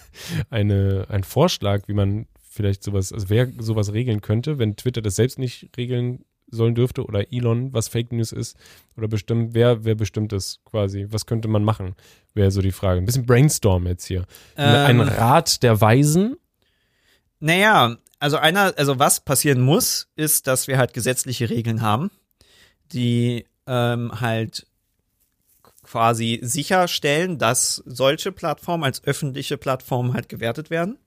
eine, 0.50 1.06
einen 1.08 1.24
Vorschlag, 1.24 1.82
wie 1.88 1.94
man 1.94 2.26
vielleicht 2.48 2.82
sowas, 2.82 3.12
also 3.12 3.30
wer 3.30 3.48
sowas 3.58 3.92
regeln 3.92 4.20
könnte, 4.20 4.58
wenn 4.58 4.76
Twitter 4.76 5.02
das 5.02 5.16
selbst 5.16 5.38
nicht 5.38 5.70
regeln 5.76 6.24
sollen 6.50 6.74
dürfte 6.74 7.04
oder 7.04 7.32
Elon, 7.32 7.72
was 7.72 7.88
Fake 7.88 8.12
News 8.12 8.32
ist, 8.32 8.56
oder 8.96 9.08
bestimmt, 9.08 9.54
wer, 9.54 9.84
wer 9.84 9.94
bestimmt 9.94 10.32
das 10.32 10.60
quasi? 10.64 11.06
Was 11.10 11.26
könnte 11.26 11.48
man 11.48 11.62
machen? 11.64 11.94
Wäre 12.34 12.50
so 12.50 12.60
die 12.60 12.72
Frage. 12.72 13.00
Ein 13.00 13.06
bisschen 13.06 13.26
Brainstorm 13.26 13.86
jetzt 13.86 14.06
hier. 14.06 14.24
ähm, 14.56 15.00
Ein 15.00 15.00
Rat 15.00 15.62
der 15.62 15.80
Weisen. 15.80 16.36
Naja, 17.38 17.96
also 18.20 18.36
einer, 18.36 18.74
also 18.76 18.98
was 18.98 19.20
passieren 19.20 19.60
muss, 19.60 20.08
ist, 20.14 20.46
dass 20.46 20.68
wir 20.68 20.78
halt 20.78 20.94
gesetzliche 20.94 21.50
Regeln 21.50 21.82
haben, 21.82 22.10
die 22.92 23.46
ähm, 23.66 24.20
halt 24.20 24.66
quasi 25.82 26.38
sicherstellen, 26.42 27.38
dass 27.38 27.82
solche 27.86 28.30
Plattformen 28.30 28.84
als 28.84 29.02
öffentliche 29.02 29.58
Plattformen 29.58 30.14
halt 30.14 30.28
gewertet 30.28 30.70
werden. 30.70 30.98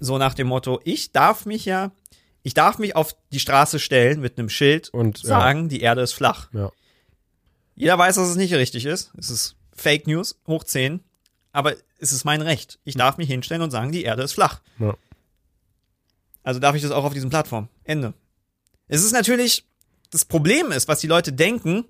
So 0.00 0.18
nach 0.18 0.34
dem 0.34 0.48
Motto, 0.48 0.80
ich 0.84 1.12
darf 1.12 1.46
mich 1.46 1.64
ja, 1.64 1.92
ich 2.42 2.52
darf 2.52 2.78
mich 2.78 2.96
auf 2.96 3.16
die 3.32 3.40
Straße 3.40 3.78
stellen 3.78 4.20
mit 4.20 4.38
einem 4.38 4.50
Schild 4.50 4.90
Und, 4.90 5.22
ja. 5.22 5.28
sagen, 5.28 5.68
die 5.68 5.80
Erde 5.80 6.02
ist 6.02 6.12
flach. 6.12 6.48
Ja. 6.52 6.70
Jeder 7.76 7.96
weiß, 7.96 8.16
dass 8.16 8.28
es 8.28 8.36
nicht 8.36 8.52
richtig 8.52 8.84
ist. 8.84 9.12
Es 9.16 9.30
ist 9.30 9.56
Fake 9.74 10.06
News, 10.06 10.38
hoch 10.46 10.64
10. 10.64 11.00
Aber 11.52 11.74
es 11.98 12.12
ist 12.12 12.24
mein 12.24 12.42
Recht. 12.42 12.80
Ich 12.84 12.96
darf 12.96 13.16
mich 13.16 13.28
hinstellen 13.28 13.62
und 13.62 13.70
sagen, 13.70 13.92
die 13.92 14.02
Erde 14.02 14.24
ist 14.24 14.32
flach. 14.32 14.60
Ja. 14.78 14.94
Also 16.44 16.60
darf 16.60 16.76
ich 16.76 16.82
das 16.82 16.92
auch 16.92 17.04
auf 17.04 17.14
diesen 17.14 17.30
Plattformen. 17.30 17.68
Ende. 17.82 18.14
Es 18.86 19.02
ist 19.02 19.12
natürlich, 19.12 19.64
das 20.10 20.24
Problem 20.24 20.70
ist, 20.70 20.86
was 20.86 21.00
die 21.00 21.08
Leute 21.08 21.32
denken, 21.32 21.86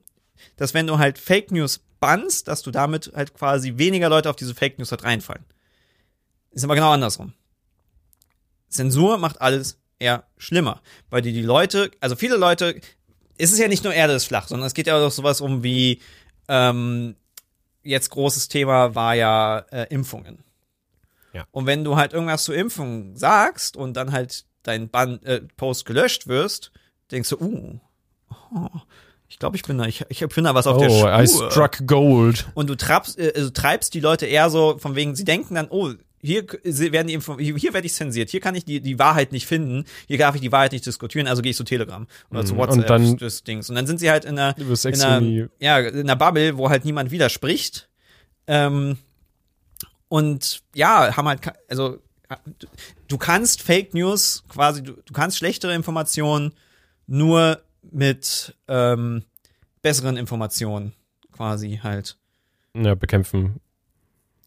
dass 0.56 0.72
wenn 0.72 0.86
du 0.86 0.98
halt 0.98 1.18
Fake 1.18 1.50
News 1.50 1.80
bannst, 2.00 2.48
dass 2.48 2.62
du 2.62 2.70
damit 2.70 3.12
halt 3.14 3.34
quasi 3.34 3.74
weniger 3.76 4.08
Leute 4.08 4.30
auf 4.30 4.36
diese 4.36 4.54
Fake 4.54 4.78
News 4.78 4.90
halt 4.90 5.04
reinfallen. 5.04 5.44
Ist 6.52 6.64
aber 6.64 6.76
genau 6.76 6.92
andersrum. 6.92 7.34
Zensur 8.68 9.18
macht 9.18 9.40
alles 9.40 9.78
eher 9.98 10.24
schlimmer, 10.36 10.82
weil 11.10 11.22
die 11.22 11.32
die 11.32 11.42
Leute, 11.42 11.90
also 12.00 12.16
viele 12.16 12.36
Leute, 12.36 12.80
es 13.38 13.52
ist 13.52 13.58
ja 13.58 13.68
nicht 13.68 13.84
nur 13.84 13.92
Erde 13.92 14.14
ist 14.14 14.26
flach, 14.26 14.48
sondern 14.48 14.66
es 14.66 14.74
geht 14.74 14.86
ja 14.86 14.96
auch 14.96 15.10
sowas 15.10 15.40
um 15.40 15.62
wie, 15.64 16.00
ähm, 16.48 17.16
jetzt 17.82 18.10
großes 18.10 18.48
Thema 18.48 18.94
war 18.94 19.14
ja 19.14 19.58
äh, 19.70 19.86
Impfungen. 19.90 20.43
Ja. 21.34 21.44
Und 21.50 21.66
wenn 21.66 21.84
du 21.84 21.96
halt 21.96 22.12
irgendwas 22.12 22.44
zur 22.44 22.54
Impfung 22.54 23.16
sagst 23.16 23.76
und 23.76 23.94
dann 23.96 24.12
halt 24.12 24.44
dein 24.62 24.88
Ban 24.88 25.22
äh, 25.24 25.40
Post 25.56 25.84
gelöscht 25.84 26.26
wirst, 26.28 26.70
denkst 27.10 27.28
du, 27.30 27.36
uh, 27.38 27.80
oh, 28.54 28.68
ich 29.28 29.38
glaube, 29.38 29.56
ich 29.56 29.62
bin 29.64 29.76
da, 29.78 29.84
ich, 29.86 30.04
ich 30.08 30.20
bin 30.28 30.44
da 30.44 30.54
was 30.54 30.66
auf 30.66 30.78
der 30.78 30.90
Oh, 30.90 30.98
Spur. 30.98 31.20
I 31.20 31.26
struck 31.26 31.86
gold. 31.86 32.46
Und 32.54 32.70
du 32.70 32.76
treibst, 32.76 33.18
äh, 33.18 33.32
also 33.34 33.50
treibst 33.50 33.92
die 33.94 34.00
Leute 34.00 34.26
eher 34.26 34.48
so, 34.48 34.78
von 34.78 34.94
wegen, 34.94 35.16
sie 35.16 35.24
denken 35.24 35.54
dann, 35.56 35.66
oh, 35.70 35.90
hier 36.22 36.46
werden 36.64 37.08
die 37.08 37.12
Info 37.14 37.36
hier, 37.38 37.74
werde 37.74 37.86
ich 37.86 37.92
zensiert, 37.92 38.30
hier 38.30 38.40
kann 38.40 38.54
ich 38.54 38.64
die, 38.64 38.80
die 38.80 38.98
Wahrheit 38.98 39.32
nicht 39.32 39.46
finden, 39.46 39.84
hier 40.06 40.16
darf 40.16 40.34
ich 40.34 40.40
die 40.40 40.52
Wahrheit 40.52 40.72
nicht 40.72 40.86
diskutieren, 40.86 41.26
also 41.26 41.42
gehe 41.42 41.50
ich 41.50 41.56
zu 41.56 41.64
Telegram 41.64 42.06
oder 42.30 42.46
zu 42.46 42.54
Mhm. 42.54 42.58
WhatsApp 42.58 42.78
Und 42.78 42.88
dann- 42.90 43.16
des 43.18 43.44
Dings. 43.44 43.68
Und 43.68 43.74
dann 43.74 43.86
sind 43.86 43.98
sie 44.00 44.10
halt 44.10 44.24
in 44.24 44.38
einer, 44.38 44.56
in 44.56 45.02
einer, 45.02 45.48
ja, 45.58 45.78
in 45.80 46.00
einer 46.00 46.16
Bubble, 46.16 46.56
wo 46.56 46.70
halt 46.70 46.84
niemand 46.86 47.10
widerspricht. 47.10 47.90
Ähm, 48.46 48.96
und 50.14 50.62
ja, 50.76 51.16
haben 51.16 51.26
halt, 51.26 51.40
also 51.68 51.98
du- 52.60 52.68
du 53.08 53.18
kannst 53.18 53.62
Fake 53.62 53.94
News 53.94 54.44
quasi, 54.48 54.80
du, 54.80 54.92
du 54.92 55.12
kannst 55.12 55.38
schlechtere 55.38 55.74
Informationen 55.74 56.52
nur 57.08 57.60
mit 57.82 58.56
ähm, 58.68 59.24
besseren 59.82 60.16
Informationen 60.16 60.92
quasi 61.32 61.80
halt. 61.82 62.16
Ja, 62.76 62.94
bekämpfen. 62.94 63.60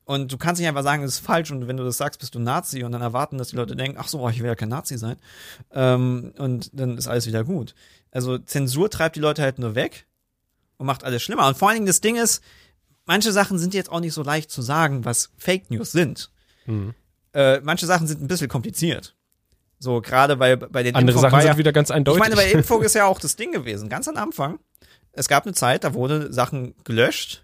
Und 0.05 0.31
du 0.31 0.37
kannst 0.37 0.61
nicht 0.61 0.69
einfach 0.69 0.83
sagen, 0.83 1.01
das 1.03 1.15
ist 1.15 1.19
falsch 1.25 1.51
und 1.51 1.67
wenn 1.67 1.75
du 1.75 1.83
das 1.83 1.97
sagst, 1.97 2.21
bist 2.21 2.33
du 2.33 2.39
Nazi 2.39 2.83
und 2.85 2.93
dann 2.93 3.01
erwarten, 3.01 3.37
dass 3.37 3.49
die 3.49 3.57
Leute 3.57 3.75
denken, 3.75 3.97
ach 3.99 4.07
so, 4.07 4.27
ich 4.29 4.39
will 4.39 4.47
ja 4.47 4.55
kein 4.55 4.69
Nazi 4.69 4.97
sein. 4.97 5.17
Ähm, 5.73 6.33
und 6.37 6.69
dann 6.79 6.97
ist 6.97 7.07
alles 7.07 7.27
wieder 7.27 7.43
gut. 7.43 7.75
Also 8.11 8.37
Zensur 8.37 8.89
treibt 8.89 9.17
die 9.17 9.19
Leute 9.19 9.41
halt 9.41 9.59
nur 9.59 9.75
weg 9.75 10.05
und 10.77 10.85
macht 10.85 11.03
alles 11.03 11.21
schlimmer. 11.23 11.45
Und 11.45 11.57
vor 11.57 11.67
allen 11.67 11.75
Dingen 11.75 11.87
das 11.87 11.99
Ding 11.99 12.15
ist, 12.15 12.41
manche 13.07 13.31
Sachen 13.31 13.57
sind 13.57 13.73
jetzt 13.73 13.91
auch 13.91 13.99
nicht 13.99 14.13
so 14.13 14.21
leicht 14.21 14.51
zu 14.51 14.61
sagen, 14.61 15.05
was 15.05 15.31
Fake 15.37 15.71
News 15.71 15.91
sind. 15.91 16.29
Mhm. 16.65 16.93
Äh, 17.33 17.61
manche 17.61 17.85
Sachen 17.85 18.05
sind 18.07 18.21
ein 18.21 18.27
bisschen 18.27 18.49
kompliziert. 18.49 19.15
So, 19.79 20.01
gerade 20.01 20.35
bei, 20.37 20.55
bei 20.55 20.83
den 20.83 20.95
Andere 20.95 21.15
Impfungen 21.15 21.31
Sachen 21.31 21.41
sind 21.41 21.51
ja, 21.51 21.57
wieder 21.57 21.71
ganz 21.71 21.91
eindeutig. 21.91 22.21
ich 22.21 22.29
meine, 22.29 22.35
bei 22.35 22.51
Impfung 22.51 22.81
ist 22.83 22.95
ja 22.95 23.05
auch 23.05 23.19
das 23.19 23.35
Ding 23.35 23.51
gewesen, 23.51 23.89
ganz 23.89 24.07
am 24.07 24.17
Anfang. 24.17 24.59
Es 25.11 25.27
gab 25.27 25.45
eine 25.45 25.53
Zeit, 25.53 25.83
da 25.83 25.93
wurde 25.93 26.31
Sachen 26.33 26.75
gelöscht 26.83 27.43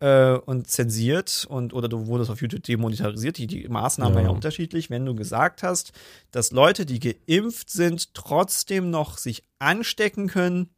äh, 0.00 0.32
und 0.32 0.68
zensiert 0.68 1.46
und 1.48 1.72
oder 1.72 1.88
du 1.88 2.06
wurdest 2.06 2.30
auf 2.30 2.40
YouTube 2.40 2.64
demonetarisiert. 2.64 3.38
Die, 3.38 3.46
die 3.46 3.68
Maßnahmen 3.68 4.12
Ja. 4.14 4.16
waren 4.16 4.26
ja 4.26 4.34
unterschiedlich. 4.34 4.90
Wenn 4.90 5.06
du 5.06 5.14
gesagt 5.14 5.62
hast, 5.62 5.92
dass 6.32 6.50
Leute, 6.50 6.86
die 6.86 6.98
geimpft 6.98 7.70
sind, 7.70 8.14
trotzdem 8.14 8.90
noch 8.90 9.18
sich 9.18 9.44
anstecken 9.58 10.28
können 10.28 10.70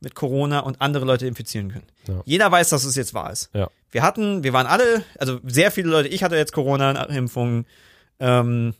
mit 0.00 0.14
Corona 0.14 0.60
und 0.60 0.80
andere 0.80 1.04
Leute 1.04 1.26
infizieren 1.26 1.70
können. 1.70 1.86
Ja. 2.08 2.22
Jeder 2.24 2.50
weiß, 2.50 2.70
dass 2.70 2.84
es 2.84 2.96
jetzt 2.96 3.14
wahr 3.14 3.32
ist. 3.32 3.50
Ja. 3.54 3.68
Wir 3.90 4.02
hatten, 4.02 4.42
wir 4.42 4.52
waren 4.52 4.66
alle, 4.66 5.04
also 5.18 5.40
sehr 5.46 5.70
viele 5.70 5.90
Leute, 5.90 6.08
ich 6.08 6.22
hatte 6.22 6.36
jetzt 6.36 6.52
Corona 6.52 6.92
nach 6.92 7.08
Impfung, 7.08 7.66
ähm, 8.18 8.74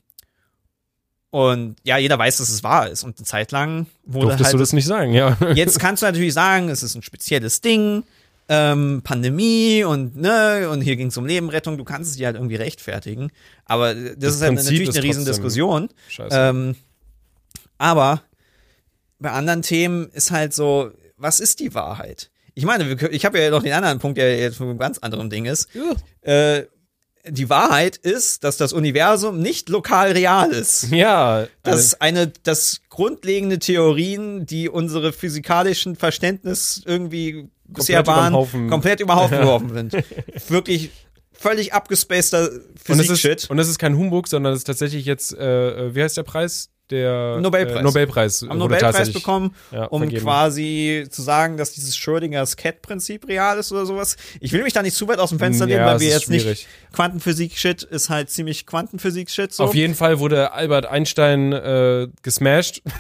und 1.31 1.77
ja, 1.85 1.97
jeder 1.97 2.19
weiß, 2.19 2.39
dass 2.39 2.49
es 2.49 2.65
wahr 2.65 2.89
ist. 2.89 3.05
Und 3.05 3.17
eine 3.19 3.25
Zeit 3.25 3.53
lang 3.53 3.87
wurde 4.05 4.27
Durftest 4.29 4.47
halt 4.47 4.55
du 4.55 4.59
das 4.59 4.73
nicht 4.73 4.87
sagen, 4.87 5.13
ja. 5.13 5.37
Jetzt 5.55 5.79
kannst 5.81 6.03
du 6.03 6.07
natürlich 6.07 6.35
sagen, 6.35 6.69
es 6.69 6.83
ist 6.83 6.97
ein 6.97 7.03
spezielles 7.03 7.61
Ding, 7.61 8.03
ähm, 8.49 9.03
Pandemie 9.05 9.85
und 9.85 10.17
ne, 10.17 10.69
und 10.71 10.81
hier 10.81 10.97
ging 10.97 11.07
es 11.07 11.17
um 11.17 11.25
Lebenrettung, 11.25 11.79
du 11.79 11.85
kannst 11.85 12.11
es 12.11 12.17
dir 12.17 12.27
halt 12.27 12.37
irgendwie 12.37 12.57
rechtfertigen. 12.57 13.31
Aber 13.65 13.95
das, 13.95 14.17
Das 14.19 14.35
ist 14.35 14.43
halt 14.43 14.55
Prinzip 14.55 14.65
natürlich 14.73 14.89
ist 14.89 14.97
eine 14.97 15.05
riesen 15.05 15.25
trotzdem 15.25 15.45
Diskussion. 15.45 15.89
Scheiße. 16.09 16.37
Ähm, 16.37 16.75
aber 17.79 18.23
bei 19.21 19.31
anderen 19.31 19.63
Themen 19.63 20.11
ist 20.11 20.33
halt 20.33 20.53
so, 20.53 20.91
was 21.21 21.41
ist 21.41 21.61
die 21.61 21.75
Wahrheit? 21.75 22.31
Ich 22.55 22.65
meine, 22.65 22.97
ich 23.11 23.25
habe 23.25 23.41
ja 23.41 23.51
noch 23.51 23.63
den 23.63 23.73
anderen 23.73 23.99
Punkt, 24.01 24.19
der 24.19 24.39
jetzt 24.39 24.57
von 24.57 24.69
einem 24.69 24.79
ganz 24.79 24.99
anderen 24.99 25.31
Ding 25.31 25.45
ist. 25.45 25.69
Äh, 26.23 26.65
die 27.29 27.51
Wahrheit 27.51 27.97
ist, 27.97 28.45
dass 28.45 28.57
das 28.57 28.73
Universum 28.73 29.41
nicht 29.41 29.69
lokal 29.69 30.13
real 30.13 30.51
ist 30.51 30.91
ja. 30.91 31.47
dass 31.63 32.01
eine, 32.01 32.29
dass 32.29 32.81
grundlegende 32.89 33.59
Theorien, 33.59 34.47
die 34.47 34.71
unsere 34.71 35.13
physikalischen 35.13 35.97
Verständnis 35.97 36.83
irgendwie 36.85 37.49
bisher 37.67 38.07
waren, 38.07 38.33
komplett 38.69 39.01
über 39.01 39.15
den 39.15 39.21
Haufen 39.21 39.39
geworfen 39.41 39.73
sind. 39.73 40.05
Wirklich 40.49 40.91
völlig 41.33 41.73
abgespaceder 41.73 42.51
und 42.51 42.61
es, 42.77 42.83
Physik-Shit. 42.85 43.43
ist, 43.43 43.51
und 43.51 43.59
es 43.59 43.69
ist 43.69 43.79
kein 43.79 43.97
Humbug, 43.97 44.29
sondern 44.29 44.53
es 44.53 44.61
ist 44.61 44.65
tatsächlich 44.65 45.05
jetzt, 45.05 45.35
äh, 45.35 45.89
äh, 45.89 45.95
wie 45.95 46.03
heißt 46.03 46.17
der 46.17 46.23
Preis? 46.23 46.71
Der 46.91 47.39
Nobelpreis. 47.41 47.77
Äh, 47.79 47.83
Nobelpreis. 47.83 48.43
Wurde 48.43 48.57
Nobelpreis 48.59 49.13
bekommen, 49.13 49.55
ja, 49.71 49.85
um 49.85 50.03
vergeben. 50.03 50.23
quasi 50.25 51.07
zu 51.11 51.23
sagen, 51.23 51.57
dass 51.57 51.73
dieses 51.73 51.97
Schrödingers 51.97 52.57
Cat-Prinzip 52.57 53.29
real 53.29 53.59
ist 53.59 53.71
oder 53.73 53.87
sowas. 53.87 54.17
Ich 54.41 54.53
will 54.53 54.63
mich 54.63 54.73
da 54.73 54.83
nicht 54.83 54.97
zu 54.97 55.07
weit 55.09 55.19
aus 55.19 55.31
dem 55.31 55.39
Fenster 55.39 55.67
Ja, 55.69 55.77
lehnen, 55.77 55.87
weil 55.87 55.97
es 55.97 56.03
wir 56.03 56.09
jetzt 56.09 56.31
nicht 56.31 56.43
schwierig. 56.43 56.67
Quantenphysik-Shit 56.93 57.83
ist 57.85 58.11
halt 58.11 58.31
ziemlich 58.31 58.67
Quantenphysik-Shit 58.67 59.53
so. 59.53 59.65
Auf 59.65 59.75
jeden 59.75 59.95
Fall 59.95 60.19
wurde 60.19 60.53
Albert 60.53 60.87
Einstein 60.87 61.53
äh, 61.53 62.09
gesmashed. 62.23 62.83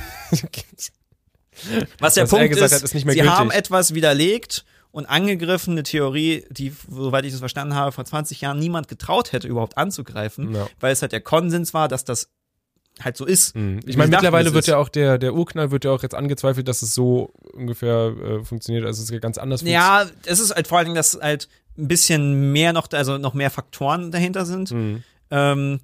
Was 1.98 2.14
der 2.14 2.24
Was 2.24 2.30
Punkt 2.30 2.48
gesagt 2.48 2.72
ist, 2.72 2.76
hat, 2.78 2.82
ist 2.82 2.94
nicht 2.94 3.04
mehr 3.04 3.14
sie 3.14 3.20
gültig. 3.20 3.38
haben 3.38 3.50
etwas 3.50 3.92
widerlegt 3.94 4.64
und 4.92 5.06
angegriffen, 5.06 5.72
eine 5.72 5.82
Theorie, 5.82 6.44
die, 6.50 6.72
soweit 6.88 7.24
ich 7.24 7.32
das 7.32 7.40
verstanden 7.40 7.74
habe, 7.74 7.92
vor 7.92 8.04
20 8.04 8.40
Jahren 8.40 8.58
niemand 8.58 8.88
getraut 8.88 9.32
hätte, 9.32 9.46
überhaupt 9.46 9.76
anzugreifen, 9.76 10.54
Ja. 10.54 10.66
weil 10.80 10.92
es 10.92 11.02
halt 11.02 11.12
der 11.12 11.20
Konsens 11.20 11.74
war, 11.74 11.86
dass 11.88 12.04
das 12.04 12.30
halt 13.02 13.16
so 13.16 13.24
ist. 13.24 13.54
Hm. 13.54 13.80
Wie 13.84 13.90
Ich 13.90 13.96
meine, 13.96 14.10
mittlerweile 14.10 14.52
wird 14.54 14.66
ja 14.66 14.76
auch 14.76 14.88
der, 14.88 15.18
der 15.18 15.34
Urknall 15.34 15.70
wird 15.70 15.84
ja 15.84 15.90
auch 15.90 16.02
jetzt 16.02 16.14
angezweifelt, 16.14 16.68
dass 16.68 16.82
es 16.82 16.94
so 16.94 17.32
ungefähr 17.52 18.14
äh, 18.22 18.44
funktioniert, 18.44 18.84
also 18.84 19.02
es 19.02 19.10
ist 19.10 19.20
ganz 19.20 19.38
anders 19.38 19.62
Ja, 19.62 20.06
es 20.26 20.40
ist 20.40 20.54
halt 20.54 20.68
vor 20.68 20.78
allen 20.78 20.86
Dingen, 20.86 20.96
dass 20.96 21.18
halt 21.20 21.48
ein 21.78 21.88
bisschen 21.88 22.52
mehr 22.52 22.72
noch, 22.72 22.88
also 22.92 23.18
noch 23.18 23.34
mehr 23.34 23.50
Faktoren 23.50 24.10
dahinter 24.10 24.44
sind. 24.44 24.70
Mhm. 24.70 25.02
Ähm, 25.30 25.80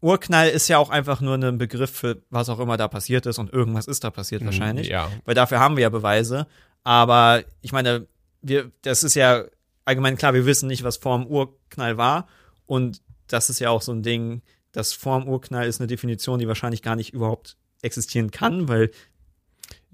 Urknall 0.00 0.48
ist 0.48 0.68
ja 0.68 0.78
auch 0.78 0.90
einfach 0.90 1.20
nur 1.20 1.34
ein 1.34 1.58
Begriff 1.58 1.90
für 1.90 2.22
was 2.30 2.48
auch 2.48 2.58
immer 2.58 2.76
da 2.76 2.88
passiert 2.88 3.26
ist 3.26 3.38
und 3.38 3.52
irgendwas 3.52 3.86
ist 3.86 4.02
da 4.02 4.10
passiert 4.10 4.44
wahrscheinlich. 4.44 4.88
Ja. 4.88 5.10
Weil 5.24 5.34
dafür 5.34 5.60
haben 5.60 5.76
wir 5.76 5.82
ja 5.82 5.90
Beweise. 5.90 6.46
Aber 6.84 7.42
ich 7.60 7.72
meine, 7.72 8.06
wir, 8.40 8.70
das 8.82 9.02
ist 9.02 9.14
ja 9.14 9.44
allgemein 9.84 10.16
klar, 10.16 10.32
wir 10.32 10.46
wissen 10.46 10.68
nicht, 10.68 10.84
was 10.84 10.96
vor 10.96 11.18
dem 11.18 11.26
Urknall 11.26 11.98
war. 11.98 12.28
Und 12.64 13.02
das 13.26 13.50
ist 13.50 13.58
ja 13.58 13.70
auch 13.70 13.82
so 13.82 13.92
ein 13.92 14.02
Ding, 14.02 14.42
das 14.72 14.92
vor 14.92 15.18
dem 15.20 15.28
Urknall 15.28 15.66
ist 15.66 15.80
eine 15.80 15.86
Definition, 15.86 16.38
die 16.38 16.48
wahrscheinlich 16.48 16.82
gar 16.82 16.96
nicht 16.96 17.12
überhaupt 17.12 17.56
existieren 17.82 18.30
kann, 18.30 18.68
weil 18.68 18.90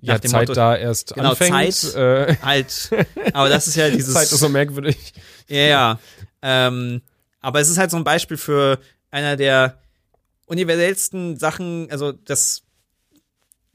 Ja, 0.01 0.21
Zeit 0.21 0.49
Motto- 0.49 0.55
da 0.55 0.77
erst 0.77 1.15
Genau, 1.15 1.31
anfängt. 1.31 1.75
Zeit. 1.75 1.95
Äh, 1.95 2.37
halt, 2.43 2.91
aber 3.33 3.49
das 3.49 3.67
ist 3.67 3.77
ja 3.77 3.89
dieses. 3.91 4.13
Zeit 4.15 4.31
ist 4.31 4.39
so 4.41 4.49
merkwürdig. 4.49 5.15
Ja, 5.49 5.59
ja. 5.59 6.01
Ähm, 6.43 7.01
aber 7.41 7.61
es 7.61 7.69
ist 7.71 7.79
halt 7.79 7.91
so 7.91 7.97
ein 7.97 8.05
Beispiel 8.05 8.37
für 8.37 8.79
einer 9.11 9.37
der 9.37 9.79
universellsten 10.47 11.37
Sachen, 11.39 11.91
also 11.91 12.13
das 12.13 12.63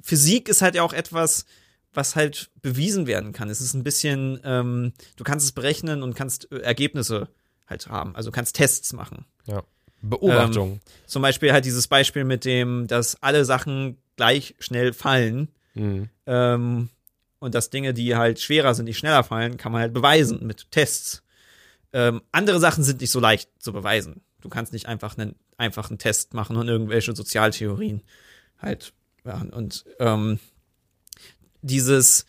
Physik 0.01 0.49
ist 0.49 0.61
halt 0.61 0.75
ja 0.75 0.83
auch 0.83 0.93
etwas, 0.93 1.45
was 1.93 2.15
halt 2.15 2.49
bewiesen 2.61 3.07
werden 3.07 3.33
kann. 3.33 3.49
Es 3.49 3.61
ist 3.61 3.73
ein 3.73 3.83
bisschen, 3.83 4.39
ähm, 4.43 4.93
du 5.17 5.23
kannst 5.23 5.45
es 5.45 5.51
berechnen 5.51 6.03
und 6.03 6.15
kannst 6.15 6.51
äh, 6.51 6.59
Ergebnisse 6.59 7.27
halt 7.67 7.87
haben. 7.87 8.15
Also 8.15 8.31
kannst 8.31 8.55
Tests 8.55 8.93
machen. 8.93 9.25
Ja. 9.45 9.63
Beobachtung. 10.01 10.79
Zum 11.05 11.21
Beispiel 11.21 11.53
halt 11.53 11.65
dieses 11.65 11.87
Beispiel 11.87 12.23
mit 12.23 12.45
dem, 12.45 12.87
dass 12.87 13.21
alle 13.21 13.45
Sachen 13.45 13.97
gleich 14.15 14.55
schnell 14.59 14.93
fallen. 14.93 15.49
Mhm. 15.73 16.09
Ähm, 16.25 16.89
und 17.39 17.55
dass 17.55 17.69
Dinge, 17.69 17.93
die 17.93 18.15
halt 18.15 18.39
schwerer 18.39 18.75
sind, 18.75 18.85
die 18.85 18.93
schneller 18.93 19.23
fallen, 19.23 19.57
kann 19.57 19.71
man 19.71 19.81
halt 19.81 19.93
beweisen 19.93 20.45
mit 20.45 20.71
Tests. 20.71 21.23
Ähm, 21.93 22.21
andere 22.31 22.59
Sachen 22.59 22.83
sind 22.83 23.01
nicht 23.01 23.11
so 23.11 23.19
leicht 23.19 23.49
zu 23.59 23.73
beweisen. 23.73 24.21
Du 24.41 24.49
kannst 24.49 24.73
nicht 24.73 24.87
einfach 24.87 25.17
einen 25.17 25.35
einfachen 25.57 25.97
Test 25.97 26.33
machen 26.33 26.55
und 26.55 26.67
irgendwelche 26.67 27.15
Sozialtheorien 27.15 28.01
halt 28.59 28.93
machen. 29.23 29.51
Und 29.51 29.85
ähm, 29.99 30.39
dieses, 31.61 32.25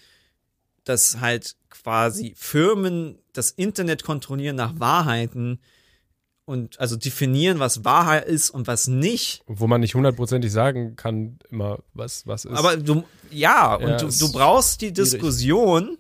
dass 0.85 1.21
halt 1.21 1.57
quasi 1.71 2.35
Firmen 2.37 3.19
das 3.33 3.51
Internet 3.51 4.03
kontrollieren 4.03 4.57
nach 4.57 4.79
Wahrheiten 4.79 5.61
und 6.45 6.81
also 6.81 6.97
definieren, 6.97 7.59
was 7.61 7.85
Wahrheit 7.85 8.25
ist 8.27 8.51
und 8.51 8.67
was 8.67 8.87
nicht. 8.89 9.43
Wo 9.47 9.67
man 9.67 9.81
nicht 9.81 9.95
hundertprozentig 9.95 10.51
sagen 10.51 10.97
kann, 10.97 11.39
immer, 11.51 11.79
was, 11.95 12.27
was 12.27 12.45
ist. 12.45 12.57
Aber 12.59 12.77
du, 12.77 13.05
ja, 13.31 13.77
und 13.77 13.89
Ja, 13.89 13.97
du, 13.97 14.07
ist 14.09 14.21
du 14.21 14.33
brauchst 14.33 14.81
die 14.81 14.87
schwierig. 14.87 15.13
Diskussion, 15.13 15.99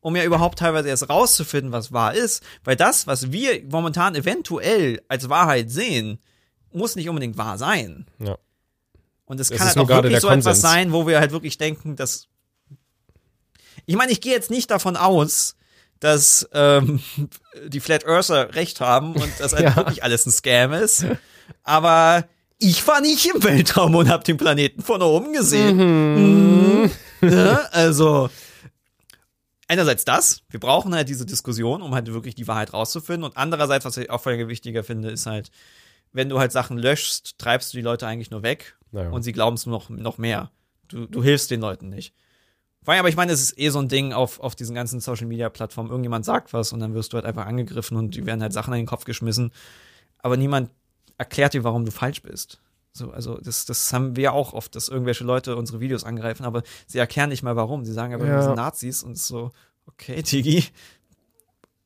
um 0.00 0.14
ja 0.14 0.24
überhaupt 0.24 0.58
teilweise 0.58 0.88
erst 0.88 1.08
rauszufinden, 1.08 1.72
was 1.72 1.92
wahr 1.92 2.14
ist. 2.14 2.42
Weil 2.64 2.76
das, 2.76 3.06
was 3.06 3.32
wir 3.32 3.64
momentan 3.70 4.14
eventuell 4.14 5.00
als 5.08 5.28
Wahrheit 5.28 5.70
sehen, 5.70 6.18
muss 6.72 6.96
nicht 6.96 7.08
unbedingt 7.08 7.38
wahr 7.38 7.58
sein. 7.58 8.06
ja. 8.18 8.36
Und 9.24 9.38
es 9.40 9.50
kann 9.50 9.66
halt 9.66 9.76
auch 9.76 9.88
wirklich 9.88 10.20
so 10.20 10.28
etwas 10.28 10.44
Konsens. 10.44 10.60
sein, 10.62 10.90
wo 10.92 11.06
wir 11.06 11.20
halt 11.20 11.32
wirklich 11.32 11.58
denken, 11.58 11.96
dass. 11.96 12.28
Ich 13.84 13.94
meine, 13.94 14.10
ich 14.10 14.22
gehe 14.22 14.32
jetzt 14.32 14.50
nicht 14.50 14.70
davon 14.70 14.96
aus, 14.96 15.54
dass 16.00 16.48
ähm, 16.52 17.00
die 17.68 17.80
Flat 17.80 18.04
Earther 18.06 18.54
recht 18.54 18.80
haben 18.80 19.14
und 19.14 19.30
dass 19.40 19.52
halt 19.54 19.64
Ja. 19.64 19.76
wirklich 19.76 20.02
alles 20.02 20.26
ein 20.26 20.30
Scam 20.32 20.72
ist. 20.72 21.04
Aber 21.62 22.24
ich 22.58 22.86
war 22.86 23.00
nicht 23.00 23.26
im 23.26 23.42
Weltraum 23.44 23.94
und 23.94 24.08
habe 24.08 24.24
den 24.24 24.36
Planeten 24.36 24.82
von 24.82 25.00
oben 25.02 25.32
gesehen. 25.32 25.76
Mhm. 26.84 26.90
Ja, 27.22 27.62
also 27.72 28.30
einerseits 29.66 30.04
das, 30.04 30.42
wir 30.50 30.60
brauchen 30.60 30.94
halt 30.94 31.08
diese 31.08 31.26
Diskussion, 31.26 31.82
um 31.82 31.94
halt 31.94 32.12
wirklich 32.12 32.34
die 32.34 32.48
Wahrheit 32.48 32.72
rauszufinden. 32.72 33.24
Und 33.24 33.36
andererseits, 33.36 33.84
was 33.84 33.96
ich 33.96 34.10
auch 34.10 34.22
viel 34.22 34.48
wichtiger 34.48 34.82
finde, 34.84 35.10
ist 35.10 35.26
halt, 35.26 35.50
wenn 36.12 36.28
du 36.28 36.38
halt 36.38 36.52
Sachen 36.52 36.78
löschst, 36.78 37.38
treibst 37.38 37.72
du 37.72 37.76
die 37.78 37.82
Leute 37.82 38.06
eigentlich 38.06 38.30
nur 38.30 38.42
weg 38.42 38.76
Naja. 38.92 39.10
und 39.10 39.22
sie 39.22 39.32
glauben 39.32 39.56
es 39.56 39.66
noch, 39.66 39.90
noch 39.90 40.16
mehr. 40.18 40.50
Du, 40.88 41.06
du 41.06 41.22
hilfst 41.22 41.50
den 41.50 41.60
Leuten 41.60 41.90
nicht. 41.90 42.14
Vor 42.88 42.94
allem, 42.94 43.00
aber 43.00 43.10
ich 43.10 43.16
meine, 43.16 43.32
es 43.32 43.42
ist 43.42 43.58
eh 43.58 43.68
so 43.68 43.80
ein 43.80 43.88
Ding 43.88 44.14
auf, 44.14 44.40
auf 44.40 44.56
diesen 44.56 44.74
ganzen 44.74 44.98
Social 45.00 45.26
Media 45.26 45.50
Plattformen. 45.50 45.90
Irgendjemand 45.90 46.24
sagt 46.24 46.54
was 46.54 46.72
und 46.72 46.80
dann 46.80 46.94
wirst 46.94 47.12
du 47.12 47.16
halt 47.16 47.26
einfach 47.26 47.44
angegriffen 47.44 47.98
und 47.98 48.14
die 48.14 48.24
werden 48.24 48.40
halt 48.40 48.54
Sachen 48.54 48.72
in 48.72 48.80
den 48.80 48.86
Kopf 48.86 49.04
geschmissen. 49.04 49.52
Aber 50.20 50.38
niemand 50.38 50.70
erklärt 51.18 51.52
dir, 51.52 51.64
warum 51.64 51.84
du 51.84 51.90
falsch 51.90 52.22
bist. 52.22 52.62
So, 52.94 53.10
also 53.10 53.36
das, 53.42 53.66
das 53.66 53.92
haben 53.92 54.16
wir 54.16 54.32
auch 54.32 54.54
oft, 54.54 54.74
dass 54.74 54.88
irgendwelche 54.88 55.22
Leute 55.24 55.56
unsere 55.56 55.80
Videos 55.80 56.02
angreifen, 56.02 56.46
aber 56.46 56.62
sie 56.86 56.96
erklären 56.96 57.28
nicht 57.28 57.42
mal 57.42 57.56
warum. 57.56 57.84
Sie 57.84 57.92
sagen 57.92 58.14
aber, 58.14 58.24
wir 58.24 58.32
Ja. 58.32 58.40
sind 58.40 58.54
Nazis 58.54 59.02
und 59.02 59.18
so, 59.18 59.50
okay, 59.84 60.22
Tigi, 60.22 60.64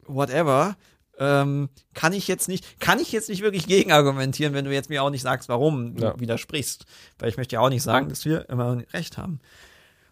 whatever. 0.07 0.77
Ähm, 1.19 1.69
kann 1.95 2.13
ich 2.13 2.29
jetzt 2.29 2.47
nicht, 2.47 2.79
kann 2.79 3.01
ich 3.01 3.11
jetzt 3.11 3.29
nicht 3.29 3.43
wirklich 3.43 3.67
gegenargumentieren, 3.67 4.55
wenn 4.55 4.67
du 4.67 4.73
jetzt 4.73 4.89
mir 4.89 5.03
auch 5.03 5.11
nicht 5.11 5.23
sagst, 5.23 5.49
warum 5.49 5.97
du 5.97 6.05
Ja. 6.05 6.21
widersprichst. 6.21 6.85
Weil 7.19 7.29
ich 7.29 7.37
möchte 7.37 7.55
ja 7.55 7.61
auch 7.61 7.71
nicht 7.71 7.83
sagen, 7.83 8.09
dass 8.09 8.25
wir 8.25 8.49
immer 8.49 8.85
recht 8.93 9.19
haben. 9.19 9.41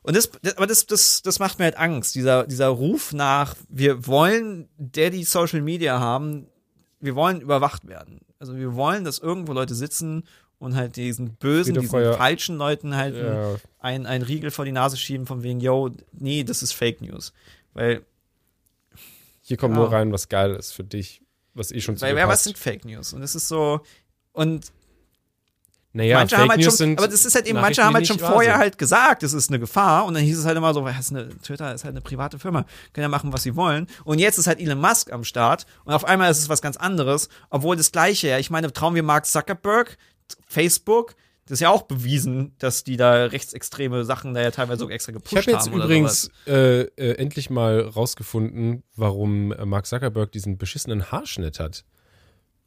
Und 0.02 0.16
das, 0.16 0.30
das 0.42 0.56
aber 0.56 0.66
das, 0.66 0.86
das, 0.86 1.22
das 1.22 1.38
macht 1.38 1.58
mir 1.58 1.66
halt 1.66 1.76
Angst. 1.76 2.14
Dieser, 2.14 2.46
dieser 2.46 2.68
Ruf 2.68 3.12
nach, 3.12 3.54
wir 3.68 4.06
wollen 4.06 4.68
Daddy 4.78 5.24
Social 5.24 5.60
Media 5.60 6.00
haben, 6.00 6.46
wir 7.00 7.14
wollen 7.14 7.40
überwacht 7.40 7.86
werden. 7.86 8.20
Also 8.38 8.56
wir 8.56 8.74
wollen, 8.74 9.04
dass 9.04 9.18
irgendwo 9.18 9.52
Leute 9.52 9.74
sitzen 9.74 10.24
und 10.58 10.74
halt 10.74 10.96
diesen 10.96 11.34
bösen, 11.34 11.64
Friede, 11.74 11.80
diesen 11.80 11.90
Feuer. 11.90 12.14
falschen 12.14 12.56
Leuten 12.56 12.94
halt 12.96 13.14
Ja. 13.16 13.56
ein, 13.78 14.06
ein 14.06 14.22
Riegel 14.22 14.50
vor 14.50 14.64
die 14.64 14.72
Nase 14.72 14.96
schieben 14.96 15.26
von 15.26 15.42
wegen, 15.42 15.60
yo, 15.60 15.90
nee, 16.12 16.44
das 16.44 16.62
ist 16.62 16.72
Fake 16.72 17.00
News. 17.02 17.32
Weil, 17.74 18.02
Hier 19.42 19.56
kommt 19.56 19.74
Ja. 19.74 19.80
nur 19.80 19.92
rein, 19.92 20.12
was 20.12 20.28
geil 20.28 20.54
ist 20.54 20.72
für 20.72 20.84
dich, 20.84 21.22
was 21.54 21.72
eh 21.72 21.80
schon 21.80 21.96
zu 21.96 22.02
weil 22.06 22.16
ja, 22.16 22.28
was 22.28 22.44
sind 22.44 22.56
Fake 22.56 22.84
News? 22.84 23.12
Und 23.12 23.22
es 23.22 23.34
ist 23.34 23.48
so, 23.48 23.80
und 24.32 24.70
Naja, 25.92 26.18
manche 26.18 26.36
Fake 26.36 26.42
haben 26.42 26.50
halt 26.50 26.60
News 26.60 26.78
schon, 26.78 26.98
aber 26.98 27.08
das 27.08 27.24
ist 27.24 27.34
halt 27.34 27.46
eben, 27.46 27.60
manche 27.60 27.82
haben 27.82 27.94
halt 27.94 28.06
schon 28.06 28.18
vorher 28.18 28.52
sind. 28.52 28.60
halt 28.60 28.78
gesagt, 28.78 29.22
es 29.24 29.32
ist 29.32 29.50
eine 29.50 29.58
Gefahr 29.58 30.06
und 30.06 30.14
dann 30.14 30.22
hieß 30.22 30.38
es 30.38 30.44
halt 30.44 30.56
immer 30.56 30.72
so, 30.72 30.84
was 30.84 30.98
ist 30.98 31.10
eine, 31.10 31.28
Twitter 31.40 31.74
ist 31.74 31.84
halt 31.84 31.94
eine 31.94 32.00
private 32.00 32.38
Firma, 32.38 32.64
können 32.92 33.02
ja 33.02 33.08
machen, 33.08 33.32
was 33.32 33.42
sie 33.42 33.56
wollen. 33.56 33.88
Und 34.04 34.20
jetzt 34.20 34.38
ist 34.38 34.46
halt 34.46 34.60
Elon 34.60 34.80
Musk 34.80 35.12
am 35.12 35.24
Start 35.24 35.66
und 35.84 35.92
auf 35.92 36.04
einmal 36.04 36.30
ist 36.30 36.38
es 36.38 36.48
was 36.48 36.62
ganz 36.62 36.76
anderes, 36.76 37.28
obwohl 37.50 37.76
das 37.76 37.90
Gleiche, 37.90 38.28
ja, 38.28 38.38
ich 38.38 38.50
meine, 38.50 38.72
trauen 38.72 38.94
wir 38.94 39.02
Mark 39.02 39.26
Zuckerberg, 39.26 39.98
Facebook, 40.46 41.16
das 41.46 41.56
ist 41.56 41.62
ja 41.62 41.70
auch 41.70 41.82
bewiesen, 41.82 42.54
dass 42.58 42.84
die 42.84 42.96
da 42.96 43.24
rechtsextreme 43.24 44.04
Sachen 44.04 44.34
da 44.34 44.40
ja 44.40 44.52
teilweise 44.52 44.78
sogar 44.78 44.94
extra 44.94 45.10
gepusht 45.10 45.32
Ich 45.32 45.38
habe 45.38 45.50
jetzt 45.50 45.66
haben 45.66 45.82
übrigens 45.82 46.30
äh, 46.46 46.82
äh, 46.82 47.16
endlich 47.16 47.50
mal 47.50 47.80
rausgefunden, 47.80 48.84
warum 48.94 49.50
äh, 49.50 49.66
Mark 49.66 49.86
Zuckerberg 49.86 50.30
diesen 50.30 50.58
beschissenen 50.58 51.10
Haarschnitt 51.10 51.58
hat. 51.58 51.84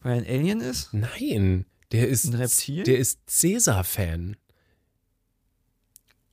Weil 0.02 0.12
er 0.12 0.18
ein 0.18 0.26
Alien 0.28 0.60
ist? 0.60 0.90
Nein, 0.94 1.66
der 1.94 2.08
ist 2.10 2.26
Ein 2.26 2.34
Reptil? 2.36 2.84
Der 2.84 2.98
ist 2.98 3.20
Cäsar-Fan. 3.28 4.36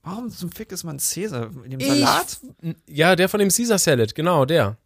Warum 0.03 0.29
zum 0.31 0.51
Fick 0.51 0.71
ist 0.71 0.83
man 0.83 0.97
Cäsar? 0.99 1.51
In 1.63 1.71
dem 1.71 1.79
Ich- 1.79 1.87
Salat? 1.87 2.39
Ja, 2.87 3.15
der 3.15 3.29
von 3.29 3.39
dem 3.39 3.49
Caesar 3.49 3.77
Salad, 3.77 4.15
genau, 4.15 4.45
der. 4.45 4.77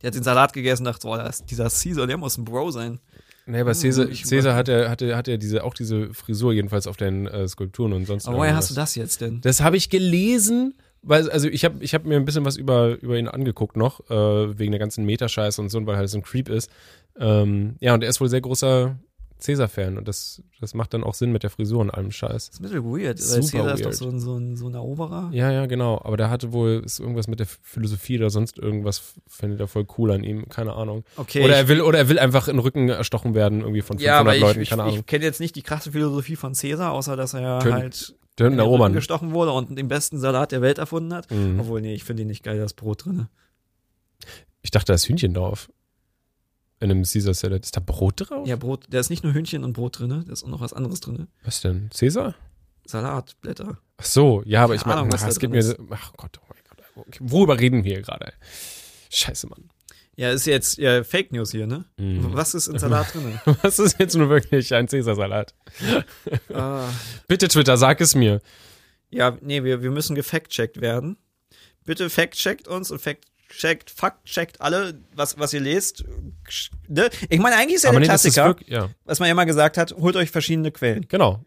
Der 0.00 0.08
hat 0.08 0.14
den 0.14 0.22
Salat 0.22 0.52
gegessen 0.52 0.86
und 0.86 0.92
dachte, 0.92 1.08
das, 1.08 1.44
dieser 1.44 1.64
Caesar, 1.68 2.06
der 2.06 2.16
muss 2.16 2.38
ein 2.38 2.44
Bro 2.44 2.70
sein. 2.70 2.98
Nee, 3.46 3.60
aber 3.60 3.72
Caesar, 3.74 4.08
ich 4.08 4.22
Caesar 4.24 4.54
hat 4.54 4.68
ja 4.68 4.88
hatte, 4.88 5.16
hatte 5.16 5.38
diese, 5.38 5.64
auch 5.64 5.74
diese 5.74 6.12
Frisur, 6.14 6.52
jedenfalls 6.52 6.86
auf 6.86 6.96
den 6.96 7.26
äh, 7.26 7.48
Skulpturen 7.48 7.92
und 7.94 8.06
sonst 8.06 8.26
Aber 8.26 8.38
woher 8.38 8.50
irgendwas. 8.50 8.64
hast 8.66 8.70
du 8.70 8.74
das 8.80 8.94
jetzt 8.94 9.20
denn? 9.20 9.40
Das 9.40 9.60
habe 9.60 9.76
ich 9.76 9.88
gelesen, 9.90 10.74
weil, 11.02 11.28
also 11.30 11.48
ich 11.48 11.64
habe 11.64 11.82
ich 11.82 11.94
hab 11.94 12.04
mir 12.04 12.16
ein 12.16 12.24
bisschen 12.26 12.44
was 12.44 12.56
über, 12.56 12.98
über 13.00 13.18
ihn 13.18 13.26
angeguckt 13.28 13.76
noch, 13.76 14.00
äh, 14.10 14.58
wegen 14.58 14.72
der 14.72 14.78
ganzen 14.78 15.04
Metascheiße 15.04 15.60
und 15.60 15.70
so, 15.70 15.84
weil 15.86 15.94
er 15.94 15.98
halt 15.98 16.10
so 16.10 16.18
ein 16.18 16.22
Creep 16.22 16.48
ist. 16.48 16.70
Ähm, 17.18 17.76
ja, 17.80 17.94
und 17.94 18.02
er 18.04 18.10
ist 18.10 18.20
wohl 18.20 18.28
sehr 18.28 18.40
großer 18.42 18.98
Cäsar-Fan 19.38 19.98
und 19.98 20.08
das, 20.08 20.42
das 20.60 20.74
macht 20.74 20.94
dann 20.94 21.04
auch 21.04 21.14
Sinn 21.14 21.30
mit 21.32 21.42
der 21.42 21.50
Frisur 21.50 21.80
und 21.80 21.90
allem 21.90 22.10
Scheiß. 22.10 22.46
Das 22.50 22.54
ist 22.54 22.60
ein 22.60 22.62
bisschen 22.64 22.84
weird, 22.84 23.18
weil 23.18 23.42
Super 23.42 23.58
Caesar 23.64 23.74
ist 23.74 23.80
doch 23.84 23.86
weird. 23.90 23.96
so 23.96 24.08
ein, 24.08 24.20
so 24.20 24.36
ein, 24.36 24.56
so 24.56 24.68
ein 24.68 24.74
Eroberer. 24.74 25.30
Ja, 25.32 25.50
ja, 25.52 25.66
genau. 25.66 26.00
Aber 26.02 26.16
der 26.16 26.28
hatte 26.30 26.52
wohl 26.52 26.82
ist 26.84 26.98
irgendwas 26.98 27.28
mit 27.28 27.38
der 27.40 27.46
Philosophie 27.46 28.18
oder 28.18 28.30
sonst 28.30 28.58
irgendwas, 28.58 29.14
findet 29.26 29.60
er 29.60 29.68
voll 29.68 29.86
cool 29.96 30.10
an 30.12 30.24
ihm, 30.24 30.48
keine 30.48 30.72
Ahnung. 30.74 31.04
Okay. 31.16 31.44
Oder 31.44 31.52
ich, 31.54 31.58
er 31.58 31.68
will, 31.68 31.80
oder 31.82 31.98
er 31.98 32.08
will 32.08 32.18
einfach 32.18 32.48
in 32.48 32.56
den 32.56 32.60
Rücken 32.60 32.88
erstochen 32.88 33.34
werden, 33.34 33.60
irgendwie 33.60 33.82
von 33.82 33.98
500 33.98 34.06
ja, 34.06 34.18
aber 34.20 34.34
ich, 34.34 34.40
Leuten, 34.42 34.60
ich, 34.60 34.70
keine 34.70 34.82
Ahnung. 34.82 34.98
ich 34.98 35.06
kenne 35.06 35.24
jetzt 35.24 35.40
nicht 35.40 35.54
die 35.56 35.62
krasse 35.62 35.92
Philosophie 35.92 36.36
von 36.36 36.54
Caesar, 36.54 36.92
außer 36.92 37.16
dass 37.16 37.34
er 37.34 37.60
Töten- 37.60 37.74
halt 37.74 38.14
Töten 38.36 38.52
in 38.52 38.58
den 38.58 38.60
Rücken 38.60 38.72
erobern. 38.72 38.92
gestochen 38.92 39.32
wurde 39.32 39.52
und 39.52 39.76
den 39.78 39.88
besten 39.88 40.18
Salat 40.18 40.52
der 40.52 40.62
Welt 40.62 40.78
erfunden 40.78 41.12
hat. 41.14 41.30
Mhm. 41.30 41.58
Obwohl, 41.60 41.80
nee, 41.80 41.94
ich 41.94 42.04
finde 42.04 42.22
ihn 42.22 42.28
nicht 42.28 42.42
geil, 42.44 42.58
da 42.58 42.64
ist 42.64 42.74
Brot 42.74 43.04
drin. 43.04 43.28
Ich 44.62 44.70
dachte, 44.70 44.86
da 44.86 44.94
ist 44.94 45.08
Hühnchen 45.08 45.34
drauf. 45.34 45.68
In 46.80 46.90
einem 46.90 47.02
Caesar 47.02 47.34
Salad. 47.34 47.64
Ist 47.64 47.76
da 47.76 47.80
Brot 47.80 48.28
drauf? 48.28 48.46
Ja, 48.46 48.56
Brot, 48.56 48.86
da 48.88 49.00
ist 49.00 49.10
nicht 49.10 49.24
nur 49.24 49.32
Hühnchen 49.32 49.64
und 49.64 49.72
Brot 49.72 49.98
drin, 49.98 50.24
da 50.26 50.32
ist 50.32 50.44
auch 50.44 50.48
noch 50.48 50.60
was 50.60 50.72
anderes 50.72 51.00
drin. 51.00 51.26
Was 51.42 51.60
denn? 51.60 51.90
Caesar? 51.96 52.34
Salatblätter. 52.86 53.78
Ach 53.96 54.04
so, 54.04 54.42
ja, 54.46 54.64
aber 54.64 54.76
Keine 54.76 55.02
ich 55.02 55.10
meine, 55.10 55.28
es 55.28 55.38
gibt 55.38 55.52
mir, 55.52 55.58
ist. 55.58 55.76
ach 55.90 56.12
Gott, 56.16 56.38
oh 56.40 56.46
mein 56.48 56.62
Gott, 56.94 57.16
worüber 57.20 57.58
reden 57.58 57.84
wir 57.84 57.94
hier 57.94 58.02
gerade? 58.02 58.32
Scheiße, 59.10 59.48
Mann. 59.48 59.70
Ja, 60.16 60.32
ist 60.32 60.46
jetzt 60.46 60.78
ja, 60.78 61.04
Fake 61.04 61.30
News 61.32 61.52
hier, 61.52 61.66
ne? 61.66 61.84
Mhm. 61.96 62.32
Was 62.32 62.54
ist 62.54 62.66
in 62.66 62.78
Salat 62.78 63.14
drin? 63.14 63.38
Was 63.62 63.78
ist 63.78 64.00
jetzt 64.00 64.16
nur 64.16 64.28
wirklich 64.28 64.74
ein 64.74 64.88
Caesar-Salat? 64.88 65.54
ah. 66.52 66.88
Bitte 67.28 67.46
Twitter, 67.46 67.76
sag 67.76 68.00
es 68.00 68.14
mir. 68.16 68.40
Ja, 69.10 69.38
nee, 69.40 69.62
wir, 69.62 69.80
wir 69.82 69.90
müssen 69.92 70.16
gefact-checkt 70.16 70.80
werden. 70.80 71.18
Bitte 71.84 72.10
fact-checkt 72.10 72.66
uns 72.66 72.90
und 72.90 73.00
fact 73.00 73.26
checkt, 73.48 73.90
Fakt 73.90 74.24
checkt 74.26 74.60
alle, 74.60 75.00
was, 75.14 75.38
was 75.38 75.52
ihr 75.52 75.60
lest. 75.60 76.04
Ne? 76.88 77.10
Ich 77.28 77.38
meine, 77.40 77.56
eigentlich 77.56 77.76
ist 77.76 77.84
ja 77.84 77.90
Aber 77.90 78.00
der 78.00 78.08
Klassiker, 78.08 78.46
wirklich, 78.46 78.68
ja, 78.68 78.90
was 79.04 79.18
man 79.18 79.28
ja 79.28 79.32
immer 79.32 79.46
gesagt 79.46 79.76
hat, 79.78 79.92
holt 79.92 80.16
euch 80.16 80.30
verschiedene 80.30 80.70
Quellen. 80.70 81.06
genau. 81.08 81.44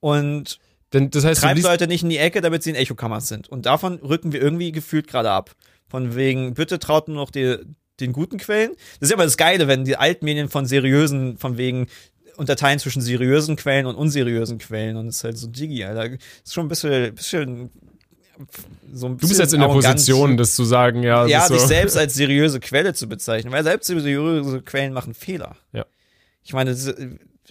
Und 0.00 0.58
Denn 0.92 1.10
das 1.10 1.24
heißt, 1.24 1.40
treibt 1.40 1.62
Leute 1.62 1.86
nicht 1.86 2.02
in 2.02 2.10
die 2.10 2.18
Ecke, 2.18 2.40
damit 2.40 2.62
sie 2.62 2.70
in 2.70 2.76
Echokammern 2.76 3.20
sind. 3.20 3.48
Und 3.48 3.66
davon 3.66 3.94
rücken 3.98 4.32
wir 4.32 4.40
irgendwie 4.40 4.72
gefühlt 4.72 5.08
gerade 5.08 5.30
ab. 5.30 5.52
Von 5.88 6.14
wegen, 6.16 6.54
bitte 6.54 6.78
traut 6.78 7.08
nur 7.08 7.16
noch 7.16 7.30
die, 7.30 7.58
den 8.00 8.12
guten 8.12 8.38
Quellen. 8.38 8.72
Das 9.00 9.08
ist 9.08 9.10
ja 9.10 9.16
aber 9.16 9.24
das 9.24 9.36
Geile, 9.36 9.68
wenn 9.68 9.84
die 9.84 9.96
Altmedien 9.96 10.48
von 10.48 10.66
seriösen, 10.66 11.38
von 11.38 11.56
wegen 11.56 11.86
unterteilen 12.36 12.78
zwischen 12.78 13.00
seriösen 13.00 13.56
Quellen 13.56 13.86
und 13.86 13.94
unseriösen 13.94 14.58
Quellen. 14.58 14.96
Und 14.96 15.08
es 15.08 15.16
ist 15.16 15.24
halt 15.24 15.38
so 15.38 15.46
Digi, 15.46 15.84
Alter. 15.84 16.10
Das 16.10 16.18
ist 16.44 16.54
schon 16.54 16.66
ein 16.66 16.68
bisschen, 16.68 17.14
bisschen 17.14 17.70
so 18.92 19.06
ein 19.06 19.18
du 19.18 19.28
bist 19.28 19.40
jetzt 19.40 19.54
in 19.54 19.60
der. 19.60 19.68
Position, 19.68 20.36
das 20.36 20.54
zu 20.54 20.64
sagen, 20.64 21.02
ja, 21.02 21.26
ja, 21.26 21.46
sich 21.46 21.60
so. 21.60 21.66
selbst 21.66 21.96
als 21.96 22.14
seriöse 22.14 22.60
Quelle 22.60 22.94
zu 22.94 23.08
bezeichnen, 23.08 23.52
weil 23.52 23.62
selbst 23.64 23.86
seriöse 23.86 24.62
Quellen 24.62 24.92
machen 24.92 25.14
Fehler. 25.14 25.56
Ja. 25.72 25.84
Ich 26.42 26.52
meine, 26.52 26.74
so- 26.74 26.92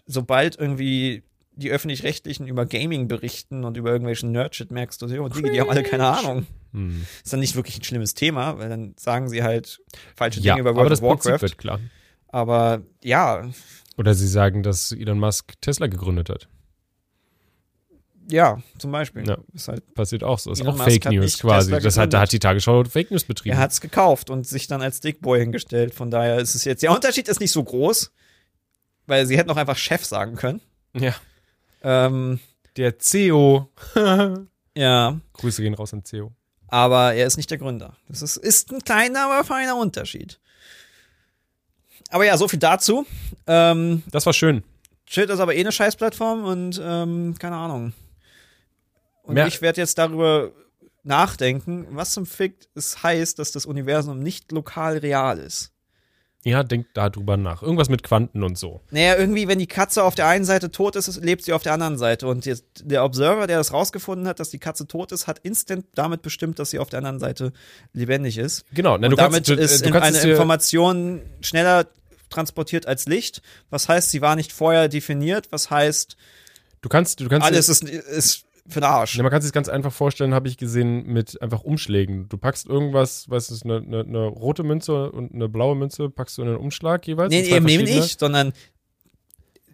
sobald 0.05 0.57
irgendwie 0.59 1.23
die 1.55 1.69
öffentlich-rechtlichen 1.69 2.47
über 2.47 2.65
Gaming 2.65 3.07
berichten 3.07 3.63
und 3.63 3.77
über 3.77 3.91
irgendwelchen 3.91 4.31
Nerdshit 4.31 4.71
merkst 4.71 5.01
du, 5.01 5.05
oh, 5.21 5.29
die, 5.29 5.43
die 5.43 5.61
haben 5.61 5.69
alle 5.69 5.84
keine 5.84 6.07
Ahnung. 6.07 6.47
Hm. 6.73 7.05
Ist 7.23 7.31
dann 7.31 7.39
nicht 7.39 7.55
wirklich 7.55 7.77
ein 7.77 7.84
schlimmes 7.84 8.15
Thema, 8.15 8.57
weil 8.57 8.69
dann 8.69 8.95
sagen 8.97 9.29
sie 9.29 9.43
halt 9.43 9.79
falsche 10.15 10.39
Ja, 10.39 10.53
Dinge 10.55 10.61
über 10.61 10.71
aber 10.71 10.79
World 10.79 10.91
das 10.91 11.01
of 11.03 11.09
Prinzip 11.09 11.25
Warcraft. 11.31 11.41
wird 11.43 11.57
klar. 11.59 11.79
Aber 12.29 12.81
ja, 13.03 13.47
Oder 13.97 14.15
sie 14.15 14.27
sagen, 14.27 14.63
dass 14.63 14.91
Elon 14.91 15.19
Musk 15.19 15.53
Tesla 15.61 15.86
gegründet 15.86 16.29
hat. 16.29 16.47
Ja, 18.30 18.61
zum 18.78 18.91
Beispiel. 18.91 19.28
Ja. 19.28 19.38
Ist 19.53 19.67
halt, 19.67 19.93
Passiert 19.93 20.24
auch 20.24 20.39
so. 20.39 20.51
Ist 20.51 20.61
Elon 20.61 20.74
auch 20.74 20.78
Musk 20.78 20.89
Fake 20.89 21.05
hat 21.05 21.13
News 21.13 21.39
quasi. 21.39 21.71
Tesla 21.71 21.80
Das 21.84 21.97
hat, 21.97 22.13
da 22.13 22.19
hat 22.21 22.32
die 22.32 22.39
Tagesschau 22.39 22.84
Fake 22.86 23.11
News 23.11 23.24
betrieben. 23.26 23.55
er 23.55 23.61
hat's 23.61 23.82
gekauft 23.82 24.30
und 24.30 24.47
sich 24.47 24.67
dann 24.67 24.82
als 24.82 24.99
Dickboy 25.01 25.39
hingestellt. 25.39 25.93
Von 25.93 26.09
daher 26.11 26.39
ist 26.39 26.55
es 26.55 26.63
jetzt, 26.65 26.84
der 26.84 26.91
Unterschied 26.91 27.28
ist 27.28 27.39
nicht 27.39 27.51
so 27.51 27.63
groß, 27.63 28.11
weil 29.07 29.26
sie 29.26 29.38
hätten 29.38 29.49
auch 29.49 29.57
einfach 29.57 29.78
Chef 29.78 30.05
sagen 30.05 30.36
können. 30.36 30.61
ja. 30.93 31.13
Ähm, 31.84 32.39
Der 32.78 32.97
CEO. 32.97 33.69
ja, 34.76 35.19
Grüße 35.34 35.61
gehen 35.61 35.74
raus 35.74 35.93
an 35.93 36.05
CEO. 36.05 36.32
aber 36.67 37.13
er 37.13 37.28
ist 37.28 37.36
nicht 37.38 37.51
der 37.51 37.57
Gründer. 37.57 37.97
Das 38.07 38.21
ist, 38.21 38.38
ist 38.38 38.71
ein 38.71 38.80
kleiner, 38.84 39.26
aber 39.26 39.43
feiner 39.43 39.76
Unterschied. 39.76 40.39
Aber 42.09 42.26
ja, 42.26 42.38
so 42.38 42.47
viel 42.47 42.59
dazu. 42.59 43.05
Ähm, 43.47 44.03
Das 44.11 44.26
war 44.26 44.34
schön. 44.34 44.63
Shit 45.05 45.30
ist 45.30 45.39
aber 45.39 45.55
eh 45.55 45.59
eine 45.59 45.71
Scheißplattform 45.71 46.45
und 46.45 46.82
ähm, 46.84 47.36
keine 47.38 47.57
Ahnung. 47.57 47.91
Und 49.24 49.34
Mehr- 49.36 49.47
ich 49.47 49.61
werde 49.61 49.82
jetzt 49.82 49.97
darüber 49.97 50.51
nachdenken, 51.03 51.88
was 51.91 52.11
zum 52.11 52.26
Fick 52.26 52.55
es 52.76 53.03
heißt, 53.03 53.39
dass 53.39 53.51
das 53.51 53.65
Universum 53.65 54.19
nicht 54.19 54.51
lokal 54.51 54.97
real 54.97 55.39
ist. 55.39 55.71
Ja, 56.45 56.61
denk 56.63 56.88
da 56.93 57.09
drüber 57.09 57.38
nach. 57.38 57.61
Irgendwas 57.61 57.88
mit 57.88 58.03
Quanten 58.03 58.43
und 58.43 58.57
so. 58.57 58.82
Naja, 58.91 59.15
irgendwie, 59.15 59.47
wenn 59.47 59.59
die 59.59 59.67
Katze 59.67 60.03
auf 60.03 60.13
der 60.13 60.28
einen 60.28 60.43
Seite 60.43 60.71
tot 60.71 60.97
ist, 60.97 61.24
lebt 61.24 61.43
sie 61.45 61.53
auf 61.53 61.63
der 61.63 61.71
anderen 61.71 61.97
Seite. 61.97 62.28
Und 62.28 62.45
jetzt, 62.45 62.65
der 62.84 63.05
Observer, 63.05 63.47
der 63.47 63.57
das 63.57 63.71
rausgefunden 63.71 64.28
hat, 64.28 64.41
dass 64.41 64.49
die 64.49 64.59
Katze 64.59 64.86
tot 64.86 65.13
ist, 65.13 65.26
hat 65.26 65.39
instant 65.39 65.86
damit 65.95 66.21
bestimmt, 66.21 66.59
dass 66.59 66.69
sie 66.71 66.80
auf 66.80 66.89
der 66.89 66.97
anderen 66.97 67.19
Seite 67.19 67.53
lebendig 67.93 68.38
ist. 68.38 68.65
Genau. 68.74 68.97
Na, 68.97 69.07
und 69.07 69.11
du 69.11 69.15
damit 69.15 69.45
kannst, 69.45 69.49
du, 69.49 69.53
ist 69.53 69.84
du 69.84 69.88
in 69.88 69.93
kannst 69.93 70.21
eine 70.21 70.32
Information 70.32 71.21
schneller 71.39 71.88
transportiert 72.30 72.88
als 72.88 73.05
Licht. 73.05 73.41
Was 73.69 73.88
heißt, 73.88 74.11
sie 74.11 74.21
war 74.21 74.36
nicht 74.36 74.51
vorher 74.51 74.89
definiert. 74.89 75.47
Was 75.51 75.69
heißt, 75.69 76.17
du 76.82 76.89
kannst, 76.89 77.21
du 77.21 77.30
kannst 77.30 77.47
alles 77.47 77.69
ist, 77.69 77.84
ist 77.84 78.43
für 78.68 78.80
den 78.80 78.86
Arsch. 78.86 79.16
Ja, 79.16 79.24
man 79.24 79.32
kann 79.32 79.41
sich 79.41 79.51
ganz 79.51 79.68
einfach 79.68 79.91
vorstellen, 79.91 80.34
habe 80.34 80.47
ich 80.47 80.57
gesehen, 80.57 81.05
mit 81.05 81.41
einfach 81.41 81.64
Umschlägen. 81.64 82.30
Du 82.30 82.38
packst 82.38 82.66
irgendwas, 82.66 83.30
was 83.30 83.51
ist, 83.51 83.66
eine, 83.66 83.78
eine, 83.78 84.01
eine 84.01 84.26
rote 84.26 84.64
Münze 84.64 85.11
und 85.11 85.34
eine 85.34 85.49
blaue 85.49 85.76
Münze, 85.76 86.09
packst 86.09 86.38
du 86.38 86.43
in 86.43 86.47
einen 86.47 86.57
Umschlag 86.57 87.05
jeweils. 87.05 87.32
Nee, 87.32 87.41
eben, 87.41 87.66
nicht, 87.66 88.20
sondern 88.20 88.53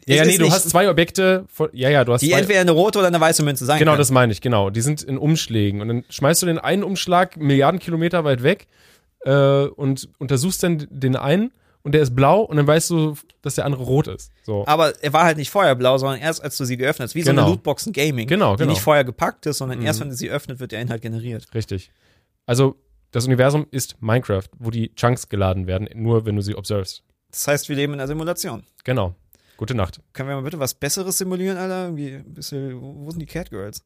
Ja, 0.08 0.16
ja 0.16 0.26
nee, 0.26 0.38
du 0.38 0.50
hast 0.52 0.70
zwei 0.70 0.90
Objekte. 0.90 1.46
Von, 1.50 1.70
ja, 1.72 1.90
ja, 1.90 2.04
du 2.04 2.14
hast 2.14 2.22
die 2.22 2.30
zwei. 2.30 2.40
entweder 2.40 2.62
eine 2.62 2.72
rote 2.72 2.98
oder 2.98 3.08
eine 3.08 3.22
weiße 3.22 3.44
Münze 3.44 3.66
sein 3.66 3.78
Genau, 3.78 3.92
können. 3.92 4.00
das 4.00 4.12
meine 4.12 4.32
ich, 4.34 4.42
genau. 4.42 4.72
Die 4.72 4.82
sind 4.82 5.04
in 5.04 5.20
Umschlägen. 5.20 5.82
Und 5.82 5.88
dann 5.88 6.04
schmeißt 6.10 6.42
du 6.42 6.48
den 6.48 6.58
einen 6.58 6.84
Umschlag 6.84 7.38
Milliarden 7.38 7.80
Kilometer 7.80 8.24
weit 8.24 8.42
weg 8.42 8.68
äh, 9.22 9.66
und 9.66 10.10
untersuchst 10.18 10.64
dann 10.64 10.88
den 10.90 11.16
einen 11.16 11.52
und 11.84 11.93
der 11.93 12.01
ist 12.01 12.15
blau 12.15 12.41
und 12.41 12.57
dann 12.57 12.67
weißt 12.67 12.89
du, 12.89 13.15
dass 13.41 13.55
der 13.55 13.65
andere 13.65 13.84
rot 13.84 14.07
ist. 14.07 14.32
So. 14.43 14.65
Aber 14.67 14.93
er 15.03 15.13
war 15.13 15.23
halt 15.23 15.38
nicht 15.38 15.49
vorher 15.49 15.75
blau, 15.75 15.97
sondern 15.97 16.19
erst 16.19 16.43
als 16.43 16.57
du 16.57 16.65
sie 16.65 16.77
geöffnet 16.77 17.07
hast. 17.09 17.15
Wie 17.15 17.21
so 17.23 17.32
Genau. 17.32 17.43
eine 17.43 17.51
Lootbox 17.51 17.88
in 17.88 17.93
Gaming. 17.93 18.27
Genau, 18.27 18.55
Die 18.55 18.59
genau. 18.59 18.71
nicht 18.71 18.82
vorher 18.82 19.03
gepackt 19.03 19.45
ist, 19.45 19.59
sondern 19.59 19.80
Mhm. 19.80 19.86
erst 19.86 19.99
wenn 20.01 20.09
du 20.09 20.15
sie 20.15 20.30
öffnet, 20.30 20.59
wird 20.59 20.71
der 20.71 20.82
Inhalt 20.82 21.01
generiert. 21.01 21.47
Richtig. 21.53 21.91
Also, 22.45 22.75
das 23.11 23.25
Universum 23.25 23.65
ist 23.71 24.01
Minecraft, 24.01 24.43
wo 24.59 24.69
die 24.71 24.93
Chunks 24.95 25.30
geladen 25.30 25.67
werden, 25.67 25.88
nur 25.95 26.25
wenn 26.25 26.36
du 26.36 26.41
sie 26.41 26.55
observest. 26.55 27.03
Das 27.32 27.47
heißt, 27.47 27.69
wir 27.69 27.75
leben 27.75 27.93
in 27.93 27.99
einer 27.99 28.07
Simulation. 28.07 28.63
Genau. 28.84 29.15
Gute 29.57 29.75
Nacht. 29.75 29.99
Können 30.13 30.30
wir 30.30 30.36
mal 30.36 30.41
bitte 30.43 30.59
was 30.59 30.73
Besseres 30.73 31.17
simulieren, 31.17 31.57
Alter? 31.57 31.86
Irgendwie 31.86 32.17
bisschen, 32.25 32.80
wo 32.82 33.09
sind 33.11 33.19
die 33.19 33.25
Catgirls? 33.25 33.84